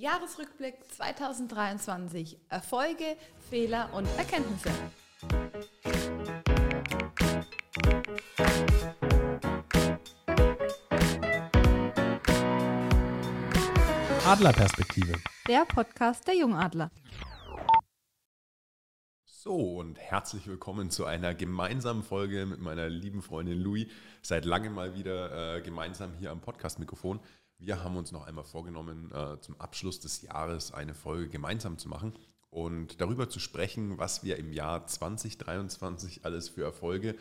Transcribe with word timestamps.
Jahresrückblick 0.00 0.76
2023. 0.96 2.38
Erfolge, 2.48 3.18
Fehler 3.50 3.90
und 3.92 4.08
Erkenntnisse. 4.16 4.70
Adlerperspektive. 14.24 15.12
Der 15.46 15.66
Podcast 15.66 16.26
der 16.26 16.36
Jungadler. 16.36 16.90
So, 19.26 19.78
und 19.78 19.98
herzlich 19.98 20.46
willkommen 20.46 20.90
zu 20.90 21.04
einer 21.04 21.34
gemeinsamen 21.34 22.02
Folge 22.02 22.46
mit 22.46 22.60
meiner 22.60 22.88
lieben 22.88 23.20
Freundin 23.20 23.58
Louis. 23.58 23.86
Seit 24.22 24.46
langem 24.46 24.74
mal 24.74 24.94
wieder 24.94 25.56
äh, 25.56 25.60
gemeinsam 25.62 26.14
hier 26.14 26.30
am 26.30 26.40
Podcast-Mikrofon. 26.40 27.20
Wir 27.62 27.84
haben 27.84 27.96
uns 27.96 28.10
noch 28.10 28.26
einmal 28.26 28.44
vorgenommen, 28.44 29.12
äh, 29.12 29.38
zum 29.40 29.60
Abschluss 29.60 30.00
des 30.00 30.22
Jahres 30.22 30.72
eine 30.72 30.94
Folge 30.94 31.28
gemeinsam 31.28 31.76
zu 31.76 31.90
machen 31.90 32.14
und 32.48 33.02
darüber 33.02 33.28
zu 33.28 33.38
sprechen, 33.38 33.98
was 33.98 34.24
wir 34.24 34.38
im 34.38 34.50
Jahr 34.50 34.86
2023 34.86 36.24
alles 36.24 36.48
für 36.48 36.64
Erfolge 36.64 37.16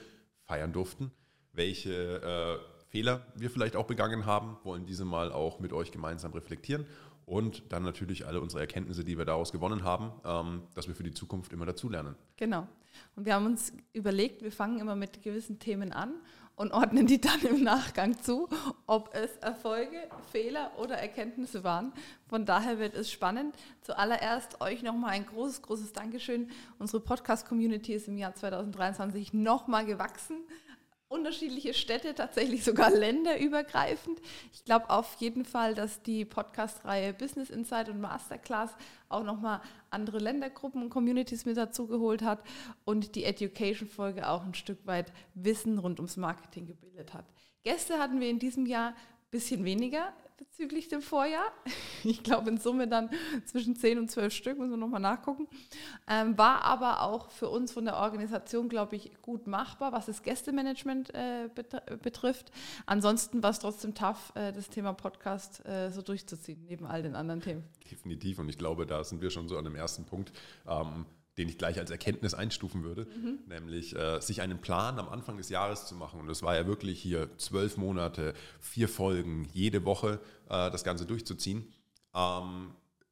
feiern 0.46 0.72
durften, 0.72 1.12
welche 1.52 2.22
äh, 2.22 2.86
Fehler 2.90 3.28
wir 3.36 3.52
vielleicht 3.52 3.76
auch 3.76 3.86
begangen 3.86 4.26
haben, 4.26 4.58
wollen 4.64 4.86
diese 4.86 5.04
mal 5.04 5.34
auch 5.34 5.60
mit 5.60 5.74
euch 5.74 5.92
gemeinsam 5.92 6.32
reflektieren 6.32 6.88
und 7.26 7.64
dann 7.74 7.84
natürlich 7.84 8.26
alle 8.26 8.40
unsere 8.40 8.62
Erkenntnisse, 8.62 9.04
die 9.04 9.18
wir 9.18 9.26
daraus 9.26 9.52
gewonnen 9.52 9.84
haben, 9.84 10.14
ähm, 10.24 10.64
dass 10.74 10.88
wir 10.88 10.96
für 10.96 11.04
die 11.04 11.14
Zukunft 11.14 11.52
immer 11.52 11.66
dazulernen. 11.66 12.16
Genau. 12.38 12.66
Und 13.16 13.26
wir 13.26 13.36
haben 13.36 13.46
uns 13.46 13.74
überlegt, 13.92 14.42
wir 14.42 14.54
fangen 14.54 14.80
immer 14.80 14.96
mit 14.96 15.22
gewissen 15.22 15.60
Themen 15.60 15.92
an 15.92 16.14
und 16.60 16.74
ordnen 16.74 17.08
die 17.08 17.22
dann 17.22 17.40
im 17.44 17.64
Nachgang 17.64 18.22
zu, 18.22 18.50
ob 18.86 19.16
es 19.16 19.38
Erfolge, 19.38 19.96
Fehler 20.30 20.72
oder 20.78 20.96
Erkenntnisse 20.96 21.64
waren. 21.64 21.94
Von 22.28 22.46
daher 22.46 22.80
wird 22.80 22.96
es 22.96 23.10
spannend. 23.10 23.56
Zuallererst 23.82 24.60
euch 24.60 24.84
nochmal 24.84 25.12
ein 25.12 25.26
großes, 25.26 25.62
großes 25.62 25.94
Dankeschön. 25.94 26.50
Unsere 26.78 27.02
Podcast-Community 27.02 27.94
ist 27.94 28.10
im 28.10 28.18
Jahr 28.18 28.36
2023 28.36 29.32
nochmal 29.32 29.86
gewachsen 29.86 30.40
unterschiedliche 31.10 31.74
Städte, 31.74 32.14
tatsächlich 32.16 32.64
sogar 32.64 32.92
länderübergreifend. 32.92 34.22
Ich 34.54 34.64
glaube 34.64 34.90
auf 34.90 35.16
jeden 35.16 35.44
Fall, 35.44 35.74
dass 35.74 36.02
die 36.04 36.24
Podcast-Reihe 36.24 37.14
Business 37.14 37.50
Insight 37.50 37.90
und 37.90 38.00
Masterclass 38.00 38.72
auch 39.10 39.24
nochmal 39.24 39.60
andere 39.90 40.20
Ländergruppen 40.20 40.84
und 40.84 40.90
Communities 40.90 41.46
mit 41.46 41.58
dazugeholt 41.58 42.22
hat 42.22 42.44
und 42.86 43.16
die 43.16 43.26
Education-Folge 43.26 44.30
auch 44.30 44.46
ein 44.46 44.54
Stück 44.54 44.86
weit 44.86 45.12
Wissen 45.34 45.80
rund 45.80 46.00
ums 46.00 46.16
Marketing 46.16 46.68
gebildet 46.68 47.14
hat. 47.14 47.26
Gäste 47.64 47.98
hatten 47.98 48.20
wir 48.20 48.30
in 48.30 48.40
diesem 48.40 48.68
Jahr 48.68 48.90
ein 48.90 48.96
bisschen 49.32 49.66
weniger 49.66 50.14
bezüglich 50.40 50.88
dem 50.88 51.02
Vorjahr. 51.02 51.52
Ich 52.06 52.24
glaube 52.24 52.50
in 52.50 52.58
Summe 52.58 52.88
dann 52.88 53.10
zwischen 53.44 53.76
10 53.76 54.00
und 54.00 54.10
12 54.10 54.34
Stück, 54.34 54.58
müssen 54.58 54.72
wir 54.72 54.78
nochmal 54.78 55.02
nachgucken. 55.02 55.48
Ähm, 56.08 56.38
war 56.38 56.64
aber 56.64 57.02
auch 57.04 57.30
für 57.30 57.50
uns 57.50 57.74
von 57.74 57.84
der 57.84 57.98
Organisation, 57.98 58.70
glaube 58.70 58.96
ich, 58.96 59.22
gut 59.22 59.48
machbar, 59.48 59.92
was 59.92 60.06
das 60.06 60.24
Gästemanagement 60.24 61.14
äh, 61.14 61.50
betrifft. 62.02 62.52
Ansonsten 62.86 63.44
war 63.44 63.50
es 63.50 63.60
trotzdem 63.60 63.96
tough, 63.96 64.32
äh, 64.36 64.54
das 64.54 64.70
Thema 64.70 64.94
Podcast 64.94 65.66
äh, 65.66 65.90
so 65.92 66.02
durchzuziehen, 66.02 66.64
neben 66.66 66.86
all 66.86 67.04
den 67.04 67.16
anderen 67.16 67.42
Themen. 67.42 67.64
Definitiv 67.92 68.40
und 68.40 68.48
ich 68.48 68.58
glaube, 68.58 68.86
da 68.86 69.04
sind 69.04 69.22
wir 69.22 69.30
schon 69.30 69.50
so 69.50 69.58
an 69.58 69.66
dem 69.66 69.76
ersten 69.76 70.06
Punkt. 70.06 70.32
Ähm, 70.68 71.06
den 71.40 71.48
ich 71.48 71.58
gleich 71.58 71.80
als 71.80 71.90
Erkenntnis 71.90 72.34
einstufen 72.34 72.84
würde, 72.84 73.06
mhm. 73.06 73.40
nämlich 73.48 73.96
äh, 73.96 74.20
sich 74.20 74.42
einen 74.42 74.60
Plan 74.60 75.00
am 75.00 75.08
Anfang 75.08 75.38
des 75.38 75.48
Jahres 75.48 75.86
zu 75.86 75.96
machen. 75.96 76.20
Und 76.20 76.28
das 76.28 76.44
war 76.44 76.54
ja 76.56 76.68
wirklich 76.68 77.02
hier 77.02 77.30
zwölf 77.38 77.78
Monate, 77.78 78.34
vier 78.60 78.90
Folgen, 78.90 79.48
jede 79.54 79.86
Woche 79.86 80.20
äh, 80.50 80.70
das 80.70 80.84
Ganze 80.84 81.06
durchzuziehen. 81.06 81.72
Ähm, 82.14 82.72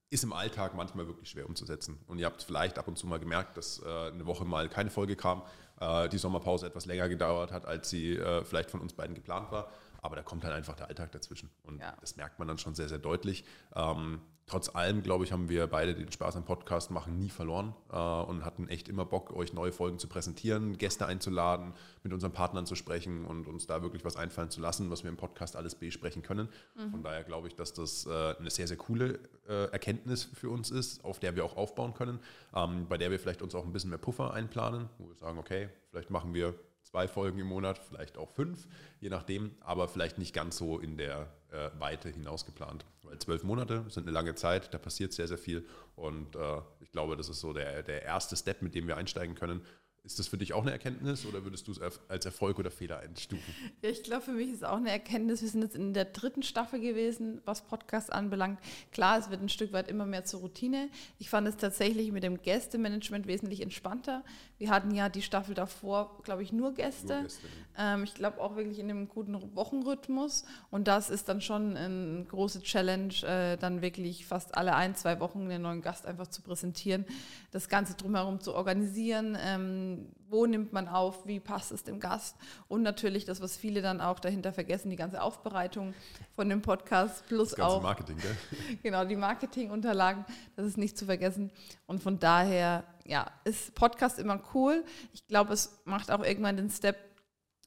ist 0.09 0.23
im 0.23 0.33
Alltag 0.33 0.75
manchmal 0.75 1.07
wirklich 1.07 1.29
schwer 1.29 1.47
umzusetzen. 1.47 1.99
Und 2.07 2.19
ihr 2.19 2.25
habt 2.25 2.43
vielleicht 2.43 2.77
ab 2.77 2.87
und 2.87 2.97
zu 2.97 3.07
mal 3.07 3.19
gemerkt, 3.19 3.57
dass 3.57 3.81
äh, 3.81 3.85
eine 3.85 4.25
Woche 4.25 4.45
mal 4.45 4.69
keine 4.69 4.89
Folge 4.89 5.15
kam, 5.15 5.41
äh, 5.79 6.09
die 6.09 6.17
Sommerpause 6.17 6.67
etwas 6.67 6.85
länger 6.85 7.07
gedauert 7.09 7.51
hat, 7.51 7.65
als 7.65 7.89
sie 7.89 8.13
äh, 8.13 8.43
vielleicht 8.43 8.71
von 8.71 8.81
uns 8.81 8.93
beiden 8.93 9.15
geplant 9.15 9.51
war. 9.51 9.71
Aber 10.07 10.15
da 10.15 10.21
kommt 10.21 10.45
dann 10.45 10.53
einfach 10.53 10.73
der 10.73 10.87
Alltag 10.87 11.11
dazwischen. 11.11 11.49
Und 11.63 11.81
ja. 11.81 11.93
das 11.99 12.15
merkt 12.15 12.39
man 12.39 12.47
dann 12.47 12.57
schon 12.57 12.73
sehr, 12.75 12.87
sehr 12.87 12.97
deutlich. 12.97 13.43
Ähm, 13.75 14.21
trotz 14.45 14.73
allem, 14.73 15.03
glaube 15.03 15.25
ich, 15.25 15.33
haben 15.33 15.49
wir 15.49 15.67
beide 15.67 15.95
den 15.95 16.09
Spaß 16.09 16.37
am 16.37 16.45
Podcast 16.45 16.91
machen 16.91 17.19
nie 17.19 17.27
verloren 17.27 17.75
äh, 17.91 17.97
und 17.97 18.45
hatten 18.45 18.69
echt 18.69 18.87
immer 18.87 19.03
Bock, 19.03 19.33
euch 19.33 19.51
neue 19.51 19.73
Folgen 19.73 19.99
zu 19.99 20.07
präsentieren, 20.07 20.77
Gäste 20.77 21.07
einzuladen, 21.07 21.73
mit 22.03 22.13
unseren 22.13 22.31
Partnern 22.31 22.65
zu 22.65 22.75
sprechen 22.75 23.25
und 23.25 23.47
uns 23.47 23.67
da 23.67 23.81
wirklich 23.81 24.05
was 24.05 24.15
einfallen 24.15 24.49
zu 24.49 24.61
lassen, 24.61 24.89
was 24.89 25.03
wir 25.03 25.09
im 25.09 25.17
Podcast 25.17 25.57
alles 25.57 25.75
besprechen 25.75 26.21
können. 26.21 26.47
Mhm. 26.77 26.91
Von 26.91 27.03
daher 27.03 27.25
glaube 27.25 27.49
ich, 27.49 27.55
dass 27.55 27.73
das 27.73 28.05
äh, 28.05 28.35
eine 28.39 28.49
sehr, 28.49 28.67
sehr 28.67 28.77
coole 28.77 29.19
äh, 29.49 29.65
Erkenntnis 29.71 30.23
für 30.23 30.49
uns 30.49 30.71
ist, 30.71 31.03
auf 31.03 31.19
der 31.19 31.35
wir 31.35 31.43
auch 31.43 31.57
aufbauen 31.57 31.93
können, 31.93 32.21
ähm, 32.55 32.87
bei 32.87 32.97
der 32.97 33.11
wir 33.11 33.19
vielleicht 33.19 33.41
uns 33.41 33.53
auch 33.55 33.65
ein 33.65 33.73
bisschen 33.73 33.89
mehr 33.89 33.99
Puffer 33.99 34.33
einplanen, 34.33 34.87
wo 34.99 35.09
wir 35.09 35.15
sagen, 35.17 35.37
okay, 35.37 35.67
vielleicht 35.91 36.11
machen 36.11 36.33
wir 36.33 36.55
zwei 36.87 37.07
Folgen 37.07 37.39
im 37.39 37.47
Monat, 37.47 37.79
vielleicht 37.79 38.17
auch 38.17 38.29
fünf, 38.29 38.67
je 38.99 39.09
nachdem, 39.09 39.51
aber 39.59 39.87
vielleicht 39.87 40.17
nicht 40.17 40.33
ganz 40.33 40.57
so 40.57 40.79
in 40.79 40.97
der 40.97 41.27
äh, 41.51 41.69
Weite 41.79 42.09
hinaus 42.09 42.45
geplant. 42.45 42.85
Weil 43.03 43.19
zwölf 43.19 43.43
Monate 43.43 43.85
sind 43.89 44.03
eine 44.03 44.11
lange 44.11 44.35
Zeit, 44.35 44.73
da 44.73 44.77
passiert 44.77 45.13
sehr, 45.13 45.27
sehr 45.27 45.37
viel 45.37 45.65
und 45.95 46.35
äh, 46.35 46.61
ich 46.79 46.91
glaube, 46.91 47.17
das 47.17 47.29
ist 47.29 47.39
so 47.39 47.53
der, 47.53 47.83
der 47.83 48.03
erste 48.03 48.35
Step, 48.35 48.61
mit 48.61 48.75
dem 48.75 48.87
wir 48.87 48.97
einsteigen 48.97 49.35
können 49.35 49.61
ist 50.07 50.19
das 50.19 50.29
für 50.29 50.37
dich 50.37 50.53
auch 50.53 50.61
eine 50.61 50.71
Erkenntnis 50.71 51.25
oder 51.25 51.43
würdest 51.43 51.67
du 51.67 51.73
es 51.73 51.81
als 52.07 52.25
Erfolg 52.25 52.57
oder 52.59 52.71
Fehler 52.71 52.99
einstufen? 52.99 53.53
Ja, 53.81 53.89
ich 53.89 54.03
glaube, 54.03 54.21
für 54.21 54.31
mich 54.31 54.47
ist 54.47 54.55
es 54.55 54.63
auch 54.63 54.77
eine 54.77 54.89
Erkenntnis. 54.89 55.41
Wir 55.41 55.49
sind 55.49 55.61
jetzt 55.61 55.75
in 55.75 55.93
der 55.93 56.05
dritten 56.05 56.43
Staffel 56.43 56.79
gewesen, 56.79 57.41
was 57.43 57.61
Podcast 57.67 58.11
anbelangt. 58.11 58.59
Klar, 58.93 59.19
es 59.19 59.29
wird 59.29 59.41
ein 59.41 59.49
Stück 59.49 59.73
weit 59.73 59.89
immer 59.89 60.05
mehr 60.05 60.23
zur 60.23 60.39
Routine. 60.39 60.89
Ich 61.19 61.29
fand 61.29 61.45
es 61.45 61.57
tatsächlich 61.57 62.13
mit 62.13 62.23
dem 62.23 62.41
Gästemanagement 62.41 63.27
wesentlich 63.27 63.59
entspannter. 63.59 64.23
Wir 64.57 64.69
hatten 64.69 64.91
ja 64.91 65.09
die 65.09 65.21
Staffel 65.21 65.53
davor, 65.53 66.21
glaube 66.23 66.41
ich, 66.41 66.53
nur 66.53 66.73
Gäste. 66.73 67.13
Nur 67.13 67.23
Gäste 67.23 67.47
ähm, 67.77 68.03
ich 68.03 68.13
glaube 68.13 68.41
auch 68.41 68.55
wirklich 68.55 68.79
in 68.79 68.89
einem 68.89 69.07
guten 69.07 69.55
Wochenrhythmus. 69.55 70.45
Und 70.71 70.87
das 70.87 71.09
ist 71.09 71.29
dann 71.29 71.41
schon 71.41 71.77
eine 71.77 72.25
große 72.25 72.61
Challenge, 72.61 73.13
äh, 73.23 73.57
dann 73.57 73.81
wirklich 73.81 74.25
fast 74.25 74.57
alle 74.57 74.75
ein, 74.75 74.95
zwei 74.95 75.19
Wochen 75.19 75.41
einen 75.41 75.61
neuen 75.61 75.81
Gast 75.81 76.05
einfach 76.05 76.27
zu 76.27 76.41
präsentieren, 76.41 77.05
das 77.51 77.69
Ganze 77.69 77.93
drumherum 77.95 78.39
zu 78.39 78.55
organisieren. 78.55 79.37
Ähm, 79.39 79.96
wo 80.29 80.45
nimmt 80.45 80.73
man 80.73 80.87
auf, 80.87 81.25
wie 81.25 81.39
passt 81.39 81.71
es 81.71 81.83
dem 81.83 81.99
Gast 81.99 82.35
und 82.67 82.81
natürlich 82.81 83.25
das, 83.25 83.41
was 83.41 83.55
viele 83.55 83.81
dann 83.81 84.01
auch 84.01 84.19
dahinter 84.19 84.51
vergessen, 84.51 84.89
die 84.89 84.95
ganze 84.95 85.21
Aufbereitung 85.21 85.93
von 86.35 86.49
dem 86.49 86.61
Podcast 86.61 87.25
plus 87.27 87.49
das 87.49 87.57
ganze 87.57 87.75
auch 87.75 87.81
Marketing, 87.81 88.17
gell? 88.17 88.37
genau 88.83 89.05
die 89.05 89.15
Marketingunterlagen, 89.15 90.25
das 90.55 90.65
ist 90.65 90.77
nicht 90.77 90.97
zu 90.97 91.05
vergessen 91.05 91.51
und 91.85 92.03
von 92.03 92.19
daher 92.19 92.83
ja 93.05 93.31
ist 93.45 93.73
Podcast 93.73 94.19
immer 94.19 94.41
cool. 94.53 94.83
Ich 95.13 95.25
glaube, 95.27 95.53
es 95.53 95.79
macht 95.85 96.11
auch 96.11 96.23
irgendwann 96.23 96.57
den 96.57 96.69
Step 96.69 96.97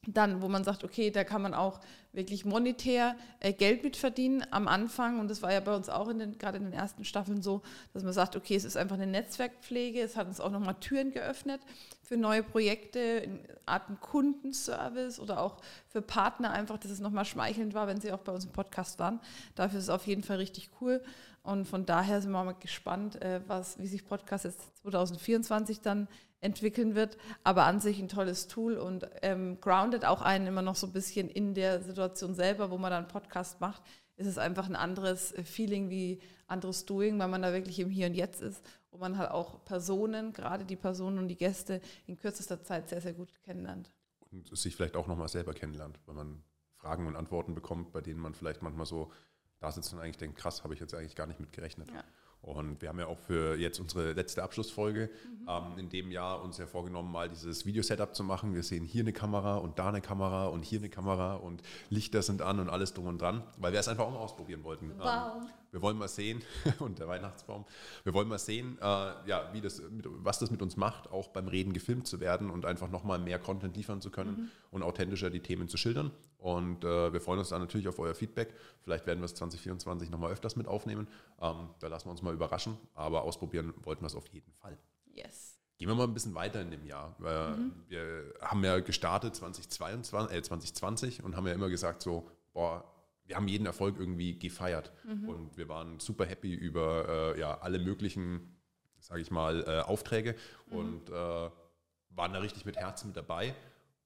dann, 0.07 0.41
wo 0.41 0.49
man 0.49 0.65
sagt, 0.65 0.83
okay, 0.83 1.11
da 1.11 1.25
kann 1.25 1.43
man 1.43 1.53
auch 1.53 1.81
wirklich 2.13 2.45
monetär 2.45 3.17
äh, 3.39 3.53
Geld 3.53 3.85
mit 3.85 3.97
verdienen 3.97 4.43
am 4.51 4.67
Anfang. 4.67 5.21
Und 5.21 5.29
das 5.29 5.43
war 5.43 5.53
ja 5.53 5.61
bei 5.61 5.77
uns 5.77 5.89
auch 5.89 6.09
in 6.09 6.19
den, 6.19 6.39
gerade 6.39 6.57
in 6.57 6.65
den 6.65 6.73
ersten 6.73 7.05
Staffeln 7.05 7.43
so, 7.43 7.63
dass 7.93 8.03
man 8.03 8.13
sagt, 8.13 8.35
okay, 8.35 8.57
es 8.57 8.65
ist 8.65 8.77
einfach 8.77 8.97
eine 8.97 9.07
Netzwerkpflege. 9.07 10.01
Es 10.01 10.17
hat 10.17 10.27
uns 10.27 10.41
auch 10.41 10.51
nochmal 10.51 10.77
Türen 10.81 11.13
geöffnet 11.13 11.61
für 12.03 12.17
neue 12.17 12.43
Projekte, 12.43 12.99
in 12.99 13.41
Arten 13.67 14.01
Kundenservice 14.01 15.21
oder 15.21 15.41
auch 15.41 15.59
für 15.87 16.03
Partner 16.03 16.51
einfach, 16.51 16.79
dass 16.79 16.91
es 16.91 16.99
nochmal 16.99 17.25
schmeichelnd 17.25 17.75
war, 17.75 17.87
wenn 17.87 18.01
sie 18.01 18.11
auch 18.11 18.19
bei 18.19 18.33
uns 18.33 18.47
im 18.47 18.53
Podcast 18.53 18.99
waren. 18.99 19.21
Dafür 19.55 19.79
ist 19.79 19.85
es 19.85 19.91
auf 19.91 20.07
jeden 20.07 20.25
Fall 20.25 20.39
richtig 20.39 20.71
cool. 20.81 21.03
Und 21.43 21.67
von 21.67 21.87
daher 21.87 22.21
sind 22.21 22.33
wir 22.33 22.45
mal 22.45 22.53
gespannt, 22.53 23.21
äh, 23.23 23.41
was, 23.47 23.79
wie 23.79 23.87
sich 23.87 24.07
Podcast 24.07 24.45
jetzt 24.45 24.77
2024 24.83 25.81
dann 25.81 26.07
entwickeln 26.41 26.95
wird. 26.95 27.17
Aber 27.45 27.65
an 27.65 27.81
sich 27.81 27.99
ein 27.99 28.09
tolles 28.09 28.47
Tool 28.47 28.77
und 28.77 29.09
ähm, 29.23 29.59
groundet 29.61 30.05
auch 30.05 30.23
einen 30.23 30.47
immer 30.47 30.63
noch 30.63 30.77
so 30.77 30.87
ein 30.87 30.93
bisschen 30.93 31.29
in 31.29 31.55
der 31.55 31.83
Situation 31.83 32.35
selber, 32.35 32.71
wo 32.71 32.79
man 32.79 32.91
dann 32.91 33.09
Podcast 33.09 33.61
macht. 33.61 33.83
Ist 34.17 34.27
es 34.27 34.39
einfach 34.39 34.69
ein 34.69 34.77
anderes 34.77 35.33
äh, 35.33 35.45
Feeling 35.45 35.89
wie 35.89 36.21
anderes 36.47 36.85
Doing, 36.85 37.19
weil 37.19 37.29
man 37.29 37.43
da 37.43 37.53
wirklich 37.53 37.79
im 37.81 37.91
Hier 37.91 38.07
und 38.07 38.15
Jetzt 38.15 38.43
ist 38.43 38.63
und 38.91 39.01
man 39.01 39.17
halt 39.17 39.31
auch 39.31 39.65
Personen, 39.65 40.33
gerade 40.33 40.65
die 40.65 40.77
Personen 40.77 41.19
und 41.19 41.29
die 41.29 41.37
Gäste 41.37 41.81
in 42.07 42.17
kürzester 42.17 42.63
Zeit 42.63 42.89
sehr, 42.89 43.01
sehr 43.01 43.13
gut 43.13 43.33
kennenlernt. 43.43 43.91
Und 44.31 44.57
sich 44.57 44.77
vielleicht 44.77 44.97
auch 44.97 45.07
nochmal 45.07 45.29
selber 45.29 45.55
kennenlernt, 45.55 45.99
weil 46.07 46.15
man 46.15 46.43
Fragen 46.75 47.07
und 47.07 47.17
Antworten 47.17 47.55
bekommt, 47.55 47.93
bei 47.93 48.01
denen 48.01 48.21
man 48.21 48.35
vielleicht 48.35 48.63
manchmal 48.63 48.87
so 48.87 49.13
da 49.61 49.71
sitzt 49.71 49.93
und 49.93 50.01
eigentlich 50.01 50.17
denkt, 50.17 50.37
krass, 50.37 50.65
habe 50.65 50.75
ich 50.75 50.81
jetzt 50.81 50.95
eigentlich 50.95 51.15
gar 51.15 51.27
nicht 51.27 51.41
mit 51.41 51.53
gerechnet. 51.53 51.89
Ja. 51.91 52.03
Und 52.43 52.81
wir 52.81 52.89
haben 52.89 52.99
ja 52.99 53.07
auch 53.07 53.19
für 53.19 53.57
jetzt 53.57 53.79
unsere 53.81 54.13
letzte 54.13 54.43
Abschlussfolge 54.43 55.11
mhm. 55.43 55.49
ähm, 55.49 55.79
in 55.79 55.89
dem 55.91 56.11
Jahr 56.11 56.43
uns 56.43 56.57
ja 56.57 56.67
vorgenommen, 56.67 57.13
mal 57.13 57.29
dieses 57.29 57.67
Video-Setup 57.67 58.15
zu 58.15 58.25
machen. 58.25 58.55
Wir 58.55 58.63
sehen 58.63 58.85
hier 58.85 59.03
eine 59.03 59.13
Kamera 59.13 59.57
und 59.57 59.79
da 59.79 59.89
eine 59.89 60.01
Kamera 60.01 60.47
und 60.47 60.65
hier 60.65 60.79
eine 60.79 60.89
Kamera 60.89 61.35
und 61.35 61.63
Lichter 61.91 62.23
sind 62.23 62.41
an 62.41 62.59
und 62.59 62.71
alles 62.71 62.95
drum 62.95 63.07
und 63.07 63.21
dran, 63.21 63.43
weil 63.59 63.73
wir 63.73 63.81
es 63.81 63.89
einfach 63.89 64.05
auch 64.05 64.11
mal 64.11 64.19
ausprobieren 64.21 64.65
wollten. 64.65 64.93
Wow. 64.99 65.43
Ähm, 65.43 65.49
wir 65.73 65.83
wollen 65.83 65.99
mal 65.99 66.09
sehen, 66.09 66.43
und 66.79 66.99
der 66.99 67.09
Weihnachtsbaum, 67.09 67.65
wir 68.05 68.15
wollen 68.15 68.29
mal 68.29 68.39
sehen, 68.39 68.79
äh, 68.81 68.85
ja, 68.85 69.51
wie 69.53 69.61
das, 69.61 69.83
was 69.89 70.39
das 70.39 70.51
mit 70.51 70.63
uns 70.63 70.77
macht, 70.77 71.11
auch 71.11 71.29
beim 71.29 71.49
Reden 71.49 71.73
gefilmt 71.73 72.07
zu 72.07 72.21
werden 72.21 72.51
und 72.51 72.65
einfach 72.67 72.91
nochmal 72.91 73.19
mehr 73.19 73.39
Content 73.39 73.77
liefern 73.77 74.01
zu 74.01 74.11
können 74.11 74.31
mhm. 74.31 74.51
und 74.71 74.83
authentischer 74.83 75.31
die 75.31 75.41
Themen 75.41 75.69
zu 75.69 75.77
schildern. 75.77 76.11
Und 76.39 76.85
äh, 76.85 77.13
wir 77.13 77.21
freuen 77.21 77.39
uns 77.39 77.51
dann 77.51 77.61
natürlich 77.61 77.87
auf 77.87 77.99
euer 77.99 78.15
Feedback. 78.15 78.55
Vielleicht 78.83 79.07
werden 79.07 79.21
wir 79.21 79.27
es 79.27 79.35
2024 79.35 80.11
nochmal 80.11 80.33
öfters 80.33 80.57
mit 80.57 80.67
aufnehmen. 80.67 81.07
Ähm, 81.41 81.69
da 81.81 81.89
lassen 81.89 82.07
wir 82.07 82.13
uns 82.13 82.23
mal 82.23 82.33
überraschen. 82.33 82.79
Aber 82.95 83.23
ausprobieren 83.23 83.75
wollten 83.83 84.03
wir 84.03 84.07
es 84.07 84.15
auf 84.15 84.27
jeden 84.29 84.53
Fall. 84.55 84.79
Yes. 85.13 85.59
Gehen 85.77 85.89
wir 85.89 85.95
mal 85.95 86.05
ein 86.05 86.15
bisschen 86.15 86.35
weiter 86.35 86.61
in 86.61 86.71
dem 86.71 86.85
Jahr. 86.87 87.17
Mhm. 87.19 87.73
Wir 87.89 88.35
haben 88.41 88.65
ja 88.65 88.81
gestartet 88.81 89.35
2022, 89.35 90.37
äh, 90.37 90.43
2020 90.43 91.23
und 91.25 91.37
haben 91.37 91.47
ja 91.47 91.53
immer 91.53 91.69
gesagt 91.69 92.03
so, 92.03 92.29
boah, 92.53 92.85
wir 93.31 93.37
haben 93.37 93.49
jeden 93.49 93.65
Erfolg 93.65 93.97
irgendwie 93.99 94.37
gefeiert. 94.37 94.93
Mhm. 95.05 95.29
Und 95.29 95.57
wir 95.57 95.69
waren 95.69 96.01
super 96.01 96.27
happy 96.27 96.53
über 96.53 97.35
äh, 97.37 97.41
ja, 97.41 97.59
alle 97.59 97.79
möglichen, 97.79 98.57
sage 98.99 99.21
ich 99.23 99.31
mal, 99.31 99.63
äh, 99.67 99.81
Aufträge 99.83 100.35
mhm. 100.69 100.77
und 100.77 101.11
äh, 101.11 101.13
waren 101.13 102.33
da 102.33 102.41
richtig 102.41 102.65
mit 102.65 102.77
Herzen 102.77 103.09
mit 103.09 103.17
dabei. 103.17 103.55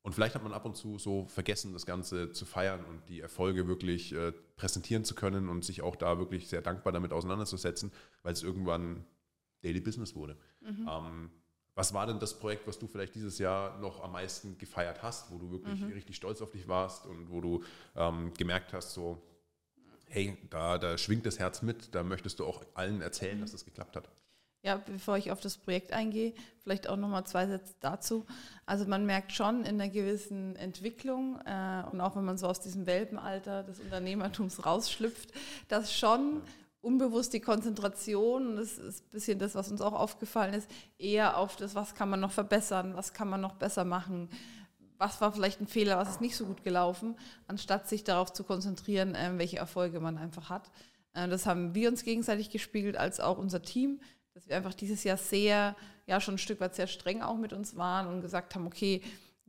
Und 0.03 0.13
vielleicht 0.13 0.35
hat 0.35 0.43
man 0.43 0.53
ab 0.53 0.67
und 0.67 0.77
zu 0.77 0.99
so 0.99 1.25
vergessen, 1.25 1.73
das 1.73 1.87
Ganze 1.87 2.33
zu 2.33 2.45
feiern 2.45 2.85
und 2.85 3.09
die 3.09 3.21
Erfolge 3.21 3.67
wirklich 3.67 4.13
äh, 4.13 4.33
präsentieren 4.57 5.05
zu 5.05 5.15
können 5.15 5.49
und 5.49 5.65
sich 5.65 5.81
auch 5.81 5.97
da 5.97 6.19
wirklich 6.19 6.49
sehr 6.49 6.61
dankbar 6.61 6.93
damit 6.93 7.15
auseinanderzusetzen, 7.15 7.91
weil 8.23 8.35
es 8.35 8.43
irgendwann 8.43 9.07
Daily 9.63 9.81
Business 9.81 10.15
wurde. 10.15 10.37
Mhm. 10.61 10.87
Ähm, 10.87 11.31
was 11.75 11.93
war 11.93 12.07
denn 12.07 12.19
das 12.19 12.39
Projekt, 12.39 12.67
was 12.67 12.79
du 12.79 12.87
vielleicht 12.87 13.15
dieses 13.15 13.39
Jahr 13.39 13.79
noch 13.79 14.03
am 14.03 14.13
meisten 14.13 14.57
gefeiert 14.59 15.03
hast, 15.03 15.31
wo 15.31 15.39
du 15.39 15.51
wirklich 15.51 15.81
mhm. 15.81 15.93
richtig 15.93 16.17
stolz 16.17 16.41
auf 16.41 16.51
dich 16.51 16.69
warst 16.69 17.07
und 17.07 17.31
wo 17.31 17.41
du 17.41 17.65
ähm, 17.97 18.33
gemerkt 18.35 18.73
hast, 18.73 18.93
so, 18.93 19.21
hey, 20.09 20.37
da, 20.51 20.79
da 20.79 20.97
schwingt 20.97 21.27
das 21.27 21.39
Herz 21.39 21.63
mit, 21.63 21.95
da 21.95 22.03
möchtest 22.03 22.39
du 22.39 22.47
auch 22.47 22.65
allen 22.75 23.01
erzählen, 23.01 23.39
mhm. 23.39 23.43
dass 23.43 23.53
das 23.53 23.65
geklappt 23.65 23.97
hat? 23.97 24.09
Ja, 24.63 24.79
bevor 24.79 25.19
ich 25.19 25.31
auf 25.31 25.41
das 25.41 25.59
Projekt 25.59 25.93
eingehe, 25.93 26.33
vielleicht 26.63 26.89
auch 26.89 26.97
nochmal 26.97 27.27
zwei 27.27 27.47
Sätze 27.47 27.75
dazu. 27.81 28.25
Also 28.65 28.87
man 28.87 29.05
merkt 29.05 29.33
schon 29.33 29.61
in 29.65 29.79
einer 29.79 29.91
gewissen 29.91 30.57
Entwicklung 30.57 31.39
äh, 31.45 31.83
und 31.93 32.01
auch 32.01 32.17
wenn 32.17 32.25
man 32.25 32.39
so 32.39 32.47
aus 32.47 32.61
diesem 32.61 32.87
Welpenalter 32.87 33.63
des 33.63 33.79
Unternehmertums 33.79 34.65
rausschlüpft, 34.65 35.35
dass 35.69 35.93
schon 35.93 36.41
unbewusst 36.85 37.33
die 37.33 37.41
Konzentration, 37.41 38.57
das 38.57 38.79
ist 38.79 39.05
ein 39.05 39.11
bisschen 39.11 39.39
das, 39.39 39.55
was 39.55 39.71
uns 39.71 39.81
auch 39.81 39.93
aufgefallen 39.93 40.55
ist, 40.55 40.71
eher 40.99 41.39
auf 41.39 41.57
das, 41.57 41.75
was 41.75 41.95
kann 41.95 42.11
man 42.11 42.21
noch 42.21 42.33
verbessern, 42.33 42.95
was 42.95 43.13
kann 43.13 43.29
man 43.29 43.41
noch 43.41 43.55
besser 43.55 43.85
machen, 43.85 44.29
was 44.99 45.21
war 45.21 45.33
vielleicht 45.33 45.61
ein 45.61 45.67
Fehler, 45.67 45.97
was 45.97 46.11
ist 46.11 46.21
nicht 46.21 46.37
so 46.37 46.47
gut 46.47 46.63
gelaufen, 46.63 47.17
anstatt 47.47 47.89
sich 47.89 48.05
darauf 48.05 48.33
zu 48.33 48.45
konzentrieren, 48.45 49.15
äh, 49.15 49.33
welche 49.37 49.59
Erfolge 49.59 50.01
man 50.01 50.19
einfach 50.19 50.51
hat. 50.51 50.71
Äh, 51.15 51.29
das 51.29 51.47
haben 51.47 51.75
wir 51.75 51.89
uns 51.89 52.05
gegenseitig 52.05 52.51
gespiegelt, 52.51 52.97
als 52.97 53.19
auch 53.21 53.39
unser 53.39 53.63
Team 53.63 54.01
dass 54.35 54.49
wir 54.49 54.57
einfach 54.57 54.75
dieses 54.75 55.05
Jahr 55.05 55.17
sehr, 55.17 55.77
ja 56.07 56.21
schon 56.21 56.35
ein 56.35 56.39
Stück 56.39 56.61
weit 56.61 56.75
sehr 56.75 56.89
streng 56.89 57.23
auch 57.23 57.37
mit 57.37 57.53
uns 57.53 57.77
waren 57.77 58.09
und 58.09 58.21
gesagt 58.21 58.55
haben, 58.55 58.67
okay, 58.67 59.01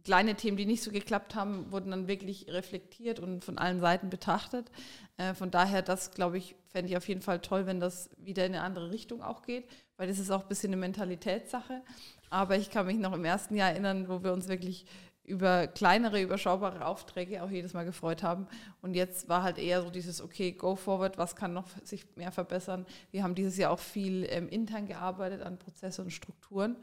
kleine 0.06 0.36
Themen, 0.36 0.56
die 0.56 0.66
nicht 0.66 0.84
so 0.84 0.92
geklappt 0.92 1.36
haben, 1.36 1.72
wurden 1.72 1.92
dann 1.92 2.08
wirklich 2.08 2.46
reflektiert 2.48 3.20
und 3.20 3.44
von 3.44 3.58
allen 3.58 3.80
Seiten 3.80 4.10
betrachtet. 4.10 4.72
Äh, 5.18 5.34
von 5.34 5.52
daher, 5.52 5.82
das 5.82 6.12
glaube 6.12 6.38
ich, 6.38 6.56
fände 6.68 6.92
ich 6.92 6.96
auf 6.96 7.08
jeden 7.08 7.22
Fall 7.22 7.40
toll, 7.40 7.66
wenn 7.66 7.80
das 7.80 8.10
wieder 8.18 8.46
in 8.46 8.54
eine 8.54 8.64
andere 8.64 8.92
Richtung 8.92 9.22
auch 9.22 9.42
geht, 9.42 9.66
weil 9.98 10.08
das 10.08 10.20
ist 10.20 10.32
auch 10.32 10.44
ein 10.44 10.48
bisschen 10.48 10.72
eine 10.72 10.78
Mentalitätssache. 10.80 11.82
Aber 12.30 12.56
ich 12.56 12.70
kann 12.70 12.86
mich 12.86 12.98
noch 12.98 13.14
im 13.14 13.26
ersten 13.26 13.56
Jahr 13.56 13.72
erinnern, 13.72 14.08
wo 14.08 14.24
wir 14.24 14.32
uns 14.32 14.48
wirklich 14.48 14.86
über 15.24 15.66
kleinere, 15.66 16.22
überschaubare 16.22 16.86
Aufträge 16.86 17.42
auch 17.42 17.50
jedes 17.50 17.74
Mal 17.74 17.84
gefreut 17.84 18.22
haben. 18.22 18.48
Und 18.82 18.94
jetzt 18.94 19.28
war 19.28 19.42
halt 19.42 19.58
eher 19.58 19.82
so 19.82 19.90
dieses, 19.90 20.22
okay, 20.22 20.52
go 20.52 20.76
forward, 20.76 21.18
was 21.18 21.36
kann 21.36 21.54
noch 21.54 21.66
sich 21.84 22.06
mehr 22.16 22.32
verbessern. 22.32 22.86
Wir 23.12 23.24
haben 23.24 23.34
dieses 23.34 23.58
Jahr 23.58 23.72
auch 23.72 23.80
viel 23.80 24.28
ähm, 24.30 24.48
intern 24.50 24.86
gearbeitet 24.86 25.42
an 25.42 25.58
Prozesse 25.58 26.04
und 26.04 26.12
Strukturen. 26.12 26.76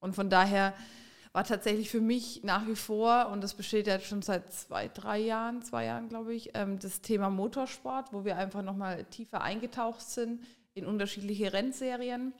Und 0.00 0.14
von 0.14 0.28
daher 0.28 0.74
war 1.38 1.44
tatsächlich 1.44 1.88
für 1.88 2.00
mich 2.00 2.42
nach 2.42 2.66
wie 2.66 2.74
vor, 2.74 3.28
und 3.28 3.44
das 3.44 3.54
besteht 3.54 3.86
ja 3.86 4.00
schon 4.00 4.22
seit 4.22 4.52
zwei, 4.52 4.88
drei 4.88 5.20
Jahren, 5.20 5.62
zwei 5.62 5.84
Jahren 5.84 6.08
glaube 6.08 6.34
ich, 6.34 6.50
ähm, 6.54 6.80
das 6.80 7.00
Thema 7.00 7.30
Motorsport, 7.30 8.12
wo 8.12 8.24
wir 8.24 8.36
einfach 8.36 8.62
nochmal 8.62 9.04
tiefer 9.04 9.40
eingetaucht 9.40 10.00
sind 10.00 10.42
in 10.74 10.84
unterschiedliche 10.84 11.52
Rennserien 11.52 12.32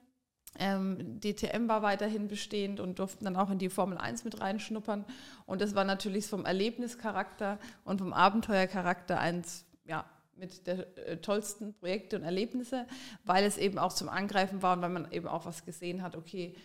ähm, 0.58 1.20
DTM 1.20 1.68
war 1.68 1.82
weiterhin 1.82 2.26
bestehend 2.26 2.80
und 2.80 2.98
durften 2.98 3.24
dann 3.24 3.36
auch 3.36 3.50
in 3.50 3.58
die 3.58 3.68
Formel 3.68 3.98
1 3.98 4.24
mit 4.24 4.40
reinschnuppern. 4.40 5.04
Und 5.46 5.60
das 5.60 5.76
war 5.76 5.84
natürlich 5.84 6.26
vom 6.26 6.44
Erlebnischarakter 6.44 7.60
und 7.84 8.00
vom 8.00 8.12
Abenteuercharakter 8.12 9.20
eins 9.20 9.64
ja, 9.84 10.06
mit 10.34 10.66
der 10.66 10.98
äh, 11.06 11.18
tollsten 11.18 11.74
Projekte 11.74 12.16
und 12.16 12.24
Erlebnisse, 12.24 12.86
weil 13.24 13.44
es 13.44 13.58
eben 13.58 13.78
auch 13.78 13.92
zum 13.92 14.08
Angreifen 14.08 14.60
war 14.60 14.74
und 14.74 14.82
weil 14.82 14.90
man 14.90 15.12
eben 15.12 15.28
auch 15.28 15.46
was 15.46 15.64
gesehen 15.64 16.02
hat, 16.02 16.16
okay, 16.16 16.56
ähm, 16.56 16.62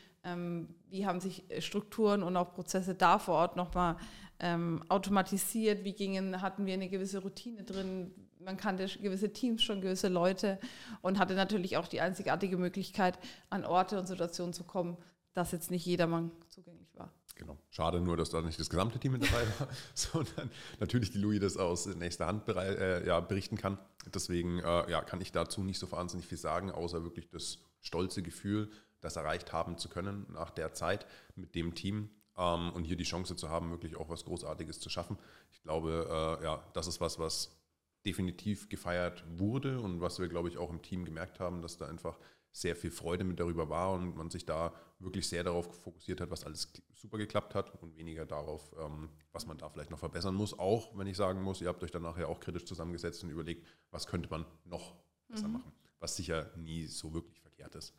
wie 0.89 1.05
haben 1.05 1.19
sich 1.19 1.43
Strukturen 1.59 2.23
und 2.23 2.37
auch 2.37 2.53
Prozesse 2.53 2.95
da 2.95 3.19
vor 3.19 3.35
Ort 3.35 3.57
nochmal 3.57 3.97
ähm, 4.39 4.83
automatisiert, 4.89 5.83
wie 5.83 5.93
gingen, 5.93 6.41
hatten 6.41 6.65
wir 6.65 6.73
eine 6.73 6.89
gewisse 6.89 7.19
Routine 7.19 7.63
drin, 7.63 8.11
man 8.39 8.57
kannte 8.57 8.85
gewisse 8.99 9.31
Teams 9.31 9.63
schon, 9.63 9.81
gewisse 9.81 10.09
Leute 10.09 10.59
und 11.01 11.19
hatte 11.19 11.33
natürlich 11.33 11.77
auch 11.77 11.87
die 11.87 12.01
einzigartige 12.01 12.57
Möglichkeit, 12.57 13.17
an 13.49 13.65
Orte 13.65 13.97
und 13.99 14.07
Situationen 14.07 14.53
zu 14.53 14.63
kommen, 14.63 14.97
dass 15.33 15.51
jetzt 15.51 15.71
nicht 15.71 15.85
jedermann 15.85 16.31
zugänglich 16.49 16.93
war. 16.95 17.11
Genau. 17.35 17.57
Schade 17.71 17.99
nur, 17.99 18.15
dass 18.15 18.29
da 18.29 18.41
nicht 18.41 18.59
das 18.59 18.69
gesamte 18.69 18.99
Team 18.99 19.13
mit 19.13 19.23
dabei 19.23 19.45
war, 19.59 19.67
sondern 19.93 20.51
natürlich 20.79 21.11
die 21.11 21.17
Louis 21.17 21.39
das 21.39 21.57
aus 21.57 21.87
nächster 21.87 22.27
Hand 22.27 22.47
äh, 22.49 23.05
ja, 23.07 23.19
berichten 23.19 23.57
kann. 23.57 23.79
Deswegen 24.13 24.59
äh, 24.59 24.91
ja, 24.91 25.01
kann 25.01 25.19
ich 25.19 25.31
dazu 25.31 25.63
nicht 25.63 25.79
so 25.79 25.91
wahnsinnig 25.91 26.27
viel 26.27 26.37
sagen, 26.37 26.71
außer 26.71 27.03
wirklich 27.03 27.29
das 27.29 27.59
stolze 27.81 28.21
Gefühl, 28.21 28.69
das 29.03 29.15
erreicht 29.15 29.53
haben 29.53 29.77
zu 29.77 29.89
können 29.89 30.25
nach 30.31 30.49
der 30.49 30.73
Zeit 30.73 31.05
mit 31.35 31.55
dem 31.55 31.75
Team 31.75 32.09
ähm, 32.37 32.71
und 32.73 32.83
hier 32.83 32.95
die 32.95 33.03
Chance 33.03 33.35
zu 33.35 33.49
haben, 33.49 33.71
wirklich 33.71 33.95
auch 33.95 34.09
was 34.09 34.25
Großartiges 34.25 34.79
zu 34.79 34.89
schaffen. 34.89 35.17
Ich 35.51 35.61
glaube, 35.61 36.39
äh, 36.41 36.43
ja, 36.43 36.63
das 36.73 36.87
ist 36.87 37.01
was, 37.01 37.19
was 37.19 37.59
definitiv 38.05 38.69
gefeiert 38.69 39.23
wurde 39.37 39.79
und 39.79 40.01
was 40.01 40.19
wir, 40.19 40.27
glaube 40.27 40.49
ich, 40.49 40.57
auch 40.57 40.69
im 40.69 40.81
Team 40.81 41.05
gemerkt 41.05 41.39
haben, 41.39 41.61
dass 41.61 41.77
da 41.77 41.87
einfach 41.87 42.17
sehr 42.51 42.75
viel 42.75 42.91
Freude 42.91 43.23
mit 43.23 43.39
darüber 43.39 43.67
war 43.69 43.91
und 43.93 44.15
man 44.15 44.29
sich 44.29 44.45
da 44.45 44.73
wirklich 44.99 45.27
sehr 45.27 45.43
darauf 45.43 45.81
fokussiert 45.81 46.21
hat, 46.21 46.29
was 46.29 46.43
alles 46.43 46.71
super 46.93 47.17
geklappt 47.17 47.55
hat 47.55 47.81
und 47.81 47.97
weniger 47.97 48.25
darauf, 48.25 48.73
ähm, 48.79 49.09
was 49.31 49.47
man 49.47 49.57
da 49.57 49.69
vielleicht 49.69 49.89
noch 49.89 49.99
verbessern 49.99 50.35
muss. 50.35 50.57
Auch 50.57 50.95
wenn 50.97 51.07
ich 51.07 51.17
sagen 51.17 51.41
muss, 51.41 51.61
ihr 51.61 51.67
habt 51.67 51.83
euch 51.83 51.91
dann 51.91 52.03
nachher 52.03 52.29
auch 52.29 52.39
kritisch 52.39 52.65
zusammengesetzt 52.65 53.23
und 53.23 53.31
überlegt, 53.31 53.67
was 53.89 54.05
könnte 54.05 54.29
man 54.29 54.45
noch 54.65 54.95
besser 55.27 55.47
mhm. 55.47 55.53
machen, 55.53 55.73
was 55.99 56.15
sicher 56.15 56.51
nie 56.55 56.85
so 56.85 57.13
wirklich 57.13 57.41
verkehrt 57.41 57.73
ist. 57.75 57.93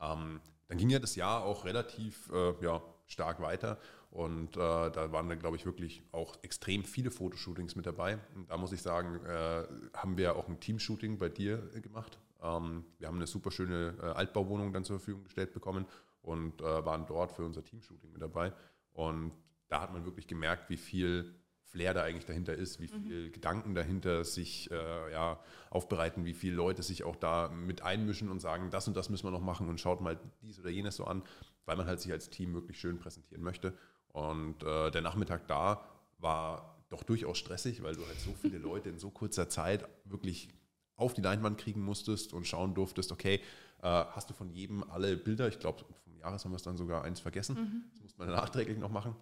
Ähm, 0.00 0.40
dann 0.68 0.78
ging 0.78 0.90
ja 0.90 0.98
das 0.98 1.16
Jahr 1.16 1.44
auch 1.44 1.64
relativ 1.64 2.30
äh, 2.32 2.54
ja, 2.64 2.82
stark 3.06 3.40
weiter 3.40 3.78
und 4.10 4.56
äh, 4.56 4.60
da 4.60 5.10
waren 5.10 5.28
dann, 5.28 5.40
glaube 5.40 5.56
ich, 5.56 5.66
wirklich 5.66 6.02
auch 6.12 6.36
extrem 6.42 6.84
viele 6.84 7.10
Fotoshootings 7.10 7.74
mit 7.74 7.84
dabei. 7.84 8.18
Und 8.36 8.48
da 8.48 8.56
muss 8.56 8.70
ich 8.70 8.80
sagen, 8.80 9.24
äh, 9.26 9.64
haben 9.92 10.16
wir 10.16 10.36
auch 10.36 10.48
ein 10.48 10.60
Teamshooting 10.60 11.18
bei 11.18 11.28
dir 11.28 11.58
gemacht. 11.82 12.18
Ähm, 12.40 12.84
wir 12.98 13.08
haben 13.08 13.16
eine 13.16 13.26
super 13.26 13.50
schöne 13.50 13.94
äh, 14.00 14.06
Altbauwohnung 14.06 14.72
dann 14.72 14.84
zur 14.84 15.00
Verfügung 15.00 15.24
gestellt 15.24 15.52
bekommen 15.52 15.84
und 16.22 16.60
äh, 16.60 16.64
waren 16.84 17.06
dort 17.06 17.32
für 17.32 17.44
unser 17.44 17.64
Teamshooting 17.64 18.12
mit 18.12 18.22
dabei. 18.22 18.52
Und 18.92 19.32
da 19.68 19.80
hat 19.80 19.92
man 19.92 20.04
wirklich 20.04 20.28
gemerkt, 20.28 20.70
wie 20.70 20.76
viel 20.76 21.34
Flair 21.74 21.92
da 21.92 22.04
eigentlich 22.04 22.24
dahinter 22.24 22.54
ist, 22.54 22.78
wie 22.78 22.86
viel 22.86 23.26
mhm. 23.26 23.32
Gedanken 23.32 23.74
dahinter 23.74 24.24
sich 24.24 24.70
äh, 24.70 25.12
ja, 25.12 25.40
aufbereiten, 25.70 26.24
wie 26.24 26.32
viele 26.32 26.54
Leute 26.54 26.84
sich 26.84 27.02
auch 27.02 27.16
da 27.16 27.48
mit 27.48 27.82
einmischen 27.82 28.30
und 28.30 28.38
sagen, 28.38 28.70
das 28.70 28.86
und 28.86 28.96
das 28.96 29.10
müssen 29.10 29.26
wir 29.26 29.32
noch 29.32 29.40
machen 29.40 29.68
und 29.68 29.80
schaut 29.80 30.00
mal 30.00 30.16
dies 30.40 30.60
oder 30.60 30.70
jenes 30.70 30.94
so 30.94 31.04
an, 31.04 31.24
weil 31.64 31.76
man 31.76 31.86
halt 31.86 32.00
sich 32.00 32.12
als 32.12 32.30
Team 32.30 32.54
wirklich 32.54 32.78
schön 32.78 33.00
präsentieren 33.00 33.42
möchte. 33.42 33.76
Und 34.12 34.62
äh, 34.62 34.92
der 34.92 35.02
Nachmittag 35.02 35.48
da 35.48 35.84
war 36.18 36.78
doch 36.90 37.02
durchaus 37.02 37.38
stressig, 37.38 37.82
weil 37.82 37.96
du 37.96 38.06
halt 38.06 38.20
so 38.20 38.32
viele 38.40 38.58
Leute 38.70 38.88
in 38.88 39.00
so 39.00 39.10
kurzer 39.10 39.48
Zeit 39.48 39.84
wirklich 40.04 40.48
auf 40.94 41.12
die 41.12 41.22
Leinwand 41.22 41.58
kriegen 41.58 41.80
musstest 41.80 42.32
und 42.34 42.46
schauen 42.46 42.74
durftest, 42.74 43.10
okay, 43.10 43.40
äh, 43.82 43.88
hast 43.88 44.30
du 44.30 44.34
von 44.34 44.48
jedem 44.48 44.88
alle 44.88 45.16
Bilder, 45.16 45.48
ich 45.48 45.58
glaube, 45.58 45.84
vom 46.04 46.16
Jahres 46.18 46.44
haben 46.44 46.52
wir 46.52 46.56
es 46.56 46.62
dann 46.62 46.76
sogar 46.76 47.02
eins 47.02 47.18
vergessen, 47.18 47.56
mhm. 47.56 47.84
das 47.90 48.00
muss 48.00 48.16
man 48.16 48.28
nachträglich 48.28 48.78
noch 48.78 48.92
machen. 48.92 49.16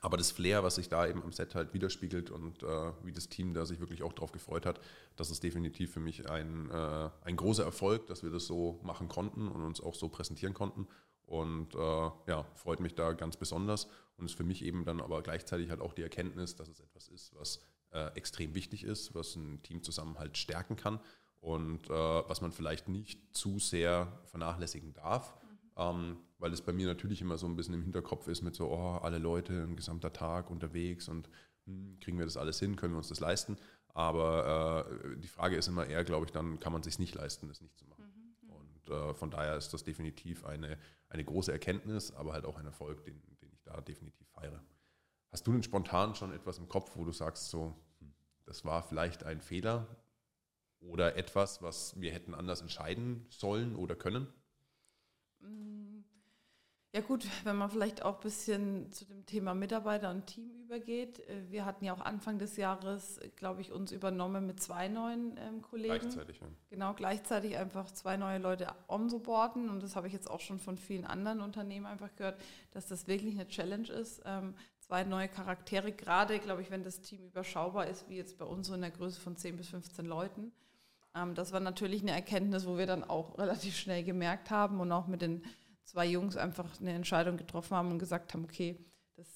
Aber 0.00 0.16
das 0.16 0.30
Flair, 0.32 0.64
was 0.64 0.76
sich 0.76 0.88
da 0.88 1.06
eben 1.06 1.22
am 1.22 1.32
Set 1.32 1.54
halt 1.54 1.74
widerspiegelt 1.74 2.30
und 2.30 2.62
äh, 2.62 2.92
wie 3.04 3.12
das 3.12 3.28
Team 3.28 3.54
da 3.54 3.66
sich 3.66 3.78
wirklich 3.78 4.02
auch 4.02 4.12
darauf 4.12 4.32
gefreut 4.32 4.66
hat, 4.66 4.80
das 5.16 5.30
ist 5.30 5.42
definitiv 5.42 5.92
für 5.92 6.00
mich 6.00 6.28
ein, 6.28 6.70
äh, 6.70 7.10
ein 7.22 7.36
großer 7.36 7.64
Erfolg, 7.64 8.06
dass 8.06 8.22
wir 8.22 8.30
das 8.30 8.46
so 8.46 8.80
machen 8.82 9.08
konnten 9.08 9.48
und 9.48 9.62
uns 9.62 9.80
auch 9.80 9.94
so 9.94 10.08
präsentieren 10.08 10.54
konnten. 10.54 10.88
Und 11.26 11.74
äh, 11.74 11.78
ja, 11.78 12.44
freut 12.54 12.80
mich 12.80 12.94
da 12.94 13.12
ganz 13.12 13.36
besonders 13.36 13.86
und 14.16 14.26
ist 14.26 14.34
für 14.34 14.44
mich 14.44 14.64
eben 14.64 14.84
dann 14.84 15.00
aber 15.00 15.22
gleichzeitig 15.22 15.70
halt 15.70 15.80
auch 15.80 15.94
die 15.94 16.02
Erkenntnis, 16.02 16.56
dass 16.56 16.68
es 16.68 16.80
etwas 16.80 17.08
ist, 17.08 17.34
was 17.34 17.60
äh, 17.92 18.08
extrem 18.14 18.54
wichtig 18.54 18.84
ist, 18.84 19.14
was 19.14 19.36
ein 19.36 19.62
Teamzusammenhalt 19.62 20.36
stärken 20.36 20.76
kann 20.76 21.00
und 21.40 21.88
äh, 21.90 21.92
was 21.92 22.40
man 22.40 22.52
vielleicht 22.52 22.88
nicht 22.88 23.20
zu 23.34 23.58
sehr 23.58 24.20
vernachlässigen 24.26 24.92
darf. 24.94 25.34
Ähm, 25.76 26.18
weil 26.42 26.52
es 26.52 26.60
bei 26.60 26.72
mir 26.72 26.88
natürlich 26.88 27.20
immer 27.20 27.38
so 27.38 27.46
ein 27.46 27.54
bisschen 27.54 27.74
im 27.74 27.82
Hinterkopf 27.82 28.26
ist 28.26 28.42
mit 28.42 28.56
so, 28.56 28.68
oh, 28.68 28.98
alle 29.00 29.18
Leute, 29.18 29.62
ein 29.62 29.76
gesamter 29.76 30.12
Tag 30.12 30.50
unterwegs 30.50 31.08
und 31.08 31.30
hm, 31.66 31.98
kriegen 32.00 32.18
wir 32.18 32.24
das 32.24 32.36
alles 32.36 32.58
hin, 32.58 32.74
können 32.74 32.94
wir 32.94 32.98
uns 32.98 33.08
das 33.08 33.20
leisten. 33.20 33.56
Aber 33.94 34.88
äh, 34.90 35.18
die 35.20 35.28
Frage 35.28 35.54
ist 35.54 35.68
immer 35.68 35.86
eher, 35.86 36.02
glaube 36.02 36.26
ich, 36.26 36.32
dann 36.32 36.58
kann 36.58 36.72
man 36.72 36.82
sich 36.82 36.98
nicht 36.98 37.14
leisten, 37.14 37.46
das 37.46 37.60
nicht 37.60 37.78
zu 37.78 37.86
machen. 37.86 38.34
Mhm. 38.42 38.50
Und 38.50 38.90
äh, 38.90 39.14
von 39.14 39.30
daher 39.30 39.56
ist 39.56 39.72
das 39.72 39.84
definitiv 39.84 40.44
eine, 40.44 40.78
eine 41.08 41.24
große 41.24 41.52
Erkenntnis, 41.52 42.10
aber 42.10 42.32
halt 42.32 42.44
auch 42.44 42.58
ein 42.58 42.66
Erfolg, 42.66 43.04
den, 43.04 43.22
den 43.40 43.52
ich 43.52 43.62
da 43.62 43.80
definitiv 43.80 44.26
feiere. 44.30 44.64
Hast 45.30 45.46
du 45.46 45.52
denn 45.52 45.62
spontan 45.62 46.16
schon 46.16 46.32
etwas 46.32 46.58
im 46.58 46.68
Kopf, 46.68 46.96
wo 46.96 47.04
du 47.04 47.12
sagst, 47.12 47.50
so, 47.50 47.76
hm, 48.00 48.12
das 48.46 48.64
war 48.64 48.82
vielleicht 48.82 49.22
ein 49.22 49.40
Fehler 49.40 49.86
oder 50.80 51.14
etwas, 51.14 51.62
was 51.62 52.00
wir 52.00 52.10
hätten 52.12 52.34
anders 52.34 52.62
entscheiden 52.62 53.26
sollen 53.30 53.76
oder 53.76 53.94
können? 53.94 54.26
Ja 56.94 57.00
gut, 57.00 57.26
wenn 57.44 57.56
man 57.56 57.70
vielleicht 57.70 58.02
auch 58.02 58.16
ein 58.16 58.20
bisschen 58.20 58.92
zu 58.92 59.06
dem 59.06 59.24
Thema 59.24 59.54
Mitarbeiter 59.54 60.10
und 60.10 60.26
Team 60.26 60.50
übergeht. 60.62 61.20
Äh, 61.20 61.50
wir 61.50 61.64
hatten 61.64 61.86
ja 61.86 61.94
auch 61.94 62.02
Anfang 62.02 62.38
des 62.38 62.58
Jahres, 62.58 63.18
glaube 63.36 63.62
ich, 63.62 63.72
uns 63.72 63.92
übernommen 63.92 64.46
mit 64.46 64.60
zwei 64.60 64.88
neuen 64.88 65.38
ähm, 65.38 65.62
Kollegen. 65.62 65.98
Gleichzeitig, 65.98 66.40
ja. 66.40 66.46
Genau, 66.68 66.92
gleichzeitig 66.92 67.56
einfach 67.56 67.90
zwei 67.92 68.18
neue 68.18 68.36
Leute 68.36 68.68
onboarden. 68.88 69.70
Und 69.70 69.82
das 69.82 69.96
habe 69.96 70.06
ich 70.06 70.12
jetzt 70.12 70.30
auch 70.30 70.40
schon 70.40 70.58
von 70.58 70.76
vielen 70.76 71.06
anderen 71.06 71.40
Unternehmen 71.40 71.86
einfach 71.86 72.14
gehört, 72.14 72.38
dass 72.72 72.88
das 72.88 73.06
wirklich 73.06 73.34
eine 73.36 73.48
Challenge 73.48 73.88
ist. 73.88 74.20
Ähm, 74.26 74.54
zwei 74.80 75.02
neue 75.04 75.28
Charaktere, 75.28 75.92
gerade, 75.92 76.38
glaube 76.40 76.60
ich, 76.60 76.70
wenn 76.70 76.84
das 76.84 77.00
Team 77.00 77.24
überschaubar 77.24 77.86
ist, 77.86 78.06
wie 78.10 78.16
jetzt 78.18 78.36
bei 78.36 78.44
uns 78.44 78.66
so 78.66 78.74
in 78.74 78.82
der 78.82 78.90
Größe 78.90 79.18
von 79.18 79.34
10 79.34 79.56
bis 79.56 79.68
15 79.68 80.04
Leuten. 80.04 80.52
Ähm, 81.14 81.34
das 81.34 81.52
war 81.52 81.60
natürlich 81.60 82.02
eine 82.02 82.12
Erkenntnis, 82.12 82.66
wo 82.66 82.76
wir 82.76 82.86
dann 82.86 83.02
auch 83.02 83.38
relativ 83.38 83.76
schnell 83.76 84.04
gemerkt 84.04 84.50
haben 84.50 84.80
und 84.80 84.92
auch 84.92 85.06
mit 85.06 85.22
den 85.22 85.42
zwei 85.84 86.06
Jungs 86.06 86.36
einfach 86.36 86.80
eine 86.80 86.92
Entscheidung 86.92 87.36
getroffen 87.36 87.76
haben 87.76 87.90
und 87.90 87.98
gesagt 87.98 88.34
haben, 88.34 88.44
okay, 88.44 88.78
das, 89.16 89.26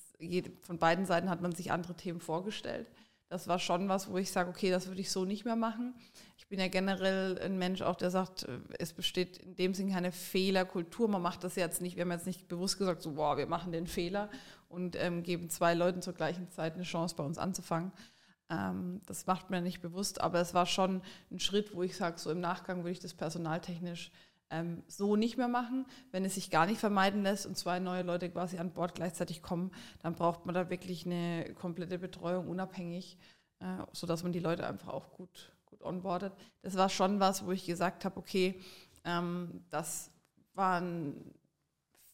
von 0.62 0.78
beiden 0.78 1.06
Seiten 1.06 1.30
hat 1.30 1.42
man 1.42 1.52
sich 1.52 1.72
andere 1.72 1.94
Themen 1.94 2.20
vorgestellt. 2.20 2.90
Das 3.28 3.48
war 3.48 3.58
schon 3.58 3.88
was, 3.88 4.08
wo 4.08 4.18
ich 4.18 4.30
sage, 4.30 4.50
okay, 4.50 4.70
das 4.70 4.86
würde 4.86 5.00
ich 5.00 5.10
so 5.10 5.24
nicht 5.24 5.44
mehr 5.44 5.56
machen. 5.56 5.94
Ich 6.36 6.46
bin 6.46 6.60
ja 6.60 6.68
generell 6.68 7.36
ein 7.40 7.58
Mensch 7.58 7.82
auch, 7.82 7.96
der 7.96 8.10
sagt, 8.10 8.44
äh, 8.44 8.58
es 8.78 8.92
besteht 8.92 9.38
in 9.38 9.56
dem 9.56 9.74
Sinn 9.74 9.90
keine 9.90 10.12
Fehlerkultur. 10.12 11.08
Man 11.08 11.22
macht 11.22 11.42
das 11.42 11.56
jetzt 11.56 11.80
nicht, 11.80 11.96
wir 11.96 12.02
haben 12.02 12.12
jetzt 12.12 12.26
nicht 12.26 12.46
bewusst 12.46 12.78
gesagt, 12.78 13.02
so, 13.02 13.14
boah, 13.14 13.36
wir 13.36 13.46
machen 13.46 13.72
den 13.72 13.88
Fehler 13.88 14.30
und 14.68 14.96
ähm, 14.96 15.24
geben 15.24 15.50
zwei 15.50 15.74
Leuten 15.74 16.02
zur 16.02 16.12
gleichen 16.12 16.48
Zeit 16.50 16.74
eine 16.74 16.84
Chance, 16.84 17.16
bei 17.16 17.24
uns 17.24 17.36
anzufangen. 17.36 17.90
Ähm, 18.48 19.00
das 19.06 19.26
macht 19.26 19.50
mir 19.50 19.60
nicht 19.60 19.80
bewusst, 19.80 20.20
aber 20.20 20.40
es 20.40 20.54
war 20.54 20.66
schon 20.66 21.02
ein 21.32 21.40
Schritt, 21.40 21.74
wo 21.74 21.82
ich 21.82 21.96
sage, 21.96 22.18
so 22.18 22.30
im 22.30 22.40
Nachgang 22.40 22.78
würde 22.78 22.92
ich 22.92 23.00
das 23.00 23.14
personaltechnisch 23.14 24.12
ähm, 24.50 24.82
so 24.86 25.16
nicht 25.16 25.36
mehr 25.36 25.48
machen. 25.48 25.86
Wenn 26.12 26.24
es 26.24 26.34
sich 26.34 26.50
gar 26.50 26.66
nicht 26.66 26.78
vermeiden 26.78 27.22
lässt 27.22 27.46
und 27.46 27.56
zwei 27.56 27.78
neue 27.78 28.02
Leute 28.02 28.30
quasi 28.30 28.58
an 28.58 28.72
Bord 28.72 28.94
gleichzeitig 28.94 29.42
kommen, 29.42 29.72
dann 30.02 30.14
braucht 30.14 30.46
man 30.46 30.54
da 30.54 30.70
wirklich 30.70 31.06
eine 31.06 31.54
komplette 31.54 31.98
Betreuung 31.98 32.48
unabhängig, 32.48 33.18
äh, 33.60 33.78
sodass 33.92 34.22
man 34.22 34.32
die 34.32 34.40
Leute 34.40 34.66
einfach 34.66 34.88
auch 34.88 35.12
gut, 35.12 35.52
gut 35.66 35.82
onboardet. 35.82 36.32
Das 36.62 36.76
war 36.76 36.88
schon 36.88 37.20
was, 37.20 37.44
wo 37.44 37.52
ich 37.52 37.66
gesagt 37.66 38.04
habe, 38.04 38.18
okay, 38.18 38.60
ähm, 39.04 39.64
das 39.70 40.10
war 40.54 40.80
ein 40.80 41.34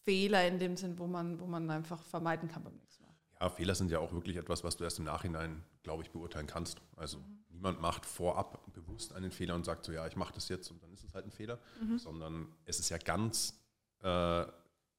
Fehler 0.03 0.47
in 0.47 0.59
dem 0.59 0.75
Sinn, 0.75 0.97
wo 0.99 1.07
man, 1.07 1.39
wo 1.39 1.45
man 1.45 1.69
einfach 1.69 2.03
vermeiden 2.03 2.49
kann 2.49 2.63
beim 2.63 2.75
nächsten 2.75 3.03
Mal. 3.03 3.13
Ja, 3.39 3.49
Fehler 3.49 3.75
sind 3.75 3.91
ja 3.91 3.99
auch 3.99 4.11
wirklich 4.11 4.37
etwas, 4.37 4.63
was 4.63 4.75
du 4.75 4.83
erst 4.83 4.99
im 4.99 5.05
Nachhinein, 5.05 5.63
glaube 5.83 6.03
ich, 6.03 6.11
beurteilen 6.11 6.47
kannst. 6.47 6.81
Also 6.97 7.19
mhm 7.19 7.42
niemand 7.63 7.79
macht 7.79 8.05
vorab 8.05 8.61
bewusst 8.73 9.13
einen 9.13 9.31
Fehler 9.31 9.55
und 9.55 9.63
sagt 9.63 9.85
so, 9.85 9.93
ja, 9.93 10.05
ich 10.05 10.17
mache 10.17 10.33
das 10.33 10.49
jetzt 10.49 10.69
und 10.69 10.83
dann 10.83 10.91
ist 10.91 11.05
es 11.05 11.13
halt 11.13 11.25
ein 11.25 11.31
Fehler, 11.31 11.59
mhm. 11.81 11.97
sondern 11.97 12.47
es 12.65 12.79
ist 12.79 12.89
ja 12.89 12.97
ganz 12.97 13.57
äh, 14.01 14.45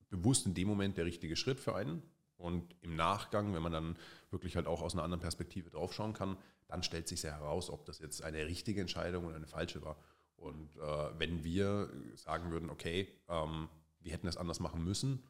bewusst 0.09 0.47
in 0.47 0.55
dem 0.55 0.69
Moment 0.69 0.97
der 0.97 1.05
richtige 1.05 1.37
Schritt 1.37 1.61
für 1.61 1.75
einen. 1.75 2.03
Und 2.37 2.75
im 2.81 2.97
Nachgang, 2.97 3.55
wenn 3.55 3.63
man 3.63 3.73
dann 3.73 3.97
wirklich 4.31 4.57
halt 4.57 4.67
auch 4.67 4.81
aus 4.81 4.95
einer 4.95 5.03
anderen 5.03 5.21
Perspektive 5.21 5.69
draufschauen 5.69 6.15
kann, 6.15 6.39
dann 6.67 6.83
stellt 6.83 7.07
sich 7.07 7.23
ja 7.23 7.33
heraus, 7.33 7.69
ob 7.69 7.85
das 7.85 7.99
jetzt 7.99 8.23
eine 8.23 8.47
richtige 8.47 8.81
Entscheidung 8.81 9.27
oder 9.27 9.37
eine 9.37 9.47
falsche 9.47 9.83
war. 9.83 9.97
Und 10.37 10.75
äh, 10.77 11.19
wenn 11.19 11.45
wir 11.45 11.91
sagen 12.17 12.51
würden, 12.51 12.71
okay, 12.71 13.09
ähm, 13.29 13.69
wir 14.01 14.13
hätten 14.13 14.27
es 14.27 14.39
anders 14.39 14.59
machen 14.59 14.83
müssen, 14.83 15.23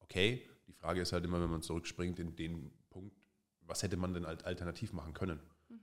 okay, 0.00 0.44
die 0.66 0.72
Frage 0.72 1.00
ist 1.00 1.12
halt 1.12 1.24
immer, 1.24 1.40
wenn 1.40 1.50
man 1.50 1.62
zurückspringt 1.62 2.18
in 2.18 2.34
den 2.34 2.72
Punkt, 2.90 3.16
was 3.60 3.82
hätte 3.84 3.96
man 3.96 4.12
denn 4.12 4.26
alternativ 4.26 4.92
machen 4.92 5.14
können? 5.14 5.40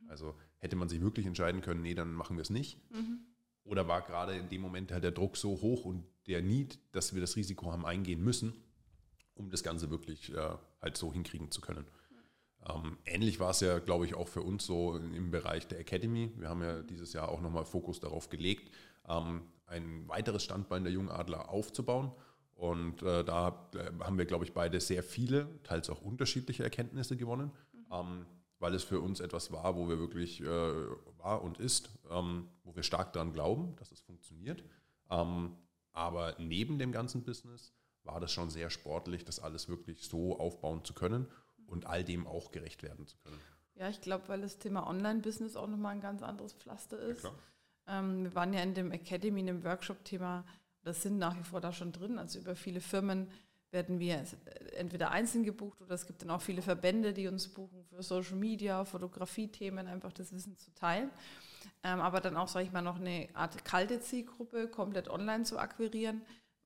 Mhm. 0.07 0.11
Also 0.11 0.35
hätte 0.59 0.75
man 0.75 0.89
sich 0.89 1.01
wirklich 1.01 1.25
entscheiden 1.25 1.61
können, 1.61 1.81
nee, 1.81 1.93
dann 1.93 2.13
machen 2.13 2.37
wir 2.37 2.41
es 2.41 2.49
nicht. 2.49 2.79
Mhm. 2.91 3.19
Oder 3.63 3.87
war 3.87 4.01
gerade 4.01 4.35
in 4.35 4.49
dem 4.49 4.61
Moment 4.61 4.91
halt 4.91 5.03
der 5.03 5.11
Druck 5.11 5.37
so 5.37 5.61
hoch 5.61 5.85
und 5.85 6.05
der 6.27 6.41
Need, 6.41 6.79
dass 6.93 7.13
wir 7.13 7.21
das 7.21 7.35
Risiko 7.35 7.71
haben 7.71 7.85
eingehen 7.85 8.23
müssen, 8.23 8.53
um 9.35 9.49
das 9.49 9.63
Ganze 9.63 9.89
wirklich 9.89 10.33
äh, 10.33 10.49
halt 10.81 10.97
so 10.97 11.11
hinkriegen 11.11 11.51
zu 11.51 11.61
können. 11.61 11.85
Ähm, 12.67 12.97
ähnlich 13.05 13.39
war 13.39 13.51
es 13.51 13.59
ja, 13.59 13.79
glaube 13.79 14.05
ich, 14.05 14.15
auch 14.15 14.27
für 14.27 14.41
uns 14.41 14.65
so 14.65 14.97
im 14.97 15.31
Bereich 15.31 15.67
der 15.67 15.79
Academy. 15.79 16.31
Wir 16.37 16.49
haben 16.49 16.61
ja 16.61 16.81
dieses 16.81 17.13
Jahr 17.13 17.29
auch 17.29 17.41
nochmal 17.41 17.65
Fokus 17.65 17.99
darauf 17.99 18.29
gelegt, 18.29 18.71
ähm, 19.07 19.41
ein 19.67 20.07
weiteres 20.07 20.43
Standbein 20.43 20.83
der 20.83 20.93
Jungadler 20.93 21.49
aufzubauen. 21.49 22.11
Und 22.55 23.03
äh, 23.03 23.23
da 23.23 23.69
äh, 23.75 23.91
haben 24.03 24.17
wir, 24.17 24.25
glaube 24.25 24.43
ich, 24.43 24.53
beide 24.53 24.79
sehr 24.79 25.03
viele, 25.03 25.47
teils 25.63 25.89
auch 25.89 26.01
unterschiedliche 26.01 26.63
Erkenntnisse 26.63 27.15
gewonnen. 27.15 27.51
Mhm. 27.73 27.85
Ähm, 27.91 28.25
weil 28.59 28.73
es 28.73 28.83
für 28.83 28.99
uns 28.99 29.19
etwas 29.19 29.51
war, 29.51 29.75
wo 29.75 29.87
wir 29.87 29.99
wirklich 29.99 30.41
äh, 30.41 30.45
war 31.17 31.41
und 31.41 31.59
ist, 31.59 31.89
ähm, 32.09 32.49
wo 32.63 32.75
wir 32.75 32.83
stark 32.83 33.13
daran 33.13 33.33
glauben, 33.33 33.75
dass 33.77 33.91
es 33.91 34.01
funktioniert. 34.01 34.63
Ähm, 35.09 35.55
aber 35.91 36.35
neben 36.39 36.79
dem 36.79 36.91
ganzen 36.91 37.23
Business 37.23 37.73
war 38.03 38.19
das 38.19 38.31
schon 38.31 38.49
sehr 38.49 38.69
sportlich, 38.69 39.25
das 39.25 39.39
alles 39.39 39.67
wirklich 39.67 40.07
so 40.07 40.39
aufbauen 40.39 40.83
zu 40.83 40.93
können 40.93 41.27
und 41.65 41.85
all 41.85 42.03
dem 42.03 42.25
auch 42.25 42.51
gerecht 42.51 42.83
werden 42.83 43.05
zu 43.07 43.17
können. 43.17 43.39
Ja, 43.75 43.89
ich 43.89 44.01
glaube, 44.01 44.27
weil 44.27 44.41
das 44.41 44.57
Thema 44.57 44.87
Online-Business 44.87 45.55
auch 45.55 45.67
nochmal 45.67 45.93
ein 45.93 46.01
ganz 46.01 46.23
anderes 46.23 46.53
Pflaster 46.53 46.97
ist. 46.99 47.23
Ja, 47.23 47.33
ähm, 47.87 48.23
wir 48.23 48.35
waren 48.35 48.53
ja 48.53 48.61
in 48.61 48.73
dem 48.73 48.91
Academy, 48.91 49.39
in 49.39 49.47
dem 49.47 49.63
Workshop-Thema, 49.63 50.45
das 50.83 51.01
sind 51.01 51.17
nach 51.17 51.37
wie 51.37 51.43
vor 51.43 51.61
da 51.61 51.73
schon 51.73 51.91
drin, 51.91 52.17
also 52.17 52.39
über 52.39 52.55
viele 52.55 52.81
Firmen 52.81 53.29
werden 53.71 54.00
wir 54.00 54.24
entweder 54.77 55.12
einzeln 55.12 55.43
gebucht 55.43 55.81
oder 55.81 55.95
es 55.95 56.05
gibt 56.05 56.21
dann 56.21 56.29
auch 56.29 56.41
viele 56.41 56.62
Verbände, 56.62 57.13
die 57.13 57.27
uns 57.27 57.47
buchen 57.47 57.83
für 57.83 58.01
Social 58.01 58.36
Media, 58.36 58.86
Fotografie-Themen, 58.86 59.88
einfach 59.88 60.13
das 60.13 60.31
Wissen 60.33 60.57
zu 60.57 60.74
teilen. 60.74 61.09
Ähm, 61.83 62.00
aber 62.00 62.21
dann 62.21 62.38
auch, 62.38 62.47
sage 62.47 62.65
ich 62.65 62.71
mal, 62.71 62.81
noch 62.81 63.00
eine 63.00 63.27
Art 63.33 63.65
kalte 63.65 64.00
Zielgruppe 64.00 64.67
komplett 64.67 65.09
online 65.09 65.43
zu 65.43 65.59
akquirieren, 65.59 66.21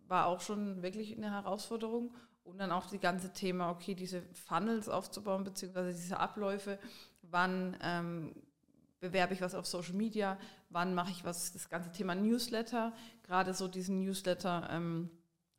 war 0.07 0.27
auch 0.27 0.41
schon 0.41 0.81
wirklich 0.81 1.15
eine 1.15 1.31
Herausforderung. 1.31 2.13
Und 2.43 2.57
dann 2.57 2.71
auch 2.71 2.87
die 2.87 2.99
ganze 2.99 3.33
Thema, 3.33 3.69
okay, 3.69 3.93
diese 3.93 4.23
Funnels 4.33 4.89
aufzubauen, 4.89 5.43
beziehungsweise 5.43 5.93
diese 5.93 6.19
Abläufe, 6.19 6.79
wann 7.21 7.77
ähm, 7.81 8.35
bewerbe 8.99 9.33
ich 9.33 9.41
was 9.41 9.53
auf 9.53 9.67
Social 9.67 9.93
Media, 9.93 10.37
wann 10.69 10.95
mache 10.95 11.11
ich 11.11 11.23
was, 11.23 11.53
das 11.53 11.69
ganze 11.69 11.91
Thema 11.91 12.15
Newsletter, 12.15 12.93
gerade 13.23 13.53
so 13.53 13.67
diesen 13.67 13.99
Newsletter. 13.99 14.69
Ähm, 14.71 15.09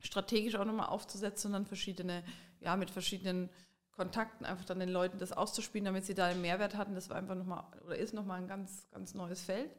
strategisch 0.03 0.55
auch 0.55 0.65
nochmal 0.65 0.89
aufzusetzen 0.89 1.49
und 1.49 1.53
dann 1.53 1.65
verschiedene, 1.65 2.23
ja, 2.59 2.75
mit 2.75 2.91
verschiedenen 2.91 3.49
Kontakten 3.91 4.45
einfach 4.45 4.65
dann 4.65 4.79
den 4.79 4.89
Leuten 4.89 5.17
das 5.17 5.31
auszuspielen, 5.31 5.85
damit 5.85 6.05
sie 6.05 6.13
da 6.13 6.25
einen 6.25 6.41
Mehrwert 6.41 6.75
hatten. 6.75 6.95
Das 6.95 7.09
war 7.09 7.17
einfach 7.17 7.35
nochmal 7.35 7.63
oder 7.85 7.97
ist 7.97 8.13
nochmal 8.13 8.41
ein 8.41 8.47
ganz, 8.47 8.87
ganz 8.91 9.13
neues 9.13 9.41
Feld. 9.41 9.71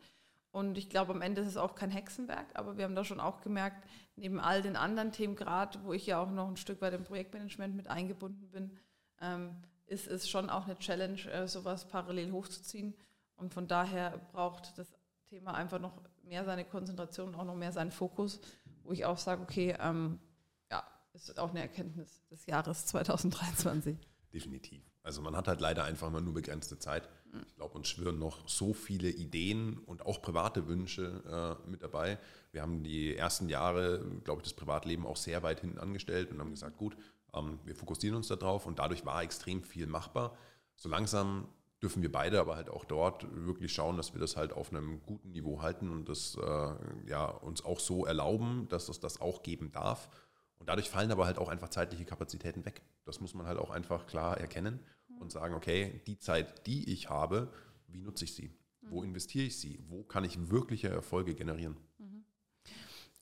Und 0.50 0.78
ich 0.78 0.88
glaube, 0.88 1.12
am 1.12 1.20
Ende 1.20 1.40
ist 1.40 1.48
es 1.48 1.56
auch 1.56 1.74
kein 1.74 1.90
Hexenwerk, 1.90 2.46
aber 2.54 2.76
wir 2.76 2.84
haben 2.84 2.94
da 2.94 3.04
schon 3.04 3.18
auch 3.18 3.40
gemerkt, 3.40 3.88
neben 4.14 4.38
all 4.38 4.62
den 4.62 4.76
anderen 4.76 5.10
Themen, 5.10 5.34
gerade 5.34 5.82
wo 5.82 5.92
ich 5.92 6.06
ja 6.06 6.22
auch 6.22 6.30
noch 6.30 6.48
ein 6.48 6.56
Stück 6.56 6.80
weit 6.80 6.94
im 6.94 7.02
Projektmanagement 7.02 7.74
mit 7.74 7.88
eingebunden 7.88 8.48
bin, 8.50 8.78
ähm, 9.20 9.56
ist 9.86 10.06
es 10.06 10.28
schon 10.28 10.50
auch 10.50 10.66
eine 10.66 10.78
Challenge, 10.78 11.20
äh, 11.28 11.48
sowas 11.48 11.88
parallel 11.88 12.30
hochzuziehen. 12.30 12.94
Und 13.34 13.52
von 13.52 13.66
daher 13.66 14.16
braucht 14.30 14.78
das 14.78 14.86
Thema 15.28 15.54
einfach 15.54 15.80
noch 15.80 16.00
mehr 16.22 16.44
seine 16.44 16.64
Konzentration, 16.64 17.34
auch 17.34 17.44
noch 17.44 17.56
mehr 17.56 17.72
seinen 17.72 17.90
Fokus 17.90 18.40
wo 18.84 18.92
ich 18.92 19.04
auch 19.04 19.18
sage, 19.18 19.42
okay, 19.42 19.76
ähm, 19.80 20.18
ja, 20.70 20.84
ist 21.12 21.38
auch 21.38 21.50
eine 21.50 21.60
Erkenntnis 21.60 22.22
des 22.30 22.46
Jahres 22.46 22.86
2023. 22.86 23.96
Definitiv. 24.32 24.82
Also 25.02 25.20
man 25.20 25.36
hat 25.36 25.48
halt 25.48 25.60
leider 25.60 25.84
einfach 25.84 26.10
mal 26.10 26.22
nur 26.22 26.34
begrenzte 26.34 26.78
Zeit. 26.78 27.08
Ich 27.46 27.56
glaube, 27.56 27.74
uns 27.74 27.88
schwirren 27.88 28.18
noch 28.18 28.48
so 28.48 28.72
viele 28.72 29.10
Ideen 29.10 29.78
und 29.78 30.06
auch 30.06 30.22
private 30.22 30.66
Wünsche 30.66 31.58
äh, 31.66 31.70
mit 31.70 31.82
dabei. 31.82 32.18
Wir 32.52 32.62
haben 32.62 32.82
die 32.82 33.14
ersten 33.14 33.48
Jahre, 33.48 34.04
glaube 34.24 34.40
ich, 34.40 34.44
das 34.44 34.54
Privatleben 34.54 35.06
auch 35.06 35.16
sehr 35.16 35.42
weit 35.42 35.60
hinten 35.60 35.78
angestellt 35.78 36.30
und 36.30 36.40
haben 36.40 36.50
gesagt, 36.50 36.78
gut, 36.78 36.96
ähm, 37.34 37.58
wir 37.64 37.74
fokussieren 37.74 38.16
uns 38.16 38.28
darauf 38.28 38.66
und 38.66 38.78
dadurch 38.78 39.04
war 39.04 39.22
extrem 39.22 39.62
viel 39.62 39.86
machbar. 39.86 40.38
So 40.76 40.88
langsam 40.88 41.48
dürfen 41.84 42.02
wir 42.02 42.10
beide 42.10 42.40
aber 42.40 42.56
halt 42.56 42.70
auch 42.70 42.86
dort 42.86 43.26
wirklich 43.46 43.74
schauen, 43.74 43.98
dass 43.98 44.14
wir 44.14 44.20
das 44.20 44.36
halt 44.36 44.54
auf 44.54 44.72
einem 44.72 45.02
guten 45.02 45.32
Niveau 45.32 45.60
halten 45.60 45.90
und 45.90 46.08
das 46.08 46.34
äh, 46.36 46.74
ja, 47.06 47.26
uns 47.26 47.62
auch 47.62 47.78
so 47.78 48.06
erlauben, 48.06 48.66
dass 48.70 48.88
es 48.88 49.00
das 49.00 49.20
auch 49.20 49.42
geben 49.42 49.70
darf. 49.70 50.08
Und 50.58 50.70
dadurch 50.70 50.88
fallen 50.88 51.12
aber 51.12 51.26
halt 51.26 51.36
auch 51.36 51.50
einfach 51.50 51.68
zeitliche 51.68 52.06
Kapazitäten 52.06 52.64
weg. 52.64 52.80
Das 53.04 53.20
muss 53.20 53.34
man 53.34 53.46
halt 53.46 53.58
auch 53.58 53.68
einfach 53.68 54.06
klar 54.06 54.38
erkennen 54.38 54.80
und 55.20 55.30
sagen, 55.30 55.54
okay, 55.54 56.00
die 56.06 56.18
Zeit, 56.18 56.66
die 56.66 56.90
ich 56.90 57.10
habe, 57.10 57.52
wie 57.86 58.00
nutze 58.00 58.24
ich 58.24 58.34
sie? 58.34 58.50
Wo 58.80 59.02
investiere 59.02 59.44
ich 59.44 59.58
sie? 59.58 59.78
Wo 59.88 60.04
kann 60.04 60.24
ich 60.24 60.50
wirkliche 60.50 60.88
Erfolge 60.88 61.34
generieren? 61.34 61.76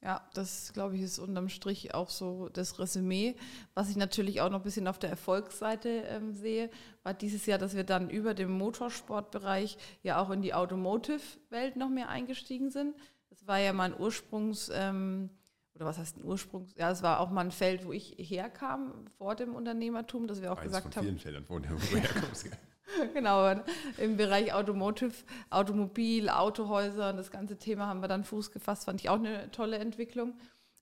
Ja, 0.04 0.20
das 0.34 0.72
glaube 0.72 0.96
ich 0.96 1.02
ist 1.02 1.20
unterm 1.20 1.48
Strich 1.48 1.94
auch 1.94 2.10
so 2.10 2.48
das 2.48 2.80
Resümee. 2.80 3.36
Was 3.74 3.88
ich 3.88 3.96
natürlich 3.96 4.40
auch 4.40 4.50
noch 4.50 4.58
ein 4.58 4.64
bisschen 4.64 4.88
auf 4.88 4.98
der 4.98 5.10
Erfolgsseite 5.10 5.88
ähm, 6.08 6.32
sehe, 6.32 6.70
war 7.04 7.14
dieses 7.14 7.46
Jahr, 7.46 7.58
dass 7.58 7.76
wir 7.76 7.84
dann 7.84 8.10
über 8.10 8.34
dem 8.34 8.50
Motorsportbereich 8.50 9.78
ja 10.02 10.20
auch 10.20 10.30
in 10.30 10.42
die 10.42 10.54
Automotive-Welt 10.54 11.76
noch 11.76 11.88
mehr 11.88 12.08
eingestiegen 12.08 12.70
sind. 12.70 12.96
Das 13.30 13.46
war 13.46 13.58
ja 13.58 13.72
mein 13.72 13.98
Ursprungs, 13.98 14.72
ähm, 14.74 15.30
oder 15.76 15.86
was 15.86 15.98
heißt 15.98 16.18
ein 16.18 16.24
Ursprungs, 16.24 16.74
ja, 16.76 16.90
es 16.90 17.04
war 17.04 17.20
auch 17.20 17.30
mal 17.30 17.42
ein 17.42 17.52
Feld, 17.52 17.86
wo 17.86 17.92
ich 17.92 18.16
herkam 18.18 19.06
vor 19.18 19.36
dem 19.36 19.54
Unternehmertum, 19.54 20.26
dass 20.26 20.42
wir 20.42 20.52
auch 20.52 20.58
Eins 20.58 20.66
gesagt 20.66 20.94
von 20.94 21.04
vielen 21.04 21.14
haben. 21.14 21.20
Feldern, 21.20 21.44
wo 21.48 21.60
du 21.60 21.68
herkommst. 21.96 22.50
genau, 23.14 23.54
im 23.98 24.16
Bereich 24.16 24.52
Automotive, 24.52 25.14
Automobil, 25.50 26.28
Autohäuser 26.28 27.10
und 27.10 27.16
das 27.16 27.30
ganze 27.30 27.56
Thema 27.56 27.86
haben 27.86 28.00
wir 28.00 28.08
dann 28.08 28.24
Fuß 28.24 28.50
gefasst, 28.52 28.84
fand 28.84 29.00
ich 29.00 29.08
auch 29.08 29.18
eine 29.18 29.50
tolle 29.50 29.78
Entwicklung. 29.78 30.34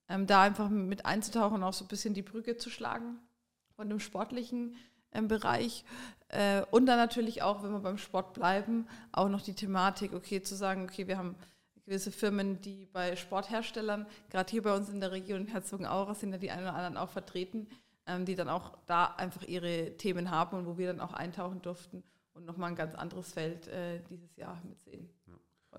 Ähm, 0.09 0.27
da 0.27 0.43
einfach 0.43 0.69
mit 0.69 1.07
einzutauchen 1.07 1.57
und 1.57 1.63
auch 1.63 1.73
so 1.73 1.85
ein 1.85 1.89
bisschen 1.89 2.15
die 2.15 2.23
Brücke 2.23 2.57
zu 2.57 2.69
schlagen 2.69 3.19
von 3.77 3.89
dem 3.89 4.01
sportlichen 4.01 4.75
ähm, 5.13 5.29
Bereich. 5.29 5.85
Äh, 6.29 6.63
und 6.71 6.87
dann 6.87 6.99
natürlich 6.99 7.43
auch, 7.43 7.63
wenn 7.63 7.73
wir 7.73 7.81
beim 7.81 7.99
Sport 7.99 8.35
bleiben, 8.35 8.87
auch 9.13 9.29
noch 9.29 9.43
die 9.43 9.55
Thematik, 9.55 10.13
okay, 10.13 10.43
zu 10.43 10.55
sagen, 10.55 10.85
okay, 10.85 11.07
wir 11.07 11.17
haben 11.17 11.37
gewisse 11.85 12.13
Firmen, 12.13 12.61
die 12.61 12.87
bei 12.93 13.17
Sportherstellern, 13.17 14.07
gerade 14.31 14.51
hier 14.51 14.63
bei 14.63 14.75
uns 14.75 14.89
in 14.89 15.01
der 15.01 15.13
Region 15.13 15.47
Herzogenaurach 15.47 16.15
sind 16.15 16.33
ja 16.33 16.39
die 16.39 16.51
einen 16.51 16.63
oder 16.63 16.75
anderen 16.75 16.97
auch 16.97 17.11
vertreten, 17.11 17.69
die 18.27 18.35
dann 18.35 18.49
auch 18.49 18.77
da 18.87 19.07
einfach 19.07 19.43
ihre 19.43 19.97
Themen 19.97 20.31
haben 20.31 20.59
und 20.59 20.67
wo 20.67 20.79
wir 20.79 20.89
dann 20.89 21.01
auch 21.01 21.13
eintauchen 21.13 21.63
durften 21.63 22.03
und 22.33 22.45
nochmal 22.45 22.71
ein 22.71 22.77
ganz 22.77 22.95
anderes 22.95 23.33
Feld 23.33 23.69
äh, 23.69 24.01
dieses 24.09 24.37
Jahr 24.37 24.61
mitsehen. 24.65 25.09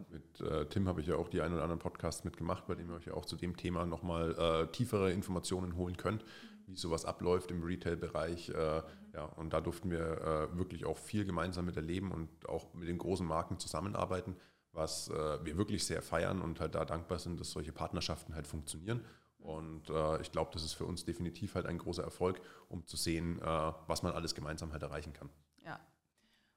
Mit 0.09 0.39
äh, 0.41 0.65
Tim 0.67 0.87
habe 0.87 1.01
ich 1.01 1.07
ja 1.07 1.15
auch 1.15 1.27
die 1.27 1.41
einen 1.41 1.53
oder 1.53 1.63
anderen 1.63 1.79
Podcasts 1.79 2.23
mitgemacht, 2.23 2.65
bei 2.65 2.75
dem 2.75 2.89
ihr 2.89 2.95
euch 2.95 3.05
ja 3.05 3.13
auch 3.13 3.25
zu 3.25 3.35
dem 3.35 3.57
Thema 3.57 3.85
nochmal 3.85 4.35
äh, 4.37 4.67
tiefere 4.71 5.11
Informationen 5.11 5.75
holen 5.75 5.97
könnt, 5.97 6.23
wie 6.65 6.77
sowas 6.77 7.03
abläuft 7.03 7.51
im 7.51 7.61
Retail-Bereich. 7.61 8.49
Äh, 8.49 8.83
ja, 9.13 9.25
und 9.35 9.51
da 9.51 9.59
durften 9.59 9.91
wir 9.91 9.99
äh, 9.99 10.57
wirklich 10.57 10.85
auch 10.85 10.97
viel 10.97 11.25
gemeinsam 11.25 11.65
mit 11.65 11.75
erleben 11.75 12.11
und 12.11 12.29
auch 12.47 12.73
mit 12.73 12.87
den 12.87 12.97
großen 12.97 13.27
Marken 13.27 13.59
zusammenarbeiten, 13.59 14.37
was 14.71 15.09
äh, 15.09 15.43
wir 15.43 15.57
wirklich 15.57 15.85
sehr 15.85 16.01
feiern 16.01 16.41
und 16.41 16.61
halt 16.61 16.75
da 16.75 16.85
dankbar 16.85 17.19
sind, 17.19 17.39
dass 17.41 17.51
solche 17.51 17.73
Partnerschaften 17.73 18.33
halt 18.33 18.47
funktionieren. 18.47 19.03
Und 19.41 19.89
äh, 19.89 20.21
ich 20.21 20.31
glaube, 20.31 20.51
das 20.53 20.63
ist 20.63 20.73
für 20.73 20.85
uns 20.85 21.03
definitiv 21.03 21.55
halt 21.55 21.65
ein 21.65 21.77
großer 21.77 22.03
Erfolg, 22.03 22.41
um 22.69 22.85
zu 22.85 22.95
sehen, 22.95 23.39
äh, 23.41 23.73
was 23.87 24.03
man 24.03 24.13
alles 24.13 24.35
gemeinsam 24.35 24.71
halt 24.71 24.83
erreichen 24.83 25.13
kann. 25.13 25.29
Ja. 25.65 25.79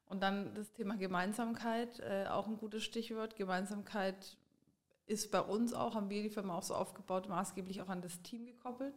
Und 0.06 0.22
dann 0.22 0.54
das 0.54 0.72
Thema 0.72 0.96
Gemeinsamkeit, 0.96 2.00
äh, 2.00 2.26
auch 2.28 2.46
ein 2.46 2.58
gutes 2.58 2.84
Stichwort. 2.84 3.36
Gemeinsamkeit 3.36 4.36
ist 5.06 5.30
bei 5.30 5.40
uns 5.40 5.72
auch, 5.72 5.94
haben 5.94 6.10
wir 6.10 6.22
die 6.22 6.30
Firma 6.30 6.56
auch 6.56 6.62
so 6.62 6.74
aufgebaut, 6.74 7.28
maßgeblich 7.28 7.80
auch 7.82 7.88
an 7.88 8.02
das 8.02 8.20
Team 8.22 8.46
gekoppelt, 8.46 8.94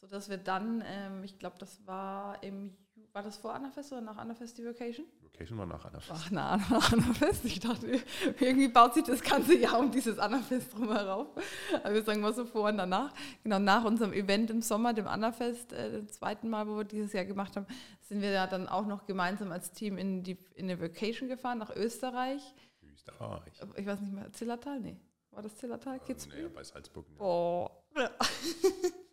sodass 0.00 0.28
wir 0.28 0.38
dann, 0.38 0.82
ähm, 0.86 1.22
ich 1.24 1.38
glaube, 1.38 1.56
das 1.58 1.86
war 1.86 2.42
im 2.42 2.76
war 3.16 3.22
das 3.22 3.38
vor 3.38 3.54
Annafest 3.54 3.90
oder 3.92 4.02
nach 4.02 4.18
Annafest 4.18 4.58
die 4.58 4.64
Vacation? 4.66 5.06
Location 5.22 5.56
war 5.56 5.64
nach 5.64 5.82
einer 5.86 6.00
Ach, 6.10 6.30
na, 6.30 6.56
nach 6.70 6.92
Annafest. 6.92 7.46
Ich 7.46 7.60
dachte, 7.60 7.98
irgendwie 8.38 8.68
baut 8.68 8.92
sich 8.92 9.04
das 9.04 9.22
ganze 9.22 9.56
Jahr 9.56 9.78
um 9.78 9.90
dieses 9.90 10.18
Annafest 10.18 10.74
drum 10.74 10.92
herum. 10.92 11.28
Aber 11.82 11.94
wir 11.94 12.02
sagen 12.02 12.20
mal 12.20 12.34
so 12.34 12.44
vor 12.44 12.68
und 12.68 12.76
danach. 12.76 13.14
Genau, 13.42 13.58
nach 13.58 13.84
unserem 13.84 14.12
Event 14.12 14.50
im 14.50 14.60
Sommer, 14.60 14.92
dem 14.92 15.08
Annafest, 15.08 15.72
äh, 15.72 15.92
dem 15.92 16.08
zweiten 16.10 16.50
Mal, 16.50 16.68
wo 16.68 16.76
wir 16.76 16.84
dieses 16.84 17.14
Jahr 17.14 17.24
gemacht 17.24 17.56
haben, 17.56 17.64
sind 18.02 18.20
wir 18.20 18.32
ja 18.32 18.46
dann 18.46 18.68
auch 18.68 18.84
noch 18.84 19.06
gemeinsam 19.06 19.50
als 19.50 19.72
Team 19.72 19.96
in, 19.96 20.22
die, 20.22 20.36
in 20.54 20.66
eine 20.66 20.78
Vacation 20.78 21.30
gefahren, 21.30 21.56
nach 21.56 21.74
Österreich. 21.74 22.42
Österreich. 22.92 23.62
Ich 23.76 23.86
weiß 23.86 23.98
nicht 24.00 24.12
mehr, 24.12 24.30
Zillertal? 24.34 24.78
Nee. 24.80 25.00
War 25.30 25.42
das 25.42 25.56
Zillertal? 25.56 26.00
Kitzbühel? 26.00 26.42
Naja, 26.42 26.54
bei 26.54 26.64
Salzburg. 26.64 27.06
Boah. 27.16 27.82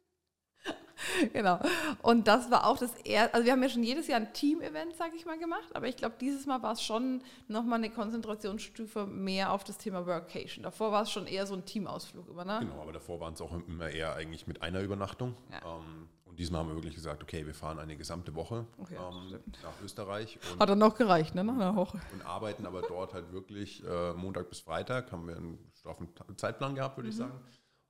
genau. 1.34 1.60
Und 2.02 2.28
das 2.28 2.50
war 2.52 2.68
auch 2.68 2.78
das 2.78 2.94
erste, 3.04 3.34
also 3.34 3.46
wir 3.46 3.54
haben 3.54 3.64
ja 3.64 3.70
schon 3.70 3.84
jedes 3.84 4.08
Jahr 4.08 4.20
ein 4.20 4.34
Team-Event, 4.34 4.96
sag 4.96 5.14
ich 5.16 5.26
mal, 5.26 5.38
gemacht, 5.38 5.70
aber 5.74 5.88
ich 5.88 5.98
glaube, 5.98 6.16
dieses 6.20 6.46
Mal 6.46 6.62
war 6.62 6.74
es 6.74 6.82
schon 6.82 7.22
nochmal 7.48 7.80
eine 7.80 7.90
Konzentrationsstufe 7.90 9.06
mehr 9.06 9.52
auf 9.52 9.64
das 9.64 9.78
Thema 9.78 10.06
Workation. 10.06 10.64
Davor 10.64 10.92
war 10.92 11.04
es 11.04 11.12
schon 11.12 11.28
eher 11.28 11.46
so 11.46 11.54
ein 11.54 11.66
Teamausflug 11.66 12.30
immer, 12.30 12.46
ne? 12.46 12.60
Genau, 12.62 12.82
aber 12.82 12.94
davor 12.94 13.20
waren 13.20 13.34
es 13.34 13.42
auch 13.42 13.54
immer 13.68 13.90
eher 13.90 14.16
eigentlich 14.16 14.48
mit 14.48 14.62
einer 14.62 14.82
Übernachtung. 14.82 15.36
Ja. 15.52 15.78
Ähm, 15.78 16.10
und 16.26 16.40
diesmal 16.40 16.62
haben 16.62 16.70
wir 16.70 16.76
wirklich 16.76 16.96
gesagt, 16.96 17.22
okay, 17.22 17.46
wir 17.46 17.54
fahren 17.54 17.78
eine 17.78 17.96
gesamte 17.96 18.34
Woche 18.34 18.66
Okay, 18.80 18.96
ähm, 18.96 19.40
nach 19.62 19.80
Österreich 19.84 20.40
und, 20.52 20.60
Hat 20.60 20.68
dann 20.68 20.80
noch 20.80 20.96
gereicht, 20.96 21.36
ne? 21.36 21.44
Nach 21.44 21.54
einer 21.54 21.76
Woche. 21.76 22.00
und 22.12 22.26
arbeiten 22.26 22.66
aber 22.66 22.82
dort 22.82 23.14
halt 23.14 23.32
wirklich 23.32 23.84
äh, 23.86 24.14
Montag 24.14 24.50
bis 24.50 24.60
Freitag 24.60 25.12
haben 25.12 25.28
wir 25.28 25.38
einen 25.38 25.60
straffen 25.76 26.10
Zeitplan 26.36 26.74
gehabt, 26.74 26.98
würde 26.98 27.10
ich 27.10 27.16
sagen. 27.16 27.40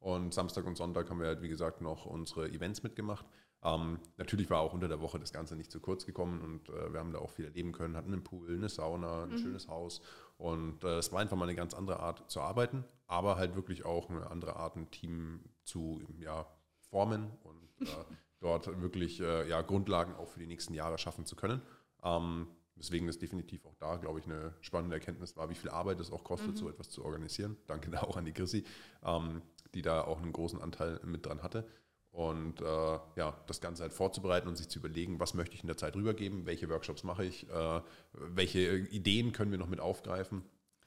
Und 0.04 0.34
Samstag 0.34 0.66
und 0.66 0.76
Sonntag 0.76 1.10
haben 1.10 1.22
wir 1.22 1.28
halt, 1.28 1.42
wie 1.42 1.48
gesagt, 1.48 1.80
noch 1.80 2.06
unsere 2.06 2.50
Events 2.50 2.84
mitgemacht. 2.84 3.26
Ähm, 3.64 4.00
natürlich 4.18 4.50
war 4.50 4.60
auch 4.60 4.74
unter 4.74 4.90
der 4.90 5.00
Woche 5.00 5.18
das 5.18 5.32
Ganze 5.32 5.56
nicht 5.56 5.72
zu 5.72 5.80
kurz 5.80 6.06
gekommen 6.06 6.42
und 6.42 6.68
äh, 6.68 6.92
wir 6.92 7.00
haben 7.00 7.14
da 7.14 7.20
auch 7.20 7.30
viel 7.30 7.46
erleben 7.46 7.72
können, 7.72 7.96
hatten 7.96 8.12
einen 8.12 8.22
Pool, 8.22 8.54
eine 8.54 8.68
Sauna, 8.68 9.24
ein 9.24 9.38
schönes 9.38 9.70
Haus 9.70 10.02
und 10.38 10.84
äh, 10.84 10.98
es 10.98 11.14
war 11.14 11.22
einfach 11.22 11.38
mal 11.38 11.46
eine 11.46 11.56
ganz 11.56 11.74
andere 11.74 12.02
Art 12.02 12.30
zu 12.30 12.42
arbeiten, 12.42 12.84
aber 13.08 13.38
halt 13.38 13.56
wirklich 13.56 13.86
auch 13.86 14.10
eine 14.10 14.30
andere 14.30 14.58
Art, 14.58 14.76
ein 14.76 14.92
Team 14.92 15.46
zu 15.64 16.02
ja, 16.20 16.46
formen 16.90 17.32
und 17.44 17.88
äh, 17.88 17.92
dort 18.42 18.82
wirklich 18.82 19.22
äh, 19.22 19.48
ja, 19.48 19.62
Grundlagen 19.62 20.16
auch 20.16 20.28
für 20.28 20.40
die 20.40 20.48
nächsten 20.48 20.74
Jahre 20.74 20.98
schaffen 20.98 21.26
zu 21.26 21.38
können. 21.38 21.62
Ähm, 22.04 22.48
Deswegen 22.76 23.08
ist 23.08 23.22
definitiv 23.22 23.66
auch 23.66 23.76
da, 23.76 23.98
glaube 23.98 24.20
ich, 24.20 24.26
eine 24.26 24.54
spannende 24.62 24.96
Erkenntnis 24.96 25.38
war, 25.38 25.50
wie 25.50 25.56
viel 25.56 25.70
Arbeit 25.70 26.00
es 26.00 26.12
auch 26.12 26.24
kostet, 26.24 26.58
so 26.58 26.70
etwas 26.70 26.90
zu 26.90 27.06
organisieren. 27.06 27.56
Danke 27.68 27.92
da 27.92 28.02
auch 28.02 28.18
an 28.18 28.26
die 28.26 28.34
Chrissy, 28.34 28.64
ähm, 29.04 29.42
die 29.74 29.82
da 29.82 30.04
auch 30.04 30.22
einen 30.22 30.34
großen 30.34 30.62
Anteil 30.62 31.00
mit 31.04 31.26
dran 31.26 31.44
hatte. 31.44 31.68
Und 32.12 32.62
äh, 32.62 33.00
ja, 33.16 33.36
das 33.48 33.60
Ganze 33.60 33.82
halt 33.82 33.94
vorzubereiten 33.94 34.48
und 34.48 34.56
sich 34.56 34.70
zu 34.70 34.78
überlegen, 34.80 35.20
was 35.20 35.34
möchte 35.34 35.56
ich 35.56 35.62
in 35.62 35.68
der 35.68 35.78
Zeit 35.78 35.96
rübergeben, 35.96 36.46
welche 36.46 36.70
Workshops 36.70 37.04
mache 37.04 37.26
ich, 37.26 37.50
äh, 37.50 37.82
welche 38.14 38.78
Ideen 38.78 39.32
können 39.32 39.50
wir 39.52 39.58
noch 39.58 39.68
mit 39.68 39.80
aufgreifen. 39.80 40.44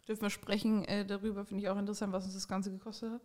Dürfen 0.07 0.23
wir 0.23 0.31
sprechen 0.31 0.85
äh, 0.85 1.05
darüber, 1.05 1.45
finde 1.45 1.65
ich 1.65 1.69
auch 1.69 1.79
interessant, 1.79 2.13
was 2.13 2.25
uns 2.27 2.35
das 2.35 2.47
Ganze 2.47 2.71
gekostet 2.71 3.11
hat. 3.13 3.23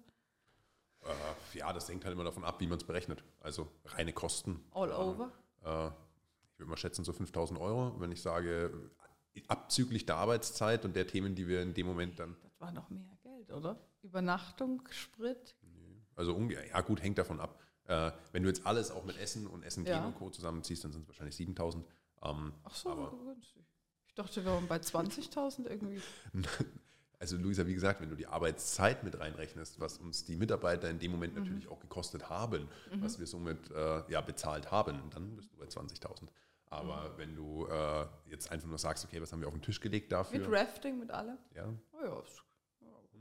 Äh, 1.04 1.58
ja, 1.60 1.72
das 1.74 1.88
hängt 1.90 2.04
halt 2.04 2.14
immer 2.14 2.24
davon 2.24 2.44
ab, 2.44 2.60
wie 2.60 2.66
man 2.66 2.80
es 2.80 2.84
berechnet. 2.84 3.24
Also 3.40 3.68
reine 3.86 4.14
Kosten. 4.14 4.64
All 4.72 4.90
Äh, 4.90 4.94
over. 4.94 5.32
Äh, 5.64 5.88
ich 6.54 6.60
würde 6.60 6.70
mal 6.72 6.78
schätzen, 6.78 7.04
so 7.04 7.14
5000 7.14 7.60
Euro. 7.60 8.00
Wenn 8.00 8.12
ich 8.12 8.22
sage, 8.24 8.72
abzüglich 9.48 10.08
der 10.08 10.18
Arbeitszeit 10.18 10.86
und 10.86 10.96
der 10.96 11.06
Themen, 11.06 11.36
die 11.36 11.48
wir 11.48 11.62
in 11.62 11.76
dem 11.76 11.86
Moment 11.86 12.18
dann, 12.20 12.36
Das 12.42 12.60
war 12.60 12.72
noch 12.72 12.90
mehr 12.90 13.16
Geld, 13.22 13.52
oder? 13.52 13.80
Übernachtung, 14.02 14.82
Sprit. 14.92 15.56
also 16.16 16.40
ja 16.50 16.82
gut, 16.82 17.02
hängt 17.02 17.18
davon 17.18 17.40
ab. 17.40 17.60
Äh, 17.86 18.12
wenn 18.32 18.44
du 18.44 18.50
jetzt 18.50 18.66
alles 18.66 18.92
auch 18.92 19.04
mit 19.06 19.18
Essen 19.18 19.48
und 19.48 19.64
Essen 19.64 19.86
Ja. 19.86 20.06
und 20.06 20.16
Co. 20.16 20.30
zusammenziehst, 20.30 20.84
dann 20.84 20.92
sind 20.92 21.02
es 21.04 21.08
wahrscheinlich 21.08 21.36
7000. 21.36 21.86
Ähm, 22.24 22.54
Ach 22.64 22.76
so, 22.76 22.90
Aber- 22.90 23.12
günstig. 23.26 23.66
Ich 24.08 24.16
dachte, 24.16 24.44
wir 24.44 24.52
waren 24.52 24.68
bei 24.68 24.78
20.000 24.78 25.68
irgendwie. 25.68 26.02
also 27.20 27.38
Luisa, 27.38 27.66
wie 27.66 27.74
gesagt, 27.74 28.02
wenn 28.02 28.10
du 28.10 28.16
die 28.16 28.28
Arbeitszeit 28.28 29.04
mit 29.04 29.18
reinrechnest, 29.20 29.80
was 29.80 29.98
uns 30.00 30.26
die 30.26 30.36
Mitarbeiter 30.36 30.90
in 30.90 31.00
dem 31.00 31.12
Moment 31.12 31.36
natürlich 31.36 31.68
auch 31.70 31.80
gekostet 31.80 32.30
haben, 32.30 32.68
was 33.00 33.20
wir 33.20 33.26
somit 33.28 33.72
äh, 33.72 34.04
ja, 34.12 34.20
bezahlt 34.22 34.70
haben, 34.72 35.10
dann 35.12 35.36
bist 35.38 35.52
du 35.54 35.58
bei 35.58 35.66
20.000. 35.66 36.28
Aber 36.66 37.18
wenn 37.18 37.36
du 37.36 37.68
äh, 37.68 38.06
jetzt 38.28 38.52
einfach 38.52 38.68
nur 38.68 38.78
sagst, 38.78 39.04
okay, 39.06 39.22
was 39.22 39.32
haben 39.32 39.42
wir 39.42 39.48
auf 39.48 39.54
den 39.54 39.62
Tisch 39.62 39.80
gelegt 39.80 40.12
dafür? 40.12 40.40
Mit 40.40 40.52
Rafting, 40.52 41.00
mit 41.00 41.12
allem. 41.12 41.38
ja, 41.56 41.66
Oh 41.94 42.04
ja, 42.04 42.20
ist- 42.22 42.44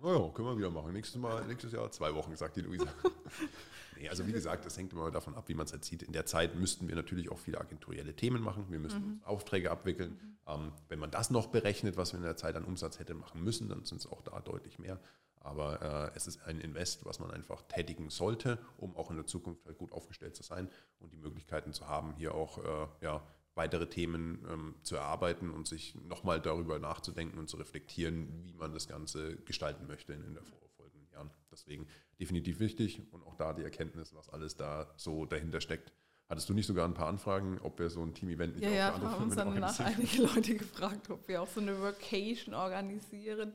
Naja, 0.03 0.31
können 0.35 0.49
wir 0.49 0.59
wieder 0.59 0.71
machen. 0.71 0.93
Nächstes, 0.93 1.21
Mal, 1.21 1.47
nächstes 1.47 1.73
Jahr 1.73 1.91
zwei 1.91 2.15
Wochen, 2.15 2.35
sagt 2.37 2.57
die 2.57 2.63
Luisa. 2.63 2.87
nee, 3.97 4.09
also 4.09 4.27
wie 4.27 4.33
gesagt, 4.33 4.65
das 4.65 4.77
hängt 4.77 4.93
immer 4.93 5.11
davon 5.11 5.35
ab, 5.35 5.49
wie 5.49 5.55
man 5.55 5.67
es 5.67 5.73
halt 5.73 5.85
sieht. 5.85 6.03
In 6.03 6.13
der 6.13 6.25
Zeit 6.27 6.55
müssten 6.55 6.89
wir 6.89 6.97
natürlich 6.97 7.31
auch 7.31 7.39
viele 7.39 7.61
agenturielle 7.61 8.15
Themen 8.15 8.43
machen. 8.43 8.67
Wir 8.71 8.79
müssen 8.79 9.05
uns 9.05 9.25
Aufträge 9.25 9.71
abwickeln. 9.71 10.19
Ähm, 10.47 10.73
wenn 10.89 10.99
man 10.99 11.11
das 11.11 11.31
noch 11.31 11.49
berechnet, 11.49 11.97
was 11.97 12.13
wir 12.13 12.19
in 12.19 12.25
der 12.25 12.37
Zeit 12.37 12.57
an 12.57 12.65
Umsatz 12.65 12.99
hätte 12.99 13.15
machen 13.15 13.43
müssen, 13.45 13.69
dann 13.69 13.85
sind 13.85 13.99
es 13.99 14.07
auch 14.07 14.23
da 14.23 14.41
deutlich 14.41 14.79
mehr. 14.79 14.99
Aber 15.41 16.11
äh, 16.13 16.17
es 16.17 16.27
ist 16.27 16.43
ein 16.45 16.61
Invest, 16.61 17.05
was 17.05 17.19
man 17.19 17.31
einfach 17.31 17.63
tätigen 17.63 18.11
sollte, 18.11 18.59
um 18.77 18.97
auch 18.97 19.11
in 19.11 19.17
der 19.17 19.27
Zukunft 19.27 19.65
halt 19.67 19.79
gut 19.79 19.93
aufgestellt 19.93 20.37
zu 20.37 20.43
sein 20.43 20.69
und 20.99 21.13
die 21.13 21.19
Möglichkeiten 21.19 21.73
zu 21.73 21.89
haben, 21.89 22.15
hier 22.15 22.35
auch 22.35 22.59
äh, 22.59 22.87
ja, 23.01 23.23
weitere 23.61 23.87
Themen 23.87 24.43
ähm, 24.51 24.75
zu 24.83 24.97
erarbeiten 24.97 25.51
und 25.51 25.69
sich 25.69 25.95
nochmal 26.09 26.41
darüber 26.41 26.79
nachzudenken 26.79 27.39
und 27.39 27.51
zu 27.51 27.59
reflektieren, 27.59 28.27
wie 28.47 28.55
man 28.55 28.73
das 28.73 28.89
Ganze 28.89 29.37
gestalten 29.37 29.87
möchte 29.87 30.15
in, 30.15 30.25
in 30.25 30.33
der 30.33 30.43
folgenden 30.79 31.11
Jahren. 31.13 31.31
Deswegen 31.53 31.87
definitiv 32.19 32.59
wichtig 32.59 33.03
und 33.13 33.23
auch 33.23 33.35
da 33.35 33.53
die 33.53 33.63
Erkenntnis, 33.63 34.15
was 34.15 34.31
alles 34.31 34.57
da 34.57 34.91
so 34.97 35.27
dahinter 35.27 35.61
steckt. 35.61 35.93
Hattest 36.31 36.49
du 36.49 36.55
nicht 36.55 36.67
sogar 36.67 36.89
ein 36.89 36.95
paar 36.95 37.09
Anfragen, 37.09 37.59
ob 37.61 37.79
wir 37.79 37.91
so 37.91 38.03
ein 38.03 38.15
Team-Event 38.15 38.57
nicht 38.57 38.65
Ja, 38.65 38.71
auch 38.71 38.75
ja, 38.75 38.89
für 38.89 38.95
andere 38.95 39.11
haben 39.11 39.25
uns 39.25 39.35
Firmen 39.35 39.53
dann 39.53 39.61
nach 39.61 39.81
organisieren 39.81 39.99
einige 39.99 40.23
Leute 40.35 40.55
gefragt, 40.57 41.11
ob 41.11 41.29
wir 41.29 41.43
auch 41.43 41.49
so 41.49 41.61
eine 41.61 41.83
Vacation 41.83 42.55
organisieren 42.55 43.53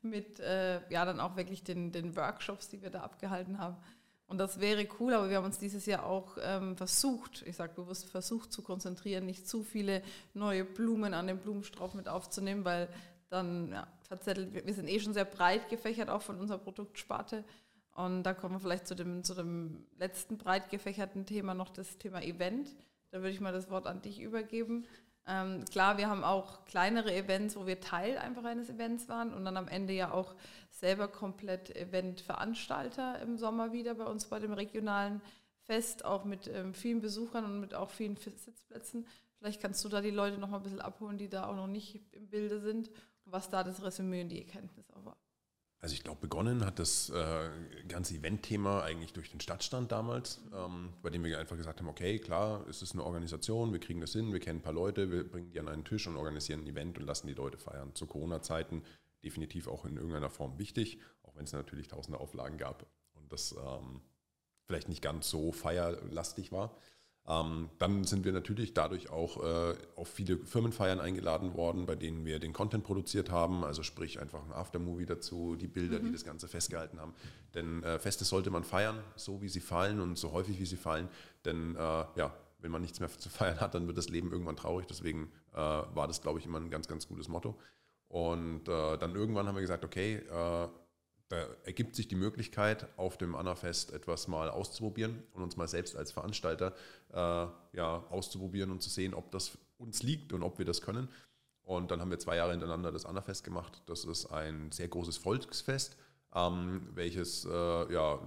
mit, 0.00 0.40
äh, 0.40 0.80
ja, 0.90 1.04
dann 1.04 1.20
auch 1.20 1.36
wirklich 1.36 1.64
den, 1.64 1.92
den 1.92 2.16
Workshops, 2.16 2.70
die 2.70 2.80
wir 2.80 2.88
da 2.88 3.00
abgehalten 3.00 3.58
haben. 3.58 3.76
Und 4.34 4.38
das 4.38 4.58
wäre 4.58 4.84
cool, 4.98 5.14
aber 5.14 5.30
wir 5.30 5.36
haben 5.36 5.44
uns 5.44 5.60
dieses 5.60 5.86
Jahr 5.86 6.04
auch 6.04 6.36
ähm, 6.42 6.76
versucht, 6.76 7.44
ich 7.46 7.54
sage 7.54 7.72
bewusst 7.72 8.10
versucht 8.10 8.52
zu 8.52 8.62
konzentrieren, 8.62 9.26
nicht 9.26 9.48
zu 9.48 9.62
viele 9.62 10.02
neue 10.32 10.64
Blumen 10.64 11.14
an 11.14 11.28
den 11.28 11.38
Blumenstrauß 11.38 11.94
mit 11.94 12.08
aufzunehmen, 12.08 12.64
weil 12.64 12.88
dann 13.30 13.70
ja, 13.70 13.86
verzettelt. 14.08 14.52
Wir, 14.52 14.66
wir 14.66 14.74
sind 14.74 14.88
eh 14.88 14.98
schon 14.98 15.14
sehr 15.14 15.24
breit 15.24 15.68
gefächert, 15.68 16.08
auch 16.08 16.20
von 16.20 16.40
unserer 16.40 16.58
Produktsparte. 16.58 17.44
Und 17.92 18.24
da 18.24 18.34
kommen 18.34 18.56
wir 18.56 18.58
vielleicht 18.58 18.88
zu 18.88 18.96
dem, 18.96 19.22
zu 19.22 19.34
dem 19.34 19.86
letzten 20.00 20.36
breit 20.36 20.68
gefächerten 20.68 21.26
Thema 21.26 21.54
noch 21.54 21.70
das 21.70 21.96
Thema 21.98 22.20
Event. 22.20 22.74
Da 23.12 23.18
würde 23.18 23.30
ich 23.30 23.40
mal 23.40 23.52
das 23.52 23.70
Wort 23.70 23.86
an 23.86 24.02
dich 24.02 24.20
übergeben. 24.20 24.84
Ähm, 25.26 25.64
klar, 25.70 25.96
wir 25.96 26.08
haben 26.08 26.22
auch 26.22 26.64
kleinere 26.66 27.14
Events, 27.14 27.56
wo 27.56 27.66
wir 27.66 27.80
Teil 27.80 28.18
einfach 28.18 28.44
eines 28.44 28.68
Events 28.68 29.08
waren 29.08 29.32
und 29.32 29.44
dann 29.44 29.56
am 29.56 29.68
Ende 29.68 29.94
ja 29.94 30.12
auch 30.12 30.34
selber 30.70 31.08
komplett 31.08 31.74
Eventveranstalter 31.74 33.20
im 33.22 33.38
Sommer 33.38 33.72
wieder 33.72 33.94
bei 33.94 34.04
uns 34.04 34.26
bei 34.26 34.38
dem 34.38 34.52
regionalen 34.52 35.22
Fest, 35.62 36.04
auch 36.04 36.24
mit 36.24 36.48
ähm, 36.48 36.74
vielen 36.74 37.00
Besuchern 37.00 37.44
und 37.44 37.60
mit 37.60 37.74
auch 37.74 37.90
vielen 37.90 38.16
Sitzplätzen. 38.16 39.06
Vielleicht 39.38 39.62
kannst 39.62 39.82
du 39.84 39.88
da 39.88 40.02
die 40.02 40.10
Leute 40.10 40.38
noch 40.38 40.48
mal 40.48 40.58
ein 40.58 40.62
bisschen 40.62 40.82
abholen, 40.82 41.16
die 41.16 41.28
da 41.28 41.46
auch 41.46 41.56
noch 41.56 41.66
nicht 41.66 42.00
im 42.12 42.28
Bilde 42.28 42.60
sind 42.60 42.90
was 43.24 43.48
da 43.48 43.64
das 43.64 43.82
Resümee 43.82 44.22
und 44.22 44.28
die 44.28 44.42
Erkenntnis 44.42 44.90
auch 44.90 45.04
war. 45.04 45.16
Also 45.84 45.92
ich 45.96 46.02
glaube, 46.02 46.22
begonnen 46.22 46.64
hat 46.64 46.78
das 46.78 47.10
äh, 47.10 47.50
ganze 47.88 48.14
Event-Thema 48.14 48.82
eigentlich 48.84 49.12
durch 49.12 49.30
den 49.30 49.40
Stadtstand 49.40 49.92
damals, 49.92 50.40
ähm, 50.54 50.94
bei 51.02 51.10
dem 51.10 51.22
wir 51.22 51.38
einfach 51.38 51.58
gesagt 51.58 51.78
haben, 51.78 51.88
okay, 51.88 52.18
klar, 52.18 52.66
es 52.70 52.80
ist 52.80 52.94
eine 52.94 53.04
Organisation, 53.04 53.70
wir 53.70 53.80
kriegen 53.80 54.00
das 54.00 54.14
hin, 54.14 54.32
wir 54.32 54.40
kennen 54.40 54.60
ein 54.60 54.62
paar 54.62 54.72
Leute, 54.72 55.10
wir 55.10 55.30
bringen 55.30 55.50
die 55.50 55.60
an 55.60 55.68
einen 55.68 55.84
Tisch 55.84 56.06
und 56.06 56.16
organisieren 56.16 56.60
ein 56.60 56.66
Event 56.68 56.96
und 56.96 57.04
lassen 57.04 57.26
die 57.26 57.34
Leute 57.34 57.58
feiern. 57.58 57.94
Zu 57.94 58.06
Corona-Zeiten 58.06 58.82
definitiv 59.22 59.68
auch 59.68 59.84
in 59.84 59.98
irgendeiner 59.98 60.30
Form 60.30 60.58
wichtig, 60.58 61.00
auch 61.22 61.36
wenn 61.36 61.44
es 61.44 61.52
natürlich 61.52 61.88
tausende 61.88 62.18
Auflagen 62.18 62.56
gab 62.56 62.86
und 63.12 63.30
das 63.30 63.52
ähm, 63.52 64.00
vielleicht 64.64 64.88
nicht 64.88 65.02
ganz 65.02 65.28
so 65.28 65.52
feierlastig 65.52 66.50
war. 66.50 66.78
Ähm, 67.26 67.70
dann 67.78 68.04
sind 68.04 68.26
wir 68.26 68.32
natürlich 68.32 68.74
dadurch 68.74 69.10
auch 69.10 69.42
äh, 69.42 69.74
auf 69.96 70.08
viele 70.08 70.36
Firmenfeiern 70.38 71.00
eingeladen 71.00 71.54
worden, 71.54 71.86
bei 71.86 71.94
denen 71.94 72.26
wir 72.26 72.38
den 72.38 72.52
Content 72.52 72.84
produziert 72.84 73.30
haben, 73.30 73.64
also 73.64 73.82
sprich 73.82 74.20
einfach 74.20 74.44
ein 74.44 74.52
Aftermovie 74.52 75.06
dazu, 75.06 75.56
die 75.56 75.66
Bilder, 75.66 76.00
mhm. 76.00 76.06
die 76.06 76.12
das 76.12 76.24
Ganze 76.24 76.48
festgehalten 76.48 77.00
haben. 77.00 77.14
Denn 77.54 77.82
äh, 77.82 77.98
Feste 77.98 78.26
sollte 78.26 78.50
man 78.50 78.62
feiern, 78.62 78.98
so 79.16 79.40
wie 79.40 79.48
sie 79.48 79.60
fallen 79.60 80.00
und 80.00 80.18
so 80.18 80.32
häufig 80.32 80.60
wie 80.60 80.66
sie 80.66 80.76
fallen. 80.76 81.08
Denn 81.46 81.76
äh, 81.76 81.78
ja, 81.78 82.34
wenn 82.58 82.70
man 82.70 82.82
nichts 82.82 83.00
mehr 83.00 83.08
zu 83.08 83.30
feiern 83.30 83.58
hat, 83.58 83.74
dann 83.74 83.86
wird 83.86 83.96
das 83.96 84.10
Leben 84.10 84.30
irgendwann 84.30 84.56
traurig. 84.56 84.86
Deswegen 84.86 85.30
war 85.52 86.08
das, 86.08 86.20
glaube 86.20 86.40
ich, 86.40 86.46
immer 86.46 86.58
ein 86.58 86.68
ganz, 86.68 86.88
ganz 86.88 87.06
gutes 87.06 87.28
Motto. 87.28 87.56
Und 88.08 88.64
dann 88.64 89.14
irgendwann 89.14 89.46
haben 89.46 89.54
wir 89.54 89.60
gesagt, 89.60 89.84
okay, 89.84 90.14
äh, 90.16 90.68
da 91.34 91.46
ergibt 91.64 91.96
sich 91.96 92.08
die 92.08 92.14
Möglichkeit, 92.14 92.86
auf 92.96 93.18
dem 93.18 93.34
Annafest 93.34 93.92
etwas 93.92 94.28
mal 94.28 94.50
auszuprobieren 94.50 95.22
und 95.32 95.42
uns 95.42 95.56
mal 95.56 95.68
selbst 95.68 95.96
als 95.96 96.12
Veranstalter 96.12 96.74
äh, 97.12 97.16
ja, 97.16 98.04
auszuprobieren 98.10 98.70
und 98.70 98.82
zu 98.82 98.90
sehen, 98.90 99.14
ob 99.14 99.30
das 99.32 99.58
uns 99.78 100.02
liegt 100.02 100.32
und 100.32 100.42
ob 100.42 100.58
wir 100.58 100.64
das 100.64 100.80
können. 100.80 101.08
Und 101.62 101.90
dann 101.90 102.00
haben 102.00 102.10
wir 102.10 102.18
zwei 102.18 102.36
Jahre 102.36 102.52
hintereinander 102.52 102.92
das 102.92 103.06
Annafest 103.06 103.42
gemacht. 103.42 103.82
Das 103.86 104.04
ist 104.04 104.26
ein 104.26 104.70
sehr 104.70 104.88
großes 104.88 105.16
Volksfest, 105.16 105.96
ähm, 106.34 106.88
welches 106.94 107.46
äh, 107.46 107.92
ja, 107.92 108.20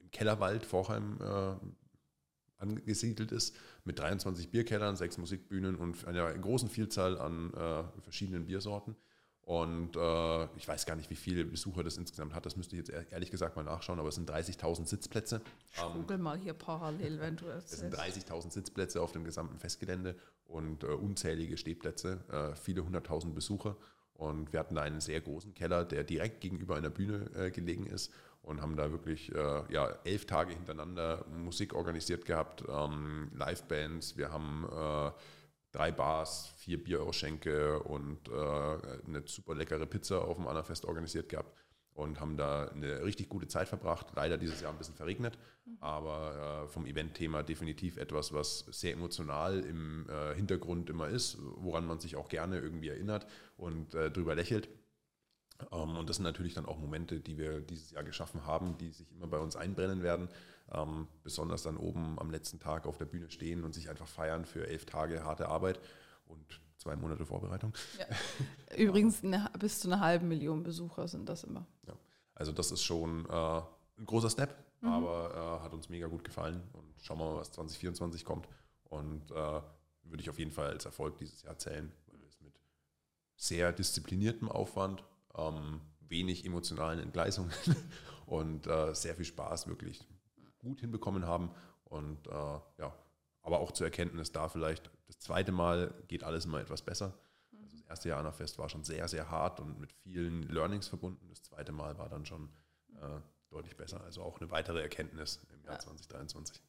im 0.00 0.10
Kellerwald 0.10 0.64
Vorheim 0.64 1.18
äh, 1.20 1.56
angesiedelt 2.58 3.32
ist, 3.32 3.56
mit 3.84 3.98
23 3.98 4.50
Bierkellern, 4.50 4.96
sechs 4.96 5.18
Musikbühnen 5.18 5.76
und 5.76 6.06
einer 6.06 6.32
großen 6.34 6.68
Vielzahl 6.68 7.18
an 7.18 7.52
äh, 7.54 8.00
verschiedenen 8.02 8.46
Biersorten. 8.46 8.96
Und 9.44 9.94
äh, 9.96 10.44
ich 10.56 10.66
weiß 10.66 10.86
gar 10.86 10.96
nicht, 10.96 11.10
wie 11.10 11.16
viele 11.16 11.44
Besucher 11.44 11.84
das 11.84 11.98
insgesamt 11.98 12.34
hat. 12.34 12.46
Das 12.46 12.56
müsste 12.56 12.76
ich 12.76 12.86
jetzt 12.86 13.12
ehrlich 13.12 13.30
gesagt 13.30 13.56
mal 13.56 13.62
nachschauen, 13.62 13.98
aber 13.98 14.08
es 14.08 14.14
sind 14.14 14.30
30.000 14.30 14.86
Sitzplätze. 14.86 15.42
Ich 15.74 15.82
google 15.92 16.16
mal 16.16 16.38
hier 16.38 16.54
parallel, 16.54 17.20
wenn 17.20 17.36
du 17.36 17.46
es 17.48 17.70
Es 17.70 17.80
sind 17.80 17.94
30.000 17.94 18.50
Sitzplätze 18.52 19.02
auf 19.02 19.12
dem 19.12 19.24
gesamten 19.24 19.58
Festgelände 19.58 20.16
und 20.46 20.82
äh, 20.82 20.86
unzählige 20.86 21.58
Stehplätze, 21.58 22.20
äh, 22.30 22.56
viele 22.56 22.84
hunderttausend 22.84 23.34
Besucher. 23.34 23.76
Und 24.14 24.52
wir 24.52 24.60
hatten 24.60 24.76
da 24.76 24.82
einen 24.82 25.00
sehr 25.00 25.20
großen 25.20 25.52
Keller, 25.52 25.84
der 25.84 26.04
direkt 26.04 26.40
gegenüber 26.40 26.76
einer 26.76 26.90
Bühne 26.90 27.30
äh, 27.34 27.50
gelegen 27.50 27.84
ist 27.86 28.12
und 28.42 28.62
haben 28.62 28.76
da 28.76 28.92
wirklich 28.92 29.34
äh, 29.34 29.72
ja, 29.72 29.88
elf 30.04 30.26
Tage 30.26 30.54
hintereinander 30.54 31.24
Musik 31.36 31.74
organisiert 31.74 32.24
gehabt, 32.24 32.64
ähm, 32.68 33.30
Livebands. 33.34 34.16
Wir 34.16 34.30
haben 34.30 34.66
äh, 34.70 35.10
drei 35.74 35.90
Bars, 35.90 36.54
vier 36.56 36.82
Bierausschenke 36.82 37.80
und 37.80 38.28
äh, 38.28 38.32
eine 38.32 39.22
super 39.26 39.54
leckere 39.54 39.86
Pizza 39.86 40.24
auf 40.24 40.36
dem 40.36 40.46
Annafest 40.46 40.84
organisiert 40.84 41.28
gehabt 41.28 41.52
und 41.94 42.20
haben 42.20 42.36
da 42.36 42.68
eine 42.68 43.04
richtig 43.04 43.28
gute 43.28 43.48
Zeit 43.48 43.68
verbracht. 43.68 44.06
Leider 44.14 44.38
dieses 44.38 44.60
Jahr 44.60 44.72
ein 44.72 44.78
bisschen 44.78 44.94
verregnet, 44.94 45.36
aber 45.80 46.64
äh, 46.64 46.68
vom 46.68 46.86
Event-Thema 46.86 47.42
definitiv 47.42 47.96
etwas, 47.96 48.32
was 48.32 48.60
sehr 48.70 48.92
emotional 48.92 49.60
im 49.60 50.06
äh, 50.08 50.34
Hintergrund 50.34 50.90
immer 50.90 51.08
ist, 51.08 51.38
woran 51.40 51.86
man 51.86 51.98
sich 51.98 52.14
auch 52.14 52.28
gerne 52.28 52.60
irgendwie 52.60 52.88
erinnert 52.88 53.26
und 53.56 53.94
äh, 53.94 54.10
drüber 54.10 54.34
lächelt. 54.36 54.68
Ähm, 55.72 55.96
und 55.96 56.08
das 56.08 56.16
sind 56.16 56.24
natürlich 56.24 56.54
dann 56.54 56.66
auch 56.66 56.78
Momente, 56.78 57.20
die 57.20 57.38
wir 57.38 57.60
dieses 57.60 57.90
Jahr 57.90 58.04
geschaffen 58.04 58.46
haben, 58.46 58.78
die 58.78 58.90
sich 58.90 59.10
immer 59.12 59.26
bei 59.26 59.38
uns 59.38 59.56
einbrennen 59.56 60.02
werden. 60.02 60.28
Ähm, 60.72 61.08
besonders 61.22 61.62
dann 61.62 61.76
oben 61.76 62.18
am 62.18 62.30
letzten 62.30 62.58
Tag 62.58 62.86
auf 62.86 62.96
der 62.96 63.04
Bühne 63.04 63.30
stehen 63.30 63.64
und 63.64 63.74
sich 63.74 63.90
einfach 63.90 64.08
feiern 64.08 64.46
für 64.46 64.66
elf 64.66 64.86
Tage 64.86 65.22
harte 65.22 65.48
Arbeit 65.48 65.78
und 66.26 66.60
zwei 66.78 66.96
Monate 66.96 67.26
Vorbereitung. 67.26 67.74
Ja. 67.98 68.76
Übrigens 68.76 69.22
eine, 69.22 69.50
bis 69.58 69.80
zu 69.80 69.88
einer 69.88 70.00
halben 70.00 70.28
Million 70.28 70.62
Besucher 70.62 71.06
sind 71.06 71.28
das 71.28 71.44
immer. 71.44 71.66
Ja. 71.86 71.94
Also 72.34 72.52
das 72.52 72.70
ist 72.70 72.82
schon 72.82 73.26
äh, 73.26 73.60
ein 73.98 74.06
großer 74.06 74.30
Step, 74.30 74.56
mhm. 74.80 74.88
aber 74.88 75.60
äh, 75.60 75.64
hat 75.64 75.72
uns 75.74 75.88
mega 75.88 76.06
gut 76.06 76.24
gefallen 76.24 76.62
und 76.72 76.84
schauen 77.02 77.18
wir 77.18 77.26
mal, 77.32 77.36
was 77.36 77.52
2024 77.52 78.24
kommt. 78.24 78.48
Und 78.84 79.30
äh, 79.30 79.60
würde 80.04 80.20
ich 80.20 80.30
auf 80.30 80.38
jeden 80.38 80.52
Fall 80.52 80.68
als 80.68 80.84
Erfolg 80.84 81.16
dieses 81.18 81.42
Jahr 81.42 81.58
zählen, 81.58 81.92
weil 82.06 82.20
wir 82.20 82.28
es 82.28 82.40
mit 82.40 82.54
sehr 83.36 83.72
diszipliniertem 83.72 84.50
Aufwand 84.50 85.04
ähm, 85.36 85.80
wenig 86.00 86.44
emotionalen 86.44 86.98
Entgleisungen 86.98 87.52
und 88.26 88.66
äh, 88.66 88.94
sehr 88.94 89.14
viel 89.14 89.24
Spaß 89.24 89.66
wirklich 89.66 90.06
gut 90.58 90.80
hinbekommen 90.80 91.26
haben. 91.26 91.50
Und 91.84 92.26
äh, 92.26 92.30
ja, 92.78 92.94
aber 93.42 93.60
auch 93.60 93.72
zur 93.72 93.86
Erkenntnis 93.86 94.32
da 94.32 94.48
vielleicht, 94.48 94.90
das 95.06 95.18
zweite 95.18 95.52
Mal 95.52 95.94
geht 96.08 96.24
alles 96.24 96.46
immer 96.46 96.60
etwas 96.60 96.82
besser. 96.82 97.12
Also 97.62 97.76
das 97.76 97.86
erste 97.86 98.08
Jahr 98.08 98.32
Fest 98.32 98.58
war 98.58 98.68
schon 98.68 98.84
sehr, 98.84 99.06
sehr 99.08 99.30
hart 99.30 99.60
und 99.60 99.78
mit 99.78 99.92
vielen 99.92 100.42
Learnings 100.48 100.88
verbunden. 100.88 101.28
Das 101.28 101.42
zweite 101.42 101.72
Mal 101.72 101.98
war 101.98 102.08
dann 102.08 102.24
schon 102.24 102.48
äh, 102.96 103.20
deutlich 103.50 103.76
besser. 103.76 104.02
Also 104.02 104.22
auch 104.22 104.40
eine 104.40 104.50
weitere 104.50 104.80
Erkenntnis 104.80 105.40
im 105.52 105.62
Jahr 105.64 105.74
ja. 105.74 105.80
2023. 105.80 106.60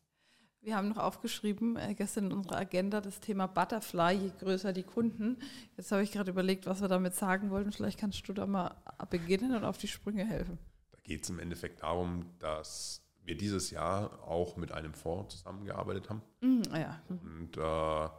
Wir 0.66 0.78
haben 0.78 0.90
noch 0.90 0.98
aufgeschrieben, 0.98 1.76
äh, 1.76 1.94
gestern 1.94 2.26
in 2.26 2.32
unserer 2.32 2.58
Agenda, 2.58 3.00
das 3.00 3.20
Thema 3.20 3.46
Butterfly, 3.46 4.16
je 4.16 4.32
größer 4.40 4.74
die 4.74 4.82
Kunden. 4.82 5.38
Jetzt 5.78 5.92
habe 5.92 6.02
ich 6.02 6.12
gerade 6.12 6.32
überlegt, 6.32 6.66
was 6.66 6.82
wir 6.82 6.88
damit 6.88 7.14
sagen 7.14 7.52
wollten. 7.52 7.72
Vielleicht 7.72 8.00
kannst 8.00 8.28
du 8.28 8.34
da 8.34 8.48
mal 8.48 8.76
beginnen 9.12 9.56
und 9.56 9.64
auf 9.64 9.78
die 9.78 9.88
Sprünge 9.88 10.26
helfen. 10.26 10.58
Da 10.92 10.98
geht 11.04 11.22
es 11.22 11.30
im 11.30 11.38
Endeffekt 11.38 11.84
darum, 11.84 12.26
dass 12.40 13.04
wir 13.24 13.38
dieses 13.38 13.70
Jahr 13.70 14.28
auch 14.28 14.58
mit 14.58 14.72
einem 14.72 14.96
Fonds 14.96 15.38
zusammengearbeitet 15.38 16.10
haben. 16.10 16.24
Ah 16.72 16.80
ja. 16.80 17.00
Mhm. 17.10 17.20
Und 17.20 17.58
äh, 17.58 18.10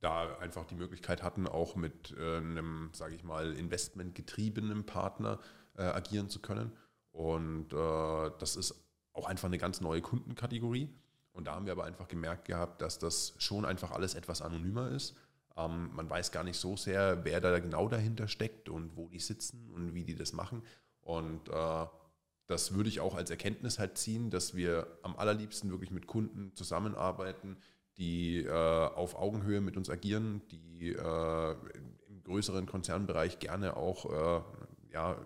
da 0.00 0.38
einfach 0.40 0.66
die 0.66 0.74
Möglichkeit 0.74 1.22
hatten, 1.22 1.46
auch 1.46 1.74
mit 1.74 2.14
äh, 2.18 2.36
einem, 2.36 2.90
sage 2.92 3.14
ich 3.14 3.24
mal, 3.24 3.54
investmentgetriebenen 3.54 4.84
Partner 4.84 5.38
äh, 5.78 5.84
agieren 5.84 6.28
zu 6.28 6.42
können. 6.42 6.72
Und 7.12 7.72
äh, 7.72 8.30
das 8.38 8.56
ist 8.56 8.74
auch 9.14 9.26
einfach 9.26 9.48
eine 9.48 9.56
ganz 9.56 9.80
neue 9.80 10.02
Kundenkategorie. 10.02 10.90
Und 11.34 11.46
da 11.46 11.54
haben 11.54 11.66
wir 11.66 11.72
aber 11.72 11.84
einfach 11.84 12.08
gemerkt 12.08 12.46
gehabt, 12.46 12.80
dass 12.80 12.98
das 12.98 13.34
schon 13.38 13.64
einfach 13.64 13.90
alles 13.90 14.14
etwas 14.14 14.40
anonymer 14.40 14.90
ist. 14.90 15.14
Ähm, 15.56 15.90
man 15.92 16.08
weiß 16.08 16.32
gar 16.32 16.44
nicht 16.44 16.58
so 16.58 16.76
sehr, 16.76 17.24
wer 17.24 17.40
da 17.40 17.58
genau 17.58 17.88
dahinter 17.88 18.28
steckt 18.28 18.68
und 18.68 18.96
wo 18.96 19.08
die 19.08 19.18
sitzen 19.18 19.70
und 19.74 19.94
wie 19.94 20.04
die 20.04 20.14
das 20.14 20.32
machen. 20.32 20.62
Und 21.02 21.48
äh, 21.48 21.86
das 22.46 22.74
würde 22.74 22.88
ich 22.88 23.00
auch 23.00 23.16
als 23.16 23.30
Erkenntnis 23.30 23.78
halt 23.78 23.98
ziehen, 23.98 24.30
dass 24.30 24.54
wir 24.54 24.86
am 25.02 25.16
allerliebsten 25.16 25.70
wirklich 25.70 25.90
mit 25.90 26.06
Kunden 26.06 26.54
zusammenarbeiten, 26.54 27.56
die 27.96 28.44
äh, 28.44 28.50
auf 28.50 29.16
Augenhöhe 29.16 29.60
mit 29.60 29.76
uns 29.76 29.90
agieren, 29.90 30.42
die 30.50 30.90
äh, 30.90 31.56
im 32.08 32.22
größeren 32.24 32.66
Konzernbereich 32.66 33.38
gerne 33.38 33.76
auch 33.76 34.06
äh, 34.10 34.42
ja, 34.92 35.16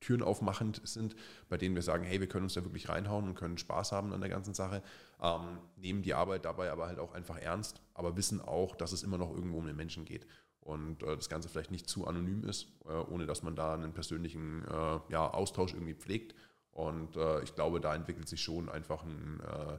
Türen 0.00 0.22
aufmachend 0.22 0.80
sind, 0.84 1.16
bei 1.48 1.56
denen 1.56 1.74
wir 1.74 1.82
sagen, 1.82 2.04
hey, 2.04 2.20
wir 2.20 2.28
können 2.28 2.44
uns 2.44 2.54
da 2.54 2.64
wirklich 2.64 2.88
reinhauen 2.88 3.26
und 3.26 3.34
können 3.34 3.58
Spaß 3.58 3.92
haben 3.92 4.12
an 4.12 4.20
der 4.20 4.30
ganzen 4.30 4.54
Sache, 4.54 4.82
ähm, 5.22 5.58
nehmen 5.76 6.02
die 6.02 6.14
Arbeit 6.14 6.44
dabei 6.44 6.70
aber 6.70 6.86
halt 6.86 6.98
auch 6.98 7.12
einfach 7.12 7.36
ernst, 7.36 7.80
aber 7.94 8.16
wissen 8.16 8.40
auch, 8.40 8.76
dass 8.76 8.92
es 8.92 9.02
immer 9.02 9.18
noch 9.18 9.34
irgendwo 9.34 9.58
um 9.58 9.66
den 9.66 9.76
Menschen 9.76 10.04
geht 10.04 10.26
und 10.68 11.02
äh, 11.02 11.16
das 11.16 11.28
Ganze 11.28 11.48
vielleicht 11.48 11.70
nicht 11.70 11.88
zu 11.88 12.06
anonym 12.06 12.44
ist, 12.44 12.68
äh, 12.86 12.92
ohne 12.92 13.26
dass 13.26 13.42
man 13.42 13.56
da 13.56 13.74
einen 13.74 13.94
persönlichen 13.94 14.64
äh, 14.66 15.00
ja, 15.08 15.30
Austausch 15.30 15.72
irgendwie 15.72 15.94
pflegt. 15.94 16.34
Und 16.72 17.16
äh, 17.16 17.42
ich 17.42 17.54
glaube, 17.54 17.80
da 17.80 17.94
entwickelt 17.94 18.28
sich 18.28 18.42
schon 18.42 18.68
einfach 18.68 19.02
ein, 19.02 19.40
äh, 19.40 19.78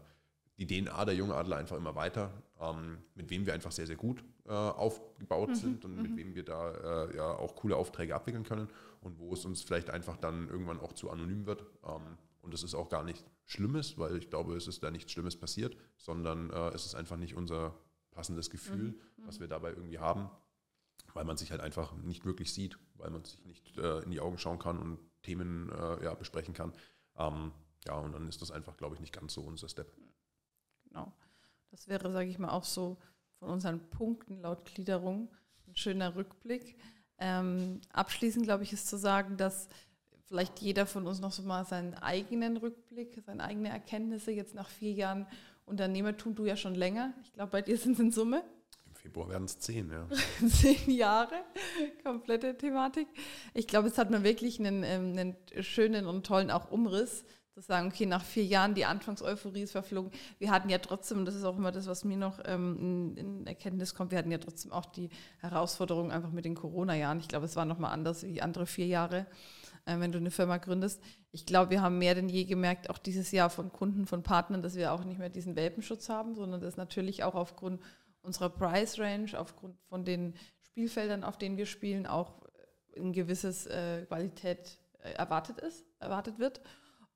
die 0.59 0.67
DNA 0.67 1.05
der 1.05 1.15
Jungadler 1.15 1.57
einfach 1.57 1.77
immer 1.77 1.95
weiter, 1.95 2.31
ähm, 2.59 2.97
mit 3.15 3.29
wem 3.29 3.45
wir 3.45 3.53
einfach 3.53 3.71
sehr, 3.71 3.87
sehr 3.87 3.95
gut 3.95 4.23
äh, 4.45 4.51
aufgebaut 4.51 5.49
mhm, 5.49 5.55
sind 5.55 5.85
und 5.85 6.01
mit 6.01 6.11
mhm. 6.11 6.17
wem 6.17 6.35
wir 6.35 6.43
da 6.43 7.05
äh, 7.05 7.15
ja 7.15 7.31
auch 7.31 7.55
coole 7.55 7.77
Aufträge 7.77 8.13
abwickeln 8.13 8.43
können 8.43 8.67
und 8.99 9.17
wo 9.19 9.33
es 9.33 9.45
uns 9.45 9.61
vielleicht 9.61 9.89
einfach 9.89 10.17
dann 10.17 10.49
irgendwann 10.49 10.79
auch 10.79 10.93
zu 10.93 11.09
anonym 11.09 11.45
wird. 11.45 11.65
Ähm, 11.85 12.17
und 12.41 12.53
das 12.53 12.63
ist 12.63 12.75
auch 12.75 12.89
gar 12.89 13.03
nicht 13.03 13.25
Schlimmes, 13.45 13.97
weil 13.97 14.17
ich 14.17 14.29
glaube, 14.29 14.55
es 14.55 14.67
ist 14.67 14.83
da 14.83 14.91
nichts 14.91 15.11
Schlimmes 15.11 15.37
passiert, 15.37 15.77
sondern 15.97 16.49
äh, 16.49 16.69
es 16.69 16.85
ist 16.85 16.95
einfach 16.95 17.17
nicht 17.17 17.35
unser 17.35 17.75
passendes 18.11 18.49
Gefühl, 18.49 18.89
mhm, 18.89 18.95
mhm. 19.17 19.27
was 19.27 19.39
wir 19.39 19.47
dabei 19.47 19.69
irgendwie 19.69 19.99
haben. 19.99 20.29
weil 21.13 21.25
man 21.25 21.37
sich 21.37 21.51
halt 21.51 21.61
einfach 21.61 21.95
nicht 21.95 22.25
wirklich 22.25 22.53
sieht, 22.53 22.77
weil 22.95 23.09
man 23.09 23.23
sich 23.23 23.43
nicht 23.45 23.77
äh, 23.77 23.99
in 23.99 24.11
die 24.11 24.19
Augen 24.19 24.37
schauen 24.37 24.59
kann 24.59 24.77
und 24.77 24.99
Themen 25.23 25.69
äh, 25.71 26.03
ja, 26.03 26.13
besprechen 26.13 26.53
kann. 26.53 26.73
Ähm, 27.17 27.51
ja, 27.87 27.97
und 27.97 28.11
dann 28.11 28.27
ist 28.27 28.41
das 28.41 28.51
einfach, 28.51 28.77
glaube 28.77 28.95
ich, 28.95 29.01
nicht 29.01 29.13
ganz 29.13 29.33
so 29.33 29.41
unser 29.41 29.69
Step. 29.69 29.91
Genau. 30.89 31.13
Das 31.71 31.87
wäre, 31.87 32.11
sage 32.11 32.29
ich 32.29 32.39
mal, 32.39 32.49
auch 32.49 32.65
so 32.65 32.97
von 33.39 33.49
unseren 33.49 33.89
Punkten 33.89 34.41
laut 34.41 34.65
Gliederung 34.65 35.29
ein 35.67 35.75
schöner 35.75 36.15
Rückblick. 36.15 36.77
Ähm, 37.17 37.81
abschließend, 37.91 38.45
glaube 38.45 38.63
ich, 38.63 38.73
ist 38.73 38.87
zu 38.87 38.97
sagen, 38.97 39.37
dass 39.37 39.67
vielleicht 40.25 40.59
jeder 40.59 40.85
von 40.85 41.07
uns 41.07 41.19
noch 41.19 41.31
so 41.31 41.41
mal 41.43 41.65
seinen 41.65 41.95
eigenen 41.95 42.57
Rückblick, 42.57 43.21
seine 43.25 43.43
eigenen 43.43 43.71
Erkenntnisse 43.71 44.31
jetzt 44.31 44.53
nach 44.55 44.69
vier 44.69 44.93
Jahren 44.93 45.27
Unternehmertum, 45.65 46.35
du 46.35 46.45
ja 46.45 46.55
schon 46.55 46.75
länger. 46.75 47.13
Ich 47.23 47.33
glaube, 47.33 47.51
bei 47.51 47.61
dir 47.61 47.77
sind 47.77 47.93
es 47.93 47.99
in 47.99 48.11
Summe. 48.11 48.43
Im 48.87 48.95
Februar 48.95 49.29
werden 49.29 49.45
es 49.45 49.59
zehn, 49.59 49.91
ja. 49.91 50.07
zehn 50.47 50.91
Jahre, 50.91 51.35
komplette 52.03 52.57
Thematik. 52.57 53.07
Ich 53.53 53.67
glaube, 53.67 53.87
es 53.87 53.97
hat 53.97 54.09
man 54.09 54.23
wirklich 54.23 54.59
einen, 54.59 54.83
ähm, 54.83 55.17
einen 55.17 55.35
schönen 55.63 56.07
und 56.07 56.25
tollen 56.25 56.51
auch 56.51 56.71
Umriss 56.71 57.23
sagen, 57.65 57.87
okay, 57.87 58.05
nach 58.05 58.23
vier 58.23 58.45
Jahren, 58.45 58.73
die 58.73 58.85
Anfangseuphorie 58.85 59.61
ist 59.61 59.71
verflogen. 59.71 60.11
Wir 60.37 60.51
hatten 60.51 60.69
ja 60.69 60.77
trotzdem, 60.77 61.25
das 61.25 61.35
ist 61.35 61.43
auch 61.43 61.57
immer 61.57 61.71
das, 61.71 61.87
was 61.87 62.03
mir 62.03 62.17
noch 62.17 62.39
ähm, 62.45 62.77
in, 62.79 63.17
in, 63.17 63.47
Erkenntnis 63.47 63.93
kommt, 63.93 64.11
wir 64.11 64.17
hatten 64.17 64.31
ja 64.31 64.37
trotzdem 64.37 64.71
auch 64.71 64.85
die 64.85 65.09
Herausforderung 65.39 66.11
einfach 66.11 66.31
mit 66.31 66.45
den 66.45 66.55
Corona-Jahren. 66.55 67.19
Ich 67.19 67.27
glaube, 67.27 67.45
es 67.45 67.55
war 67.55 67.65
nochmal 67.65 67.91
anders 67.91 68.23
wie 68.23 68.41
andere 68.41 68.65
vier 68.65 68.87
Jahre, 68.87 69.25
äh, 69.85 69.99
wenn 69.99 70.11
du 70.11 70.17
eine 70.17 70.31
Firma 70.31 70.57
gründest. 70.57 71.01
Ich 71.31 71.45
glaube, 71.45 71.71
wir 71.71 71.81
haben 71.81 71.97
mehr 71.97 72.15
denn 72.15 72.29
je 72.29 72.45
gemerkt, 72.45 72.89
auch 72.89 72.97
dieses 72.97 73.31
Jahr 73.31 73.49
von 73.49 73.71
Kunden, 73.71 74.05
von 74.05 74.23
Partnern, 74.23 74.61
dass 74.61 74.75
wir 74.75 74.93
auch 74.93 75.03
nicht 75.03 75.19
mehr 75.19 75.29
diesen 75.29 75.55
Welpenschutz 75.55 76.09
haben, 76.09 76.35
sondern 76.35 76.61
das 76.61 76.77
natürlich 76.77 77.23
auch 77.23 77.35
aufgrund 77.35 77.81
unserer 78.21 78.49
Price 78.49 78.99
Range, 78.99 79.29
aufgrund 79.37 79.77
von 79.87 80.05
den 80.05 80.35
Spielfeldern, 80.61 81.23
auf 81.23 81.37
denen 81.37 81.57
wir 81.57 81.65
spielen, 81.65 82.05
auch 82.05 82.41
ein 82.97 83.13
gewisses 83.13 83.65
äh, 83.67 84.05
Qualität 84.05 84.77
äh, 85.01 85.11
erwartet 85.13 85.59
ist, 85.59 85.85
erwartet 85.99 86.39
wird 86.39 86.61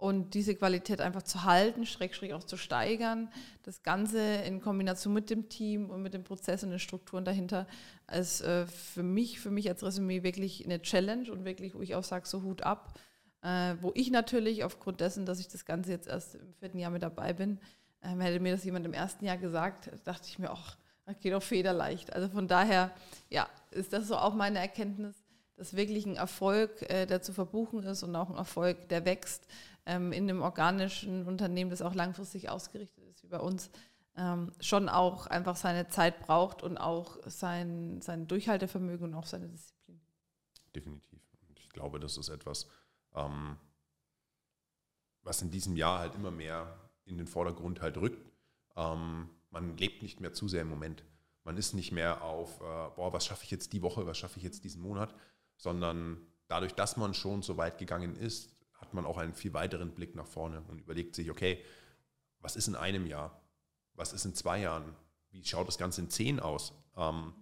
und 0.04 0.34
diese 0.34 0.54
Qualität 0.54 1.00
einfach 1.00 1.22
zu 1.22 1.46
halten, 1.46 1.86
schräg, 1.86 2.14
schräg 2.14 2.34
auch 2.34 2.44
zu 2.44 2.58
steigern. 2.58 3.30
Das 3.64 3.84
Ganze 3.84 4.20
in 4.20 4.60
Kombination 4.60 5.14
mit 5.14 5.30
dem 5.30 5.48
Team 5.48 5.90
und 5.90 6.02
mit 6.02 6.14
dem 6.14 6.26
Prozess 6.26 6.62
und 6.62 6.72
den 6.72 6.80
Strukturen 6.80 7.24
dahinter 7.24 7.68
ist 8.14 8.42
äh, 8.42 8.68
für 8.68 9.02
mich, 9.02 9.40
für 9.40 9.50
mich 9.50 9.70
als 9.70 9.82
Resümee 9.82 10.22
wirklich 10.22 10.66
eine 10.66 10.82
Challenge 10.82 11.32
und 11.32 11.46
wirklich, 11.46 11.74
wo 11.74 11.82
ich 11.82 11.96
auch 11.96 12.04
sage, 12.04 12.28
so 12.28 12.44
Hut 12.44 12.64
ab. 12.64 13.00
Äh, 13.44 13.76
wo 13.80 13.94
ich 13.96 14.12
natürlich 14.12 14.66
aufgrund 14.66 15.00
dessen, 15.00 15.26
dass 15.26 15.40
ich 15.40 15.48
das 15.48 15.64
Ganze 15.64 15.92
jetzt 15.92 16.10
erst 16.10 16.36
im 16.36 16.54
vierten 16.56 16.80
Jahr 16.80 16.92
mit 16.92 17.02
dabei 17.02 17.32
bin, 17.32 17.62
äh, 18.02 18.10
hätte 18.10 18.42
mir 18.42 18.52
das 18.52 18.66
jemand 18.66 18.86
im 18.86 18.94
ersten 18.94 19.24
Jahr 19.24 19.38
gesagt, 19.38 19.90
dachte 20.04 20.28
ich 20.28 20.38
mir, 20.38 20.52
ach, 20.52 20.76
das 21.06 21.18
geht 21.22 21.34
auch 21.34 21.44
federleicht. 21.44 22.12
Also 22.12 22.28
von 22.28 22.50
daher, 22.50 22.92
ja, 23.30 23.48
ist 23.72 23.94
das 23.94 24.10
so 24.10 24.18
auch 24.18 24.34
meine 24.34 24.60
Erkenntnis, 24.60 25.16
dass 25.56 25.76
wirklich 25.76 26.06
ein 26.06 26.16
Erfolg, 26.16 26.82
äh, 26.90 27.06
der 27.06 27.22
zu 27.22 27.32
verbuchen 27.32 27.84
ist 27.84 28.04
und 28.04 28.16
auch 28.16 28.30
ein 28.30 28.36
Erfolg, 28.36 28.90
der 28.90 29.06
wächst, 29.06 29.48
ähm, 29.86 30.12
in 30.12 30.30
einem 30.30 30.42
organischen 30.42 31.28
Unternehmen, 31.28 31.70
das 31.70 31.82
auch 31.82 31.94
langfristig 31.94 32.50
ausgerichtet 32.50 33.04
ist 33.10 33.24
wie 33.24 33.28
bei 33.28 33.40
uns, 33.40 33.70
ähm, 34.16 34.52
schon 34.60 34.90
auch 34.90 35.28
einfach 35.28 35.56
seine 35.56 35.88
Zeit 35.88 36.20
braucht 36.20 36.62
und 36.62 36.78
auch 36.78 37.18
sein, 37.26 38.02
sein 38.02 38.28
Durchhaltevermögen 38.28 39.08
und 39.08 39.14
auch 39.16 39.26
seine 39.26 39.50
Disziplin. 39.50 40.00
Definitiv. 40.76 41.20
Ich 41.56 41.70
glaube, 41.70 42.00
das 42.00 42.18
ist 42.18 42.30
etwas, 42.30 42.68
ähm, 43.16 43.58
was 45.24 45.42
in 45.42 45.52
diesem 45.52 45.76
Jahr 45.76 46.00
halt 46.00 46.16
immer 46.16 46.32
mehr 46.32 46.80
in 47.06 47.18
den 47.18 47.28
Vordergrund 47.28 47.82
halt 47.82 47.98
rückt. 47.98 48.32
Ähm, 48.76 49.30
man 49.50 49.78
lebt 49.78 50.02
nicht 50.02 50.20
mehr 50.20 50.34
zu 50.34 50.48
sehr 50.48 50.62
im 50.62 50.70
Moment. 50.70 51.04
Man 51.44 51.58
ist 51.58 51.74
nicht 51.74 51.92
mehr 51.92 52.24
auf, 52.24 52.62
äh, 52.62 52.90
boah, 52.96 53.12
was 53.12 53.26
schaffe 53.26 53.44
ich 53.44 53.52
jetzt 53.52 53.74
die 53.74 53.82
Woche, 53.82 54.06
was 54.06 54.18
schaffe 54.18 54.38
ich 54.38 54.44
jetzt 54.44 54.64
diesen 54.64 54.82
Monat, 54.82 55.14
sondern 55.58 56.26
dadurch, 56.48 56.74
dass 56.74 56.98
man 56.98 57.14
schon 57.14 57.42
so 57.42 57.58
weit 57.58 57.78
gegangen 57.78 58.16
ist, 58.16 58.53
hat 58.84 58.94
man 58.94 59.06
auch 59.06 59.18
einen 59.18 59.34
viel 59.34 59.54
weiteren 59.54 59.94
Blick 59.94 60.14
nach 60.14 60.28
vorne 60.28 60.62
und 60.68 60.80
überlegt 60.80 61.16
sich, 61.16 61.32
okay, 61.32 61.64
was 62.42 62.58
ist 62.58 62.68
in 62.68 62.76
einem 62.76 63.08
Jahr? 63.08 63.42
Was 63.94 64.12
ist 64.12 64.26
in 64.26 64.36
zwei 64.36 64.60
Jahren? 64.60 64.94
Wie 65.32 65.46
schaut 65.46 65.70
das 65.70 65.78
Ganze 65.78 66.02
in 66.02 66.10
zehn 66.10 66.42
aus? 66.42 66.74
Ähm, 66.98 67.34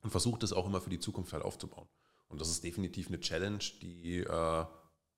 und 0.00 0.10
versucht 0.10 0.42
es 0.42 0.54
auch 0.54 0.64
immer 0.64 0.80
für 0.80 0.88
die 0.88 0.98
Zukunft 0.98 1.34
halt 1.34 1.44
aufzubauen. 1.44 1.86
Und 2.28 2.40
das 2.40 2.48
ist 2.48 2.64
definitiv 2.64 3.08
eine 3.08 3.20
Challenge, 3.20 3.58
die 3.82 4.20
äh, 4.20 4.64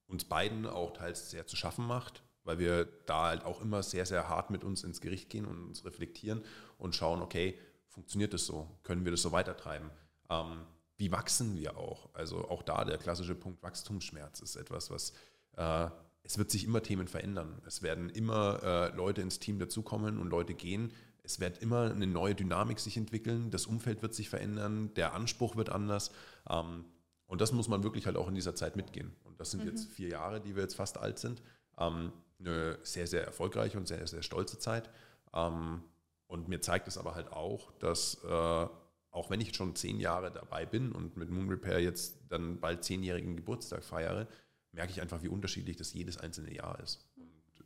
uns 0.09 0.25
beiden 0.25 0.67
auch 0.67 0.93
teils 0.93 1.31
sehr 1.31 1.47
zu 1.47 1.55
schaffen 1.55 1.87
macht, 1.87 2.25
weil 2.43 2.59
wir 2.59 2.87
da 3.07 3.27
halt 3.27 3.45
auch 3.45 3.61
immer 3.61 3.85
sehr, 3.85 4.07
sehr 4.07 4.29
hart 4.29 4.51
mit 4.51 4.65
uns 4.65 4.83
ins 4.83 5.01
Gericht 5.01 5.31
gehen 5.31 5.45
und 5.45 5.69
uns 5.69 5.85
reflektieren 5.85 6.43
und 6.79 6.97
schauen, 6.97 7.23
okay, 7.23 7.57
funktioniert 7.87 8.35
das 8.35 8.45
so? 8.45 8.69
Können 8.83 9.05
wir 9.05 9.13
das 9.13 9.23
so 9.23 9.31
weitertreiben? 9.31 9.91
Ähm, 10.31 10.67
wie 10.97 11.13
wachsen 11.13 11.57
wir 11.57 11.79
auch? 11.79 12.13
Also 12.15 12.49
auch 12.49 12.63
da 12.63 12.85
der 12.85 12.99
klassische 12.99 13.35
Punkt 13.35 13.63
Wachstumsschmerz 13.63 14.41
ist 14.41 14.57
etwas, 14.57 14.91
was 14.91 15.15
es 15.57 16.39
wird 16.39 16.51
sich 16.51 16.65
immer 16.65 16.83
Themen 16.83 17.09
verändern. 17.09 17.61
Es 17.67 17.83
werden 17.83 18.09
immer 18.09 18.63
äh, 18.63 18.97
Leute 18.97 19.21
ins 19.21 19.41
Team 19.41 19.59
dazukommen 19.59 20.19
und 20.19 20.31
Leute 20.31 20.55
gehen. 20.55 20.93
Es 21.23 21.41
wird 21.41 21.59
immer 21.59 21.91
eine 21.91 22.07
neue 22.07 22.35
Dynamik 22.35 22.79
sich 22.79 22.97
entwickeln. 22.97 23.51
Das 23.51 23.67
Umfeld 23.67 24.03
wird 24.03 24.15
sich 24.15 24.29
verändern. 24.29 24.95
Der 24.95 25.15
Anspruch 25.15 25.57
wird 25.57 25.71
anders. 25.71 26.13
Ähm, 26.49 26.85
und 27.27 27.41
das 27.41 27.53
muss 27.53 27.69
man 27.69 27.83
wirklich 27.83 28.07
halt 28.07 28.17
auch 28.17 28.29
in 28.29 28.35
dieser 28.35 28.55
Zeit 28.55 28.77
mitgehen. 28.77 29.13
Und 29.25 29.41
das 29.41 29.51
sind 29.51 29.65
mhm. 29.65 29.71
jetzt 29.71 29.89
vier 29.89 30.09
Jahre, 30.09 30.41
die 30.41 30.55
wir 30.57 30.63
jetzt 30.63 30.75
fast 30.75 30.99
alt 30.99 31.19
sind. 31.19 31.43
Ähm, 31.79 32.13
eine 32.39 32.79
sehr, 32.83 33.07
sehr 33.07 33.25
erfolgreiche 33.25 33.79
und 33.79 33.87
sehr, 33.87 34.07
sehr 34.07 34.23
stolze 34.23 34.59
Zeit. 34.59 34.91
Ähm, 35.35 35.83
und 36.27 36.49
mir 36.49 36.61
zeigt 36.61 36.89
es 36.89 36.97
aber 36.97 37.15
halt 37.15 37.33
auch, 37.33 37.73
dass 37.79 38.23
äh, 38.25 38.67
auch 39.13 39.31
wenn 39.31 39.41
ich 39.41 39.55
schon 39.55 39.75
zehn 39.75 39.99
Jahre 39.99 40.31
dabei 40.31 40.65
bin 40.65 40.93
und 40.93 41.17
mit 41.17 41.31
Moon 41.31 41.49
Repair 41.49 41.81
jetzt 41.81 42.21
dann 42.29 42.61
bald 42.61 42.85
zehnjährigen 42.85 43.37
Geburtstag 43.37 43.83
feiere, 43.83 44.29
merke 44.73 44.93
ich 44.93 45.01
einfach, 45.01 45.23
wie 45.23 45.29
unterschiedlich 45.29 45.77
das 45.77 45.93
jedes 45.93 46.17
einzelne 46.17 46.55
Jahr 46.55 46.79
ist. 46.81 47.07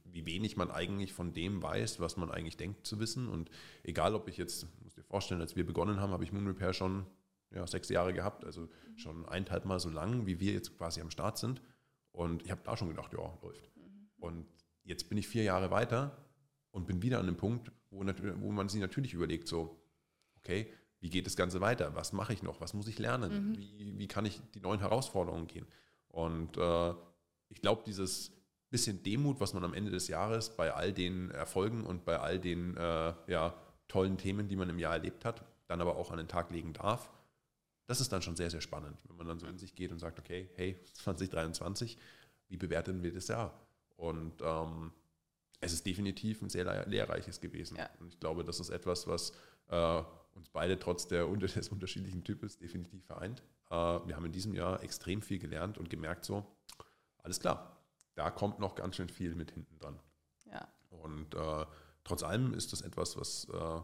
Und 0.04 0.14
wie 0.14 0.26
wenig 0.26 0.56
man 0.56 0.70
eigentlich 0.70 1.12
von 1.12 1.32
dem 1.32 1.62
weiß, 1.62 2.00
was 2.00 2.16
man 2.16 2.30
eigentlich 2.30 2.56
denkt 2.56 2.86
zu 2.86 2.98
wissen. 3.00 3.28
Und 3.28 3.50
egal, 3.82 4.14
ob 4.14 4.28
ich 4.28 4.36
jetzt, 4.36 4.66
muss 4.82 4.94
dir 4.94 5.02
vorstellen, 5.02 5.40
als 5.40 5.56
wir 5.56 5.66
begonnen 5.66 6.00
haben, 6.00 6.12
habe 6.12 6.24
ich 6.24 6.32
Moon 6.32 6.46
Repair 6.46 6.72
schon 6.72 7.06
ja, 7.50 7.66
sechs 7.66 7.88
Jahre 7.88 8.12
gehabt, 8.12 8.44
also 8.44 8.68
schon 8.96 9.26
eineinhalb 9.26 9.64
Mal 9.64 9.80
so 9.80 9.88
lang, 9.88 10.26
wie 10.26 10.40
wir 10.40 10.52
jetzt 10.52 10.76
quasi 10.76 11.00
am 11.00 11.10
Start 11.10 11.38
sind. 11.38 11.60
Und 12.12 12.44
ich 12.44 12.50
habe 12.50 12.60
da 12.64 12.76
schon 12.76 12.88
gedacht, 12.88 13.12
ja, 13.12 13.38
läuft. 13.42 13.70
Und 14.18 14.46
jetzt 14.84 15.08
bin 15.08 15.18
ich 15.18 15.28
vier 15.28 15.42
Jahre 15.42 15.70
weiter 15.70 16.16
und 16.70 16.86
bin 16.86 17.02
wieder 17.02 17.18
an 17.18 17.26
dem 17.26 17.36
Punkt, 17.36 17.70
wo, 17.90 18.04
wo 18.40 18.52
man 18.52 18.68
sich 18.68 18.80
natürlich 18.80 19.14
überlegt, 19.14 19.48
so, 19.48 19.80
okay, 20.38 20.72
wie 21.00 21.10
geht 21.10 21.26
das 21.26 21.36
Ganze 21.36 21.60
weiter? 21.60 21.94
Was 21.94 22.12
mache 22.12 22.32
ich 22.32 22.42
noch? 22.42 22.60
Was 22.60 22.72
muss 22.72 22.88
ich 22.88 22.98
lernen? 22.98 23.50
Mhm. 23.50 23.58
Wie, 23.58 23.98
wie 23.98 24.08
kann 24.08 24.24
ich 24.24 24.40
die 24.54 24.60
neuen 24.60 24.80
Herausforderungen 24.80 25.46
gehen? 25.46 25.66
Und 26.14 26.56
äh, 26.56 26.94
ich 27.48 27.60
glaube, 27.60 27.82
dieses 27.84 28.32
bisschen 28.70 29.02
Demut, 29.02 29.40
was 29.40 29.52
man 29.52 29.64
am 29.64 29.74
Ende 29.74 29.90
des 29.90 30.08
Jahres 30.08 30.50
bei 30.50 30.72
all 30.72 30.92
den 30.92 31.30
Erfolgen 31.30 31.84
und 31.84 32.04
bei 32.04 32.18
all 32.18 32.38
den 32.38 32.76
äh, 32.76 33.14
ja, 33.26 33.54
tollen 33.88 34.16
Themen, 34.16 34.48
die 34.48 34.56
man 34.56 34.68
im 34.68 34.78
Jahr 34.78 34.94
erlebt 34.94 35.24
hat, 35.24 35.44
dann 35.66 35.80
aber 35.80 35.96
auch 35.96 36.10
an 36.10 36.18
den 36.18 36.28
Tag 36.28 36.50
legen 36.50 36.72
darf, 36.72 37.10
das 37.86 38.00
ist 38.00 38.12
dann 38.12 38.22
schon 38.22 38.36
sehr, 38.36 38.50
sehr 38.50 38.60
spannend, 38.60 38.98
wenn 39.06 39.16
man 39.16 39.26
dann 39.26 39.38
so 39.38 39.46
in 39.46 39.58
sich 39.58 39.74
geht 39.74 39.92
und 39.92 39.98
sagt, 39.98 40.18
okay, 40.18 40.50
hey, 40.56 40.76
2023, 40.94 41.98
wie 42.48 42.56
bewerten 42.56 43.02
wir 43.02 43.12
das 43.12 43.28
Jahr? 43.28 43.52
Und 43.96 44.40
ähm, 44.42 44.92
es 45.60 45.72
ist 45.72 45.86
definitiv 45.86 46.42
ein 46.42 46.50
sehr 46.50 46.86
lehrreiches 46.86 47.40
gewesen. 47.40 47.76
Ja. 47.76 47.88
Und 48.00 48.08
ich 48.08 48.20
glaube, 48.20 48.44
das 48.44 48.60
ist 48.60 48.70
etwas, 48.70 49.06
was 49.06 49.32
äh, 49.68 50.02
uns 50.34 50.48
beide 50.52 50.78
trotz 50.78 51.06
der, 51.06 51.26
des 51.36 51.68
unterschiedlichen 51.68 52.24
Types 52.24 52.58
definitiv 52.58 53.04
vereint. 53.04 53.42
Äh, 53.74 54.06
wir 54.08 54.16
haben 54.16 54.24
in 54.24 54.32
diesem 54.32 54.54
Jahr 54.54 54.82
extrem 54.82 55.22
viel 55.22 55.38
gelernt 55.38 55.78
und 55.78 55.90
gemerkt, 55.90 56.24
so, 56.24 56.44
alles 57.18 57.40
klar, 57.40 57.76
da 58.14 58.30
kommt 58.30 58.60
noch 58.60 58.74
ganz 58.74 58.96
schön 58.96 59.08
viel 59.08 59.34
mit 59.34 59.50
hinten 59.50 59.78
dran. 59.78 59.98
Ja. 60.50 60.68
Und 60.90 61.34
äh, 61.34 61.66
trotz 62.04 62.22
allem 62.22 62.54
ist 62.54 62.72
das 62.72 62.82
etwas, 62.82 63.16
was 63.16 63.48
äh, 63.52 63.80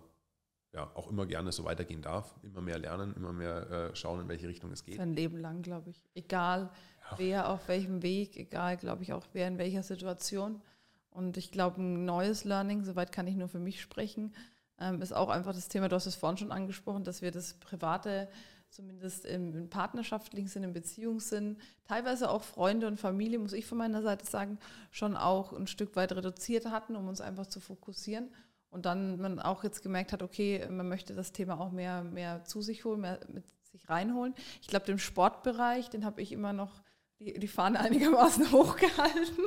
ja 0.73 0.91
auch 0.95 1.09
immer 1.09 1.27
gerne 1.27 1.51
so 1.51 1.65
weitergehen 1.65 2.03
darf. 2.03 2.37
Immer 2.43 2.61
mehr 2.61 2.79
lernen, 2.79 3.15
immer 3.15 3.33
mehr 3.33 3.71
äh, 3.71 3.97
schauen, 3.97 4.21
in 4.21 4.29
welche 4.29 4.49
Richtung 4.49 4.71
es 4.71 4.85
geht. 4.85 4.97
Sein 4.97 5.15
Leben 5.15 5.39
lang, 5.39 5.63
glaube 5.63 5.91
ich. 5.91 6.05
Egal, 6.15 6.71
ja. 7.11 7.19
wer 7.19 7.49
auf 7.49 7.67
welchem 7.67 8.03
Weg, 8.03 8.37
egal, 8.37 8.77
glaube 8.77 9.03
ich, 9.03 9.13
auch 9.13 9.27
wer 9.33 9.49
in 9.49 9.59
welcher 9.59 9.83
Situation. 9.83 10.63
Und 11.11 11.37
ich 11.37 11.51
glaube, 11.51 11.83
ein 11.83 12.05
neues 12.05 12.45
Learning, 12.45 12.85
soweit 12.85 13.11
kann 13.11 13.27
ich 13.27 13.35
nur 13.35 13.49
für 13.49 13.59
mich 13.59 13.81
sprechen, 13.81 14.33
ähm, 14.79 15.03
ist 15.03 15.13
auch 15.13 15.29
einfach 15.29 15.53
das 15.53 15.69
Thema, 15.69 15.89
du 15.89 15.97
hast 15.97 16.07
es 16.07 16.15
vorhin 16.15 16.39
schon 16.39 16.53
angesprochen, 16.53 17.03
dass 17.03 17.21
wir 17.21 17.33
das 17.33 17.55
private 17.55 18.29
zumindest 18.71 19.27
im, 19.27 19.69
partnerschaftlichen 19.69 20.49
Sinn, 20.49 20.63
im 20.63 20.73
Beziehungssinn, 20.73 21.59
teilweise 21.85 22.31
auch 22.31 22.43
Freunde 22.43 22.87
und 22.87 22.99
Familie, 22.99 23.39
muss 23.39 23.53
ich 23.53 23.67
von 23.67 23.79
meiner 23.79 24.03
Seite 24.03 24.27
sagen, 24.27 24.59
schon 24.91 25.17
auch 25.17 25.53
ein 25.53 25.67
Stück 25.67 25.97
weit 25.97 26.13
reduziert 26.13 26.67
hatten, 26.67 26.97
um 26.97 27.09
uns 27.09 27.21
einfach 27.21 27.47
zu 27.47 27.61
fokussieren. 27.61 28.31
Und 28.71 28.87
dann 28.87 29.21
man 29.21 29.41
auch 29.41 29.65
jetzt 29.65 29.83
gemerkt 29.83 30.13
hat, 30.13 30.23
okay, 30.23 30.67
man 30.71 30.89
möchte 30.89 31.15
das 31.15 31.33
Thema 31.33 31.61
auch 31.61 31.73
mehr, 31.73 32.05
mehr 32.05 32.45
zu 32.45 32.63
sich 32.63 32.85
holen, 32.85 33.01
mehr 33.01 33.19
mit 33.29 33.45
sich 33.65 33.89
reinholen. 33.89 34.35
Ich 34.63 34.69
glaube, 34.69 34.87
den 34.87 35.01
Sportbereich, 35.01 35.91
den 35.91 36.05
habe 36.05 36.23
ich 36.23 36.31
immer 36.31 36.53
noch 36.53 36.83
die, 37.19 37.35
die 37.35 37.49
Fahne 37.49 37.81
einigermaßen 37.81 38.53
hochgehalten 38.53 39.45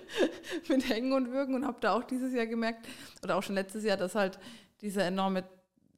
mit 0.68 0.88
Hängen 0.88 1.12
und 1.12 1.30
Würgen 1.30 1.54
und 1.54 1.66
habe 1.66 1.78
da 1.80 1.92
auch 1.92 2.04
dieses 2.04 2.32
Jahr 2.32 2.46
gemerkt 2.46 2.86
oder 3.22 3.36
auch 3.36 3.42
schon 3.42 3.54
letztes 3.54 3.84
Jahr, 3.84 3.98
dass 3.98 4.14
halt 4.14 4.38
dieser 4.80 5.04
enorme 5.04 5.44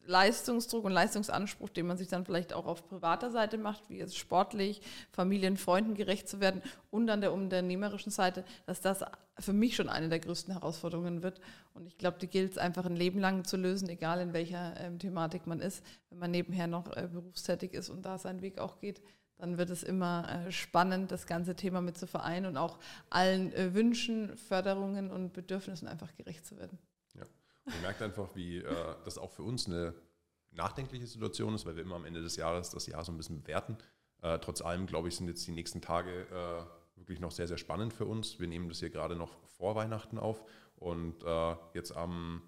Leistungsdruck 0.06 0.84
und 0.84 0.92
Leistungsanspruch, 0.92 1.68
den 1.68 1.86
man 1.86 1.96
sich 1.96 2.08
dann 2.08 2.24
vielleicht 2.24 2.52
auch 2.52 2.66
auf 2.66 2.86
privater 2.88 3.30
Seite 3.30 3.58
macht, 3.58 3.88
wie 3.88 3.98
jetzt 3.98 4.16
sportlich, 4.16 4.80
Familien, 5.12 5.56
Freunden 5.56 5.94
gerecht 5.94 6.28
zu 6.28 6.40
werden 6.40 6.62
und 6.90 7.08
an 7.10 7.20
der 7.20 7.32
unternehmerischen 7.32 8.10
Seite, 8.10 8.44
dass 8.66 8.80
das 8.80 9.04
für 9.38 9.52
mich 9.52 9.76
schon 9.76 9.88
eine 9.88 10.08
der 10.08 10.20
größten 10.20 10.52
Herausforderungen 10.52 11.22
wird. 11.22 11.40
Und 11.72 11.86
ich 11.86 11.98
glaube, 11.98 12.18
die 12.20 12.28
gilt 12.28 12.52
es 12.52 12.58
einfach 12.58 12.86
ein 12.86 12.96
Leben 12.96 13.18
lang 13.18 13.44
zu 13.44 13.56
lösen, 13.56 13.88
egal 13.88 14.20
in 14.20 14.32
welcher 14.32 14.78
ähm, 14.80 14.98
Thematik 14.98 15.46
man 15.46 15.60
ist. 15.60 15.84
Wenn 16.10 16.18
man 16.18 16.30
nebenher 16.30 16.66
noch 16.66 16.96
äh, 16.96 17.08
berufstätig 17.12 17.74
ist 17.74 17.90
und 17.90 18.02
da 18.02 18.18
seinen 18.18 18.42
Weg 18.42 18.58
auch 18.58 18.78
geht, 18.78 19.02
dann 19.38 19.58
wird 19.58 19.70
es 19.70 19.82
immer 19.82 20.46
äh, 20.46 20.52
spannend, 20.52 21.10
das 21.10 21.26
ganze 21.26 21.56
Thema 21.56 21.80
mit 21.80 21.98
zu 21.98 22.06
vereinen 22.06 22.46
und 22.46 22.56
auch 22.56 22.78
allen 23.10 23.52
äh, 23.52 23.74
Wünschen, 23.74 24.36
Förderungen 24.36 25.10
und 25.10 25.32
Bedürfnissen 25.32 25.88
einfach 25.88 26.14
gerecht 26.14 26.46
zu 26.46 26.56
werden. 26.56 26.78
Man 27.64 27.80
merkt 27.82 28.02
einfach, 28.02 28.34
wie 28.34 28.58
äh, 28.58 28.94
das 29.04 29.18
auch 29.18 29.30
für 29.30 29.42
uns 29.42 29.66
eine 29.66 29.94
nachdenkliche 30.50 31.06
Situation 31.06 31.54
ist, 31.54 31.66
weil 31.66 31.76
wir 31.76 31.82
immer 31.82 31.96
am 31.96 32.04
Ende 32.04 32.22
des 32.22 32.36
Jahres 32.36 32.70
das 32.70 32.86
Jahr 32.86 33.04
so 33.04 33.12
ein 33.12 33.16
bisschen 33.16 33.42
bewerten. 33.42 33.76
Äh, 34.22 34.38
trotz 34.38 34.62
allem, 34.62 34.86
glaube 34.86 35.08
ich, 35.08 35.16
sind 35.16 35.28
jetzt 35.28 35.46
die 35.46 35.52
nächsten 35.52 35.80
Tage 35.80 36.10
äh, 36.10 36.98
wirklich 36.98 37.20
noch 37.20 37.30
sehr, 37.30 37.48
sehr 37.48 37.58
spannend 37.58 37.92
für 37.92 38.06
uns. 38.06 38.38
Wir 38.38 38.48
nehmen 38.48 38.68
das 38.68 38.78
hier 38.78 38.90
gerade 38.90 39.16
noch 39.16 39.36
vor 39.48 39.74
Weihnachten 39.74 40.18
auf 40.18 40.44
und 40.76 41.22
äh, 41.24 41.56
jetzt 41.74 41.96
am, 41.96 42.42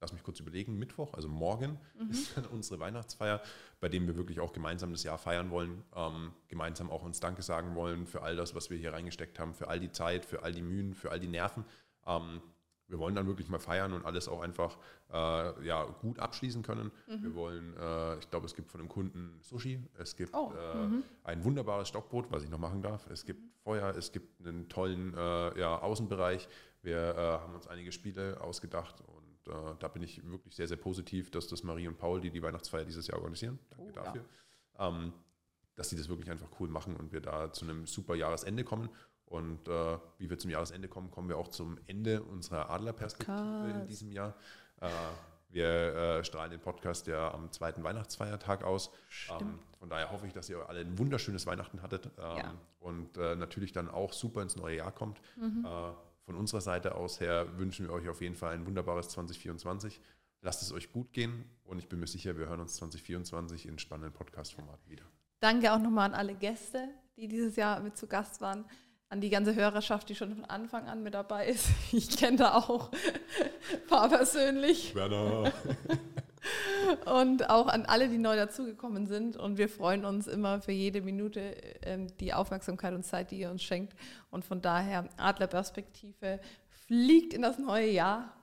lass 0.00 0.12
mich 0.12 0.22
kurz 0.22 0.40
überlegen, 0.40 0.78
Mittwoch, 0.78 1.14
also 1.14 1.28
morgen 1.28 1.78
mhm. 1.98 2.10
ist 2.10 2.36
dann 2.36 2.46
unsere 2.46 2.80
Weihnachtsfeier, 2.80 3.42
bei 3.80 3.88
dem 3.88 4.06
wir 4.06 4.16
wirklich 4.16 4.40
auch 4.40 4.52
gemeinsam 4.52 4.92
das 4.92 5.02
Jahr 5.02 5.18
feiern 5.18 5.50
wollen, 5.50 5.82
ähm, 5.94 6.32
gemeinsam 6.48 6.90
auch 6.90 7.02
uns 7.02 7.20
Danke 7.20 7.42
sagen 7.42 7.74
wollen 7.74 8.06
für 8.06 8.22
all 8.22 8.36
das, 8.36 8.54
was 8.54 8.70
wir 8.70 8.78
hier 8.78 8.92
reingesteckt 8.92 9.38
haben, 9.38 9.54
für 9.54 9.68
all 9.68 9.80
die 9.80 9.92
Zeit, 9.92 10.24
für 10.24 10.42
all 10.42 10.52
die 10.52 10.62
Mühen, 10.62 10.94
für 10.94 11.10
all 11.10 11.20
die 11.20 11.28
Nerven. 11.28 11.64
Ähm, 12.06 12.40
wir 12.88 12.98
wollen 12.98 13.14
dann 13.14 13.26
wirklich 13.26 13.48
mal 13.48 13.58
feiern 13.58 13.92
und 13.92 14.04
alles 14.04 14.28
auch 14.28 14.40
einfach 14.40 14.76
äh, 15.12 15.66
ja, 15.66 15.84
gut 15.84 16.18
abschließen 16.18 16.62
können. 16.62 16.90
Mhm. 17.06 17.22
Wir 17.22 17.34
wollen, 17.34 17.76
äh, 17.76 18.18
ich 18.18 18.30
glaube, 18.30 18.46
es 18.46 18.54
gibt 18.54 18.70
von 18.70 18.80
dem 18.80 18.88
Kunden 18.88 19.38
Sushi, 19.42 19.80
es 19.98 20.16
gibt 20.16 20.34
oh. 20.34 20.52
äh, 20.52 20.86
mhm. 20.86 21.02
ein 21.24 21.44
wunderbares 21.44 21.88
Stockbrot, 21.88 22.32
was 22.32 22.42
ich 22.42 22.50
noch 22.50 22.58
machen 22.58 22.82
darf. 22.82 23.08
Es 23.10 23.24
gibt 23.24 23.40
Feuer, 23.62 23.94
es 23.96 24.12
gibt 24.12 24.46
einen 24.46 24.68
tollen 24.68 25.14
äh, 25.14 25.60
ja, 25.60 25.78
Außenbereich. 25.78 26.48
Wir 26.82 26.96
äh, 26.96 27.16
haben 27.16 27.54
uns 27.54 27.66
einige 27.66 27.92
Spiele 27.92 28.40
ausgedacht 28.40 29.02
und 29.02 29.52
äh, 29.52 29.74
da 29.78 29.88
bin 29.88 30.02
ich 30.02 30.24
wirklich 30.30 30.56
sehr, 30.56 30.68
sehr 30.68 30.78
positiv, 30.78 31.30
dass 31.30 31.48
das 31.48 31.62
Marie 31.62 31.88
und 31.88 31.98
Paul, 31.98 32.20
die 32.20 32.30
die 32.30 32.42
Weihnachtsfeier 32.42 32.84
dieses 32.84 33.06
Jahr 33.06 33.18
organisieren, 33.18 33.58
danke 33.70 33.90
oh, 33.90 33.92
dafür, 33.92 34.24
ja. 34.78 34.88
ähm, 34.88 35.12
dass 35.74 35.90
sie 35.90 35.96
das 35.96 36.08
wirklich 36.08 36.30
einfach 36.30 36.48
cool 36.58 36.68
machen 36.68 36.96
und 36.96 37.12
wir 37.12 37.20
da 37.20 37.52
zu 37.52 37.64
einem 37.64 37.86
super 37.86 38.14
Jahresende 38.14 38.64
kommen. 38.64 38.88
Und 39.28 39.68
äh, 39.68 39.98
wie 40.16 40.30
wir 40.30 40.38
zum 40.38 40.50
Jahresende 40.50 40.88
kommen, 40.88 41.10
kommen 41.10 41.28
wir 41.28 41.36
auch 41.36 41.48
zum 41.48 41.78
Ende 41.86 42.22
unserer 42.22 42.70
Adlerperspektive 42.70 43.74
in 43.74 43.86
diesem 43.86 44.10
Jahr. 44.10 44.34
Äh, 44.80 44.88
wir 45.50 45.66
äh, 45.66 46.24
strahlen 46.24 46.50
den 46.50 46.60
Podcast 46.60 47.06
ja 47.06 47.32
am 47.32 47.52
zweiten 47.52 47.82
Weihnachtsfeiertag 47.82 48.64
aus. 48.64 48.90
Ähm, 49.30 49.58
von 49.78 49.88
daher 49.88 50.10
hoffe 50.12 50.26
ich, 50.26 50.32
dass 50.32 50.48
ihr 50.48 50.66
alle 50.68 50.80
ein 50.80 50.98
wunderschönes 50.98 51.46
Weihnachten 51.46 51.82
hattet 51.82 52.06
ähm, 52.18 52.36
ja. 52.36 52.54
und 52.80 53.16
äh, 53.16 53.34
natürlich 53.36 53.72
dann 53.72 53.88
auch 53.88 54.12
super 54.12 54.42
ins 54.42 54.56
neue 54.56 54.76
Jahr 54.76 54.92
kommt. 54.92 55.20
Mhm. 55.36 55.64
Äh, 55.64 55.92
von 56.24 56.34
unserer 56.34 56.60
Seite 56.60 56.94
aus 56.94 57.20
her 57.20 57.58
wünschen 57.58 57.86
wir 57.86 57.94
euch 57.94 58.08
auf 58.08 58.20
jeden 58.20 58.34
Fall 58.34 58.54
ein 58.54 58.66
wunderbares 58.66 59.08
2024. 59.10 60.00
Lasst 60.40 60.62
es 60.62 60.72
euch 60.72 60.92
gut 60.92 61.12
gehen 61.12 61.44
und 61.64 61.78
ich 61.78 61.88
bin 61.88 62.00
mir 62.00 62.06
sicher, 62.06 62.36
wir 62.38 62.48
hören 62.48 62.60
uns 62.60 62.76
2024 62.76 63.66
in 63.66 63.78
spannenden 63.78 64.12
Podcast-Formaten 64.12 64.90
wieder. 64.90 65.04
Danke 65.40 65.72
auch 65.72 65.78
nochmal 65.78 66.10
an 66.10 66.14
alle 66.14 66.34
Gäste, 66.34 66.88
die 67.16 67.28
dieses 67.28 67.56
Jahr 67.56 67.80
mit 67.80 67.96
zu 67.96 68.06
Gast 68.06 68.40
waren 68.40 68.64
an 69.10 69.20
die 69.20 69.30
ganze 69.30 69.54
Hörerschaft, 69.54 70.08
die 70.08 70.14
schon 70.14 70.34
von 70.34 70.44
Anfang 70.44 70.86
an 70.88 71.02
mit 71.02 71.14
dabei 71.14 71.46
ist. 71.46 71.68
Ich 71.92 72.16
kenne 72.16 72.38
da 72.38 72.54
auch 72.54 72.90
ein 72.90 73.86
paar 73.88 74.08
persönlich. 74.08 74.94
Werner. 74.94 75.52
und 77.06 77.48
auch 77.48 77.68
an 77.68 77.86
alle, 77.86 78.08
die 78.08 78.18
neu 78.18 78.36
dazugekommen 78.36 79.06
sind. 79.06 79.36
Und 79.36 79.58
wir 79.58 79.68
freuen 79.68 80.04
uns 80.04 80.26
immer 80.26 80.60
für 80.60 80.72
jede 80.72 81.00
Minute 81.00 81.40
ähm, 81.82 82.08
die 82.18 82.34
Aufmerksamkeit 82.34 82.94
und 82.94 83.04
Zeit, 83.04 83.30
die 83.30 83.40
ihr 83.40 83.50
uns 83.50 83.62
schenkt. 83.62 83.94
Und 84.30 84.44
von 84.44 84.60
daher 84.60 85.08
Adlerperspektive 85.16 86.40
fliegt 86.86 87.34
in 87.34 87.42
das 87.42 87.58
neue 87.58 87.90
Jahr, 87.90 88.34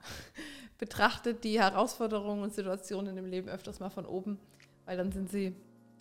betrachtet 0.78 1.44
die 1.44 1.60
Herausforderungen 1.60 2.42
und 2.42 2.54
Situationen 2.54 3.16
im 3.16 3.26
Leben 3.26 3.48
öfters 3.48 3.80
mal 3.80 3.90
von 3.90 4.06
oben, 4.06 4.38
weil 4.84 4.96
dann 4.96 5.12
sind 5.12 5.30
sie 5.30 5.54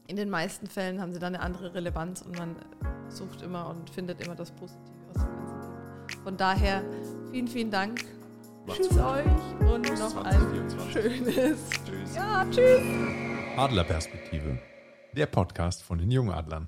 in 0.07 0.15
den 0.15 0.29
meisten 0.29 0.67
Fällen 0.67 1.01
haben 1.01 1.13
sie 1.13 1.19
dann 1.19 1.35
eine 1.35 1.43
andere 1.43 1.73
Relevanz 1.73 2.21
und 2.21 2.37
man 2.37 2.55
sucht 3.09 3.41
immer 3.41 3.69
und 3.69 3.89
findet 3.89 4.21
immer 4.21 4.35
das 4.35 4.51
Positive 4.51 4.93
aus 5.09 5.21
dem 5.21 5.35
ganzen 5.35 5.59
Leben. 5.59 6.23
Von 6.23 6.37
daher 6.37 6.83
vielen, 7.31 7.47
vielen 7.47 7.71
Dank. 7.71 8.03
Macht's 8.67 8.87
tschüss 8.87 8.99
euch 8.99 9.71
und 9.71 9.83
Bis 9.83 9.99
noch 9.99 10.09
2024. 10.09 10.75
ein 10.77 10.91
schönes. 10.91 11.69
Tschüss. 11.85 12.15
Ja, 12.15 12.45
tschüss. 12.49 12.81
Adlerperspektive, 13.57 14.59
der 15.13 15.25
Podcast 15.27 15.83
von 15.83 15.97
den 15.97 16.11
Jungadlern. 16.11 16.67